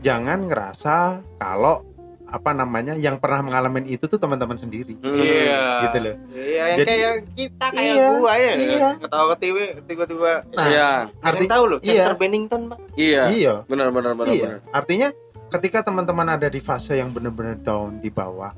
jangan 0.00 0.46
ngerasa 0.46 0.96
kalau 1.36 1.82
apa 2.24 2.50
namanya 2.50 2.96
yang 2.96 3.20
pernah 3.22 3.44
mengalami 3.44 3.84
itu 3.86 4.06
tuh 4.06 4.16
teman-teman 4.16 4.56
sendiri. 4.56 4.96
Hmm. 4.98 5.18
iya. 5.18 5.62
gitu 5.84 5.98
loh. 6.00 6.14
Iya 6.30 6.62
yang 6.64 6.78
Jadi- 6.80 6.88
kayak 6.88 7.14
kita 7.36 7.66
kayak 7.68 7.94
Iya, 7.94 8.06
gua 8.16 8.32
ya. 8.34 8.52
iya. 8.56 8.88
ketawa 8.96 9.26
ketiwi 9.32 9.64
tiba-tiba 9.84 10.30
Nah, 10.50 10.66
Iya, 10.66 10.88
Arti, 11.20 11.22
arti 11.22 11.44
tahu 11.46 11.64
loh 11.68 11.78
Chester 11.78 12.10
iya. 12.10 12.18
Bennington 12.18 12.60
pak. 12.66 12.78
Iya, 12.96 13.22
iya. 13.30 13.54
Benar 13.64 13.88
benar 13.90 14.12
benar 14.14 14.32
iya. 14.32 14.44
benar. 14.50 14.60
artinya 14.72 15.08
ketika 15.54 15.86
teman-teman 15.86 16.34
ada 16.34 16.50
di 16.50 16.58
fase 16.58 16.98
yang 16.98 17.14
benar-benar 17.14 17.54
down 17.62 18.02
di 18.02 18.10
bawah 18.10 18.50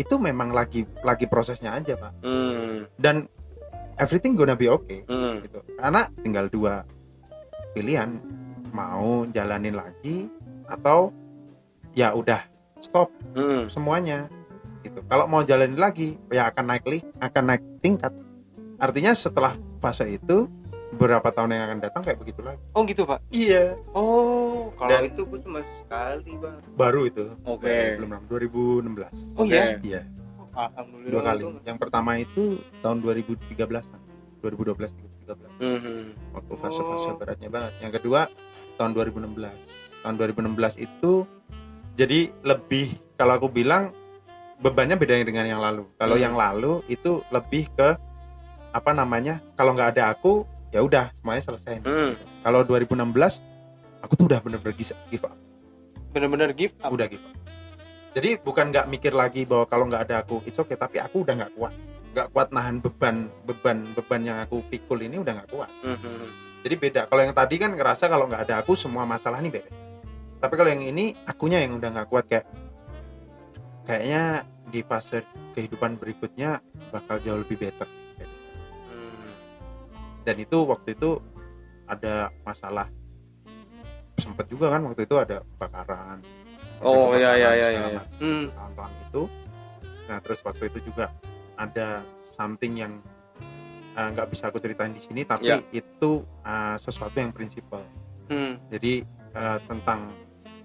itu 0.00 0.16
memang 0.16 0.48
lagi 0.48 0.88
lagi 1.04 1.28
prosesnya 1.28 1.76
aja 1.76 1.92
pak 1.92 2.12
Hmm. 2.24 2.88
dan 2.96 3.28
everything 4.00 4.32
gonna 4.32 4.56
be 4.56 4.64
okay 4.64 5.04
Hmm. 5.04 5.44
gitu 5.44 5.60
karena 5.76 6.08
tinggal 6.24 6.48
dua 6.48 6.88
pilihan 7.76 8.16
mau 8.72 9.28
jalanin 9.28 9.76
lagi 9.76 10.32
atau 10.64 11.12
ya 11.92 12.16
udah 12.16 12.40
stop 12.80 13.12
Hmm. 13.36 13.68
semuanya 13.68 14.32
gitu 14.80 15.04
kalau 15.04 15.28
mau 15.28 15.44
jalanin 15.44 15.76
lagi 15.76 16.16
ya 16.32 16.48
akan 16.48 16.64
naik 16.64 16.84
li 16.88 17.04
akan 17.20 17.44
naik 17.44 17.62
tingkat 17.84 18.14
artinya 18.78 19.12
setelah 19.12 19.52
fase 19.82 20.16
itu 20.16 20.48
beberapa 20.88 21.28
tahun 21.28 21.52
yang 21.52 21.64
akan 21.66 21.78
datang 21.80 22.02
kayak 22.02 22.18
begitu 22.18 22.40
lagi 22.40 22.60
oh 22.72 22.82
gitu 22.82 23.02
pak 23.04 23.20
iya 23.28 23.76
oh 23.92 24.72
kalau 24.74 24.90
Dan- 24.90 25.06
itu 25.06 25.20
gua 25.22 25.38
cuma 25.38 25.60
sekali 25.76 26.32
bang 26.34 26.58
baru 26.74 27.00
itu 27.04 27.24
Oke. 27.44 27.68
Baru, 27.68 27.96
belum 27.98 28.10
lama 28.10 28.26
2016 28.26 29.36
oh 29.36 29.44
iya 29.44 29.62
Oke. 29.70 29.84
iya 29.84 30.02
alhamdulillah 30.50 31.12
dua 31.12 31.22
kali 31.22 31.42
untung. 31.44 31.62
yang 31.62 31.78
pertama 31.78 32.10
itu 32.16 32.42
tahun 32.80 32.98
2013 32.98 33.54
2012 34.40 34.96
2013 35.28 35.60
Hmm. 35.60 36.08
waktu 36.32 36.52
fase-fase 36.56 37.10
Oh. 37.10 37.14
beratnya 37.14 37.46
banget. 37.46 37.72
Yang 37.78 37.92
kedua 38.00 38.32
tahun 38.74 38.96
2016. 38.96 39.60
Tahun 40.00 40.14
2016 40.16 40.78
itu 40.78 41.28
jadi 41.92 42.32
lebih 42.42 42.88
kalau 43.14 43.36
aku 43.36 43.46
bilang 43.46 43.92
bebannya 44.56 44.96
beda 44.96 45.20
dengan 45.20 45.44
yang 45.44 45.60
lalu. 45.60 45.84
Kalau 45.94 46.16
Hmm. 46.16 46.24
yang 46.24 46.34
lalu 46.34 46.80
itu 46.86 47.20
lebih 47.28 47.68
ke 47.70 47.92
apa 48.70 48.90
namanya? 48.90 49.44
Kalau 49.52 49.76
nggak 49.76 49.94
ada 49.94 50.10
aku 50.10 50.48
ya 50.72 50.80
udah 50.84 51.12
semuanya 51.16 51.42
selesai. 51.44 51.80
Hmm. 51.84 52.12
Kalau 52.44 52.60
2016 52.64 52.98
aku 54.04 54.12
tuh 54.14 54.26
udah 54.28 54.40
bener-bener 54.44 54.74
give 54.76 55.24
up, 55.24 55.36
bener-bener 56.12 56.50
give 56.52 56.74
up 56.80 56.90
udah 56.92 57.06
give 57.08 57.22
up. 57.24 57.36
Jadi 58.16 58.40
bukan 58.40 58.72
nggak 58.72 58.86
mikir 58.88 59.12
lagi 59.12 59.44
bahwa 59.44 59.68
kalau 59.68 59.84
nggak 59.86 60.02
ada 60.08 60.24
aku 60.24 60.42
it's 60.48 60.58
okay, 60.58 60.74
tapi 60.74 60.98
aku 60.98 61.22
udah 61.22 61.34
nggak 61.38 61.52
kuat, 61.54 61.74
nggak 62.16 62.28
kuat 62.32 62.48
nahan 62.50 62.80
beban 62.80 63.30
beban 63.44 63.84
beban 63.94 64.20
yang 64.24 64.38
aku 64.42 64.64
pikul 64.66 64.98
ini 65.00 65.20
udah 65.20 65.32
nggak 65.42 65.50
kuat. 65.52 65.70
Hmm. 65.84 66.48
Jadi 66.64 66.74
beda. 66.74 67.00
Kalau 67.06 67.22
yang 67.22 67.34
tadi 67.36 67.54
kan 67.56 67.70
ngerasa 67.72 68.10
kalau 68.10 68.26
nggak 68.26 68.42
ada 68.50 68.54
aku 68.60 68.74
semua 68.74 69.06
masalah 69.06 69.38
nih 69.38 69.60
beres. 69.60 69.78
Tapi 70.38 70.54
kalau 70.54 70.70
yang 70.70 70.82
ini 70.82 71.14
akunya 71.26 71.62
yang 71.62 71.78
udah 71.78 71.90
nggak 71.94 72.08
kuat 72.10 72.24
kayak 72.26 72.46
kayaknya 73.86 74.46
di 74.68 74.80
fase 74.84 75.24
kehidupan 75.56 75.96
berikutnya 75.96 76.60
bakal 76.90 77.18
jauh 77.22 77.40
lebih 77.40 77.56
better. 77.58 77.88
Dan 80.28 80.36
itu 80.44 80.60
waktu 80.68 80.92
itu 80.92 81.16
ada 81.88 82.28
masalah 82.44 82.92
sempet 84.20 84.44
juga 84.52 84.76
kan 84.76 84.84
waktu 84.84 85.08
itu 85.08 85.16
ada 85.16 85.40
kebakaran. 85.56 86.20
Oh, 86.84 87.16
Ada 87.16 87.16
iya, 87.16 87.30
iya, 87.32 87.50
iya, 87.56 87.68
iya. 87.96 88.02
hmm. 88.20 88.44
tahun-tahun 88.52 88.92
itu. 89.08 89.22
Nah 90.04 90.18
terus 90.20 90.40
waktu 90.44 90.68
itu 90.68 90.92
juga 90.92 91.08
ada 91.56 92.04
something 92.28 92.76
yang 92.76 93.00
eh, 93.96 94.08
nggak 94.12 94.28
bisa 94.28 94.52
aku 94.52 94.60
ceritain 94.60 94.92
di 94.92 95.00
sini, 95.00 95.24
tapi 95.24 95.48
Ya. 95.48 95.64
itu 95.72 96.28
eh, 96.44 96.76
sesuatu 96.76 97.16
yang 97.16 97.32
prinsipal. 97.32 97.80
Hmm. 98.28 98.60
jadi 98.68 99.08
eh, 99.32 99.58
tentang 99.64 100.12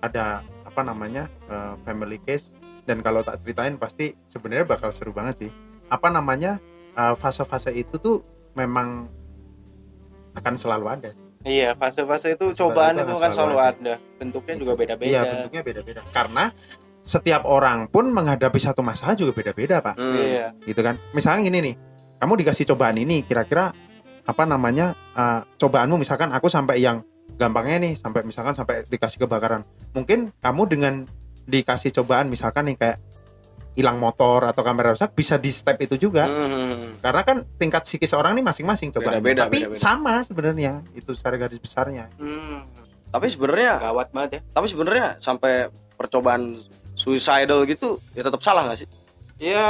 ada 0.04 0.44
apa 0.68 0.84
namanya 0.84 1.32
eh, 1.48 1.80
family 1.88 2.20
case 2.20 2.52
dan 2.84 3.00
kalau 3.00 3.24
tak 3.24 3.40
ceritain 3.40 3.80
pasti 3.80 4.12
sebenarnya 4.28 4.68
bakal 4.68 4.92
seru 4.92 5.16
banget 5.16 5.48
sih 5.48 5.52
apa 5.88 6.12
namanya 6.12 6.60
fase-fase 6.94 7.72
itu 7.72 7.96
tuh 7.96 8.20
memang 8.60 9.08
akan 10.34 10.54
selalu 10.58 10.86
ada 10.90 11.10
sih. 11.14 11.26
Iya 11.44 11.76
fase-fase 11.76 12.40
itu 12.40 12.56
cobaan 12.56 12.96
itu 12.96 13.04
itu, 13.04 13.14
akan 13.14 13.20
kan 13.20 13.32
selalu 13.32 13.56
selalu 13.56 13.58
ada. 13.60 13.76
ada. 13.76 13.96
Bentuknya 14.20 14.56
juga 14.56 14.74
beda-beda. 14.80 15.12
iya 15.12 15.22
bentuknya 15.28 15.62
beda-beda. 15.62 16.02
Karena 16.16 16.46
setiap 17.04 17.44
orang 17.44 17.92
pun 17.92 18.08
menghadapi 18.10 18.60
satu 18.64 18.80
masalah 18.80 19.14
juga 19.20 19.36
beda-beda 19.36 19.84
pak. 19.84 19.96
Hmm. 20.00 20.16
iya. 20.16 20.48
Gitu 20.64 20.80
kan? 20.80 20.96
Misalnya 21.12 21.52
gini 21.52 21.60
nih 21.72 21.76
kamu 22.24 22.34
dikasih 22.40 22.66
cobaan 22.72 22.96
ini 22.96 23.28
kira-kira 23.28 23.76
apa 24.24 24.44
namanya 24.48 24.96
eh, 25.16 25.42
cobaanmu? 25.60 26.00
Misalkan 26.00 26.32
aku 26.32 26.48
sampai 26.48 26.80
yang 26.80 27.04
gampangnya 27.36 27.92
nih 27.92 27.94
sampai 28.00 28.24
misalkan 28.24 28.56
sampai 28.56 28.88
dikasih 28.88 29.28
kebakaran. 29.28 29.68
Mungkin 29.92 30.32
kamu 30.40 30.64
dengan 30.72 30.94
dikasih 31.44 31.92
cobaan 31.92 32.32
misalkan 32.32 32.72
nih 32.72 32.80
kayak 32.80 32.98
hilang 33.74 33.98
motor 33.98 34.46
atau 34.46 34.62
kamera 34.62 34.94
rusak 34.94 35.12
bisa 35.12 35.36
di 35.36 35.50
step 35.50 35.78
itu 35.80 35.98
juga 36.00 36.26
Hmm. 36.26 36.98
karena 37.00 37.22
kan 37.22 37.38
tingkat 37.58 37.84
psikis 37.84 38.14
orang 38.14 38.34
nih 38.34 38.46
masing-masing 38.46 38.90
cobaan 38.90 39.18
Beda-beda, 39.18 39.50
tapi 39.50 39.58
beda-beda. 39.66 39.80
sama 39.80 40.22
sebenarnya 40.22 40.74
itu 40.94 41.12
secara 41.14 41.36
garis 41.36 41.58
besarnya 41.58 42.10
hmm. 42.16 42.86
Tapi 43.10 43.30
sebenarnya 43.30 43.78
gawat 43.80 44.10
banget 44.10 44.30
ya 44.32 44.42
tapi 44.52 44.66
sebenarnya 44.68 45.08
sampai 45.18 45.70
percobaan 45.94 46.58
suicidal 46.94 47.66
gitu 47.66 47.98
ya 48.14 48.22
tetap 48.22 48.42
salah 48.42 48.66
nggak 48.66 48.80
sih? 48.80 48.90
ya 49.38 49.66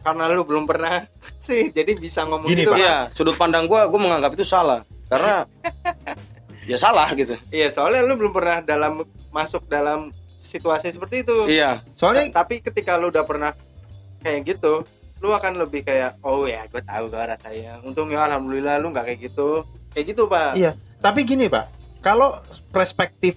karena 0.00 0.30
lu 0.30 0.42
belum 0.42 0.64
pernah 0.64 1.04
sih 1.42 1.68
jadi 1.68 1.94
bisa 1.94 2.22
ngomong 2.24 2.46
Gini, 2.46 2.62
gitu 2.62 2.72
Pak. 2.72 2.78
Iya, 2.78 2.96
sudut 3.12 3.34
pandang 3.34 3.66
gua 3.66 3.86
gua 3.86 4.00
menganggap 4.00 4.34
itu 4.34 4.42
salah 4.42 4.82
karena 5.06 5.42
ya 6.70 6.78
salah 6.78 7.10
gitu. 7.12 7.34
iya 7.50 7.66
soalnya 7.66 8.02
lu 8.02 8.14
belum 8.14 8.30
pernah 8.30 8.62
dalam 8.62 9.02
masuk 9.28 9.66
dalam 9.66 10.14
situasi 10.40 10.88
seperti 10.88 11.20
itu 11.20 11.44
Iya. 11.46 11.84
soalnya 11.92 12.32
Ta- 12.32 12.42
tapi 12.42 12.58
ketika 12.58 12.96
lu 12.96 13.08
udah 13.08 13.22
pernah 13.22 13.52
kayak 14.18 14.40
gitu 14.48 14.80
lu 15.20 15.30
akan 15.30 15.60
lebih 15.60 15.84
kayak 15.84 16.16
oh 16.20 16.48
ya 16.48 16.64
gue 16.64 16.80
tahu 16.80 17.04
gue 17.06 17.20
rasanya 17.20 17.76
untung 17.84 18.08
ya 18.08 18.24
alhamdulillah 18.24 18.80
lu 18.80 18.88
nggak 18.88 19.04
kayak 19.04 19.20
gitu 19.22 19.62
kayak 19.92 20.06
gitu 20.08 20.24
pak 20.24 20.56
Iya, 20.56 20.72
tapi 20.98 21.22
gini 21.22 21.44
Pak, 21.46 21.66
kalau 22.00 22.32
perspektif 22.70 23.36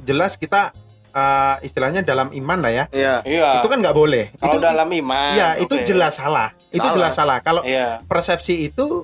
jelas 0.00 0.34
kita 0.34 0.74
eh, 1.10 1.56
istilahnya 1.62 2.00
dalam 2.00 2.30
iman 2.30 2.58
lah 2.58 2.72
ya. 2.72 2.84
Iya. 2.88 3.14
Iya. 3.22 3.48
Itu 3.58 3.66
kan 3.66 3.78
nggak 3.78 3.92
boleh. 3.92 4.30
kalau 4.32 4.46
itu 4.48 4.58
dalam 4.60 4.88
iman. 4.88 5.30
Iya, 5.32 5.48
itu 5.58 5.74
oke. 5.74 5.84
jelas 5.84 6.14
salah. 6.14 6.54
Itu 6.68 6.80
Salah. 6.80 6.94
jelas 6.94 7.12
salah. 7.12 7.38
Kalau 7.40 7.62
Iya. 7.62 7.98
persepsi 8.04 8.64
itu 8.64 9.02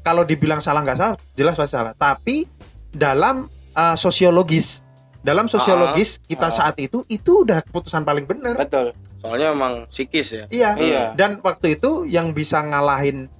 kalau 0.00 0.24
dibilang 0.24 0.58
salah 0.58 0.80
nggak 0.80 0.96
salah, 0.96 1.14
jelas 1.32 1.54
pasti 1.54 1.76
salah. 1.76 1.92
Tapi 1.92 2.48
dalam 2.88 3.44
uh, 3.72 3.92
sosiologis, 3.94 4.80
dalam 5.22 5.46
sosiologis 5.46 6.18
kita 6.26 6.50
ah. 6.50 6.54
saat 6.54 6.76
itu 6.82 7.06
itu 7.06 7.46
udah 7.46 7.62
keputusan 7.62 8.02
paling 8.02 8.26
benar. 8.26 8.58
Betul. 8.58 8.92
Soalnya 9.22 9.54
memang 9.54 9.86
psikis 9.86 10.28
ya. 10.34 10.44
Iya. 10.50 10.70
Iya. 10.76 11.02
Dan 11.14 11.38
waktu 11.40 11.78
itu 11.78 12.04
yang 12.04 12.34
bisa 12.34 12.58
ngalahin 12.60 13.30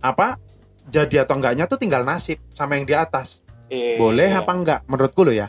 apa 0.00 0.36
jadi 0.88 1.24
atau 1.24 1.40
enggaknya 1.40 1.64
tuh 1.64 1.80
tinggal 1.80 2.04
nasib 2.04 2.36
sama 2.52 2.76
yang 2.76 2.84
di 2.84 2.92
atas. 2.92 3.40
Iya. 3.72 3.96
Boleh 3.96 4.30
apa 4.36 4.52
enggak 4.52 4.80
menurutku 4.84 5.24
lo 5.24 5.32
ya. 5.32 5.48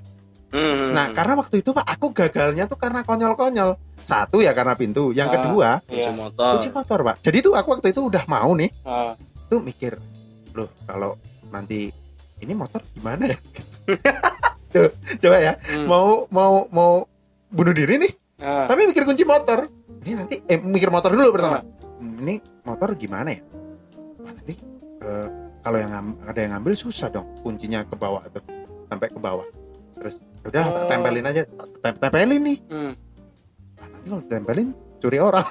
Hmm. 0.52 0.92
Nah, 0.92 1.16
karena 1.16 1.40
waktu 1.40 1.64
itu 1.64 1.72
Pak 1.72 1.88
aku 1.88 2.12
gagalnya 2.12 2.68
tuh 2.68 2.76
karena 2.76 3.08
konyol-konyol. 3.08 3.80
Satu 4.04 4.44
ya 4.44 4.52
karena 4.52 4.76
pintu, 4.76 5.16
yang 5.16 5.32
Ah. 5.32 5.34
kedua 5.40 5.70
kunci 5.88 6.04
Iya. 6.04 6.12
motor. 6.12 6.52
kunci 6.60 6.70
motor, 6.76 7.00
Pak. 7.08 7.16
Jadi 7.24 7.38
tuh 7.40 7.54
aku 7.56 7.68
waktu 7.80 7.88
itu 7.96 8.02
udah 8.04 8.24
mau 8.28 8.52
nih 8.60 8.68
Ah, 8.84 9.16
tuh 9.48 9.64
mikir 9.64 9.96
loh 10.52 10.68
kalau 10.84 11.16
nanti 11.48 11.88
ini 12.44 12.52
motor 12.52 12.84
gimana 12.92 13.32
ya 13.32 13.38
tuh 14.72 14.90
coba 15.20 15.38
ya. 15.38 15.54
Hmm. 15.62 15.86
mau 15.86 16.08
mau 16.28 16.54
mau 16.68 16.92
bunuh 17.48 17.72
diri 17.72 18.00
nih. 18.00 18.14
Ah, 18.40 18.66
tapi 18.66 18.88
mikir 18.88 19.04
kunci 19.04 19.22
motor. 19.22 19.70
Ini 20.02 20.18
nanti 20.18 20.42
eh 20.42 20.58
mikir 20.58 20.90
motor 20.90 21.14
dulu 21.14 21.30
pertama. 21.30 21.62
Hmm, 22.00 22.18
ini 22.20 22.36
motor 22.64 22.96
gimana 22.96 23.30
ya? 23.30 23.42
Nanti 24.18 24.54
eh, 24.98 25.28
kalau 25.62 25.78
yang 25.78 25.92
ada 26.24 26.40
yang 26.40 26.52
ngambil 26.56 26.74
susah 26.74 27.08
dong 27.08 27.28
kuncinya 27.40 27.84
ke 27.84 27.94
bawah 27.94 28.26
tuh. 28.28 28.42
Sampai 28.88 29.08
ke 29.08 29.20
bawah. 29.20 29.46
Terus 29.96 30.18
udah 30.42 30.66
Oh. 30.66 30.88
tempelin 30.88 31.22
aja. 31.24 31.46
Tem- 31.80 32.00
tempelin 32.00 32.42
nih. 32.42 32.58
Hmm. 32.66 32.94
Nanti 33.78 34.08
kalau 34.08 34.24
tempelin 34.26 34.68
curi 34.98 35.20
orang. 35.22 35.46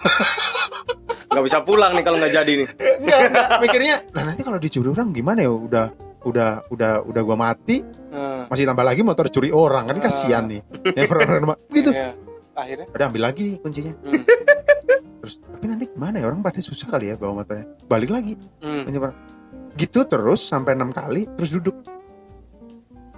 Nggak 1.31 1.45
bisa 1.47 1.59
pulang 1.63 1.95
nih 1.95 2.03
kalau 2.03 2.19
nggak 2.19 2.35
jadi 2.35 2.53
nih. 2.59 2.69
enggak 3.01 3.19
enggak 3.31 3.49
mikirnya 3.63 3.97
nah 4.11 4.23
nanti 4.27 4.43
kalau 4.43 4.59
dicuri 4.59 4.91
orang 4.91 5.15
gimana 5.15 5.41
ya? 5.41 5.51
Udah 5.55 5.87
udah 6.25 6.69
udah 6.69 6.93
udah 7.05 7.23
gua 7.25 7.37
mati 7.39 8.01
Ah, 8.11 8.51
masih 8.51 8.67
tambah 8.67 8.83
lagi 8.83 9.07
motor 9.07 9.31
curi 9.31 9.55
orang. 9.55 9.87
Kan 9.87 10.03
kasihan 10.03 10.45
nih. 10.51 10.61
Ya 10.99 11.07
orang 11.07 11.55
gitu 11.71 11.95
iya. 11.95 12.11
Akhirnya. 12.59 12.87
udah 12.91 13.07
ambil 13.07 13.23
lagi 13.31 13.57
kuncinya. 13.63 13.95
Hmm. 14.03 14.27
terus 15.23 15.39
tapi 15.39 15.65
nanti 15.71 15.87
gimana 15.87 16.19
ya? 16.19 16.27
Orang 16.27 16.43
pada 16.43 16.59
susah 16.59 16.91
kali 16.91 17.15
ya 17.15 17.15
bawa 17.15 17.41
motornya. 17.41 17.71
Balik 17.87 18.11
lagi. 18.11 18.35
Hmm. 18.59 18.91
gitu 19.79 20.03
terus 20.05 20.43
sampai 20.43 20.75
enam 20.75 20.91
kali 20.91 21.31
terus 21.39 21.55
duduk. 21.55 21.79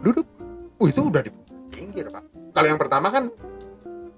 Duduk. 0.04 0.28
Uh 0.76 0.86
itu 0.92 1.00
udah 1.00 1.24
di 1.24 1.32
pinggir 1.72 2.12
pak. 2.12 2.28
Kalau 2.52 2.66
yang 2.68 2.76
pertama 2.76 3.08
kan 3.08 3.32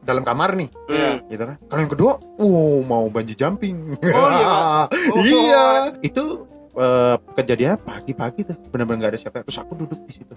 dalam 0.03 0.27
kamar 0.27 0.59
nih. 0.59 0.69
Iya. 0.91 1.07
Hmm. 1.07 1.19
gitu 1.31 1.45
kan. 1.47 1.57
Kalau 1.71 1.81
yang 1.87 1.93
kedua 1.95 2.13
uh 2.19 2.79
mau 2.83 3.07
banji 3.15 3.39
jumping. 3.39 3.95
Oh, 4.03 4.29
iya, 4.35 4.47
Pak. 4.51 4.87
Oh, 5.15 5.23
iya 5.23 5.65
itu 6.03 6.51
eh, 6.75 7.17
kejadiannya 7.35 7.79
pagi-pagi 7.81 8.41
tuh 8.45 8.57
benar-benar 8.71 8.99
nggak 9.01 9.13
ada 9.15 9.21
siapa. 9.21 9.37
Terus 9.43 9.59
aku 9.59 9.73
duduk 9.75 10.01
di 10.05 10.13
situ. 10.13 10.35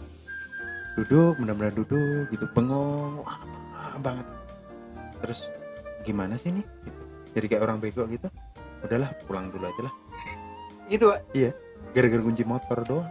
Duduk 0.98 1.38
benar-benar 1.38 1.74
duduk 1.74 2.30
gitu 2.30 2.46
bengong 2.52 3.22
wah 3.22 3.38
lama 3.74 4.00
banget. 4.02 4.28
Terus 5.22 5.40
gimana 6.02 6.38
sih 6.38 6.54
nih 6.54 6.66
Gitu. 6.86 7.00
jadi 7.36 7.46
kayak 7.52 7.64
orang 7.64 7.78
bego 7.78 8.04
gitu. 8.08 8.28
Udahlah 8.82 9.10
pulang 9.26 9.50
dulu 9.50 9.66
aja 9.66 9.82
lah. 9.86 9.94
Gitu, 10.88 11.04
Pak. 11.06 11.20
gara-gara 11.92 12.22
kunci 12.22 12.44
motor 12.46 12.78
doang. 12.86 13.10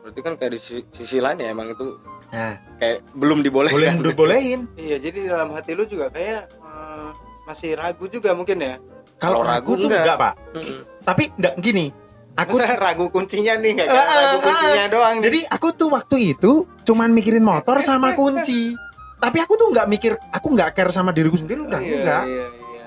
Berarti 0.00 0.20
kan 0.22 0.34
kayak 0.34 0.52
di 0.54 0.58
sisi, 0.58 0.80
sisi 0.90 1.18
lain 1.20 1.38
ya 1.38 1.52
emang 1.52 1.70
itu 1.70 1.98
nah. 2.32 2.56
kayak 2.78 3.04
belum 3.12 3.42
dibolehkan. 3.44 3.76
boleh 3.76 3.92
udah 4.00 4.14
bolehin 4.16 4.60
Iya, 4.74 4.96
jadi 4.98 5.28
dalam 5.30 5.52
hati 5.52 5.76
lu 5.76 5.84
juga 5.84 6.08
kayak 6.08 6.48
eh, 6.50 7.10
masih 7.44 7.76
ragu 7.76 8.06
juga 8.06 8.32
mungkin 8.32 8.58
ya. 8.58 8.74
Kalau 9.20 9.40
ragu 9.40 9.52
ragu 9.68 9.72
tuh 9.76 9.86
enggak. 9.86 10.02
enggak 10.02 10.16
pak 10.18 10.34
Mm-mm. 10.56 10.78
tapi 11.02 11.22
enggak 11.34 11.54
gini 11.60 11.86
aku 12.32 12.54
Masa 12.56 12.74
ragu 12.74 13.04
kuncinya 13.06 13.52
nih 13.54 13.72
Ah, 13.78 13.92
ah, 13.92 14.00
ragu 14.00 14.38
kuncinya 14.42 14.84
doang. 14.88 15.16
nih. 15.18 15.24
Jadi 15.28 15.40
aku 15.46 15.68
tuh 15.70 15.88
waktu 15.90 16.16
itu 16.30 16.52
cuman 16.80 17.10
mikirin 17.10 17.44
motor 17.44 17.76
sama 17.80 18.14
kunci. 18.18 18.72
Tapi 19.20 19.36
aku 19.36 19.52
tuh 19.52 19.68
nggak 19.68 19.84
mikir, 19.84 20.16
aku 20.30 20.48
nggak 20.50 20.72
care 20.72 20.88
sama 20.88 21.12
diriku 21.12 21.36
sendiri 21.36 21.60
udah 21.60 21.76
Iya, 21.76 21.92
enggak. 21.92 22.24
Iya, 22.24 22.32
iya. 22.32 22.46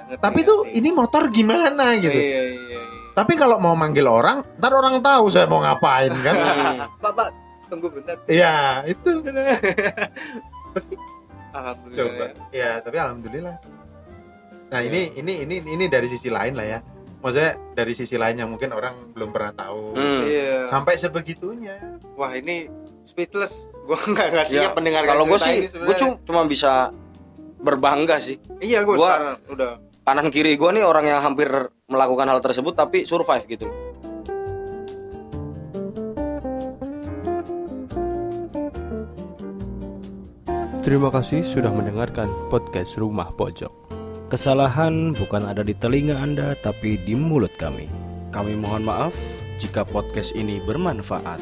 Ngerti, 0.10 0.22
Tapi 0.26 0.40
tuh 0.42 0.60
ngerti. 0.66 0.78
ini 0.82 0.90
motor 0.90 1.24
gimana 1.30 1.86
gitu. 1.96 2.18
Iya, 2.18 2.42
iya, 2.42 2.62
iya. 2.66 2.80
Tapi 3.14 3.34
kalau 3.38 3.62
mau 3.62 3.78
manggil 3.78 4.10
orang, 4.10 4.42
ntar 4.58 4.74
orang 4.74 4.98
tahu 4.98 5.30
saya 5.30 5.46
mau 5.46 5.62
ngapain 5.62 6.10
kan. 6.10 6.34
Hmm. 6.34 6.78
Pak, 7.04 7.12
Pak, 7.14 7.28
tunggu 7.70 7.88
bentar. 7.94 8.18
Iya, 8.26 8.82
itu. 8.88 9.10
Alhamdulillah. 11.54 11.94
Coba. 11.94 12.26
ya. 12.50 12.58
Ya, 12.58 12.72
tapi 12.82 12.98
alhamdulillah. 12.98 13.56
Nah, 14.74 14.82
ini 14.82 15.14
ini 15.22 15.46
ini 15.46 15.62
ini 15.62 15.86
dari 15.86 16.10
sisi 16.10 16.34
lain 16.34 16.58
lah 16.58 16.66
ya. 16.66 16.80
Maksudnya 17.22 17.78
dari 17.78 17.94
sisi 17.94 18.18
lain 18.18 18.42
yang 18.42 18.50
mungkin 18.50 18.74
orang 18.74 19.14
belum 19.14 19.30
pernah 19.30 19.54
tahu. 19.54 19.94
Hmm. 19.94 20.26
Iya. 20.26 20.66
Sampai 20.66 20.98
sebegitunya. 20.98 21.78
Wah, 22.18 22.34
ini 22.34 22.66
speechless. 23.06 23.70
Gua 23.88 24.02
nggak 24.02 24.28
nggak 24.34 24.48
Ya, 24.50 24.66
siap 24.66 24.74
mendengar 24.80 25.04
Kalau 25.06 25.28
gue 25.28 25.36
sih, 25.36 25.68
gue 25.68 25.96
cuma 26.26 26.48
bisa 26.50 26.90
berbangga 27.62 28.18
sih. 28.18 28.40
Iya, 28.64 28.88
gue 28.88 28.96
sekarang 28.96 29.44
udah 29.52 29.72
Kanan 30.04 30.28
kiri 30.32 30.60
gue 30.60 30.70
nih 30.72 30.84
orang 30.84 31.08
yang 31.08 31.20
hampir 31.24 31.48
melakukan 31.88 32.28
hal 32.28 32.40
tersebut 32.44 32.76
tapi 32.76 33.08
survive 33.08 33.48
gitu. 33.48 33.68
Terima 40.84 41.08
kasih 41.08 41.48
sudah 41.48 41.72
mendengarkan 41.72 42.28
podcast 42.52 43.00
Rumah 43.00 43.32
Pojok. 43.40 43.83
Kesalahan 44.34 45.14
bukan 45.14 45.46
ada 45.46 45.62
di 45.62 45.78
telinga 45.78 46.18
Anda, 46.18 46.58
tapi 46.58 46.98
di 46.98 47.14
mulut 47.14 47.54
kami. 47.54 47.86
Kami 48.34 48.58
mohon 48.58 48.82
maaf 48.82 49.14
jika 49.62 49.86
podcast 49.86 50.34
ini 50.34 50.58
bermanfaat. 50.58 51.38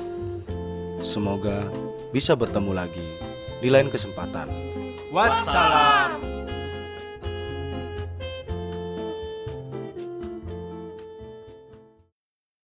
Semoga 1.00 1.72
bisa 2.12 2.36
bertemu 2.36 2.76
lagi 2.76 3.08
di 3.64 3.72
lain 3.72 3.88
kesempatan. 3.88 4.52
Wassalam. 5.08 6.41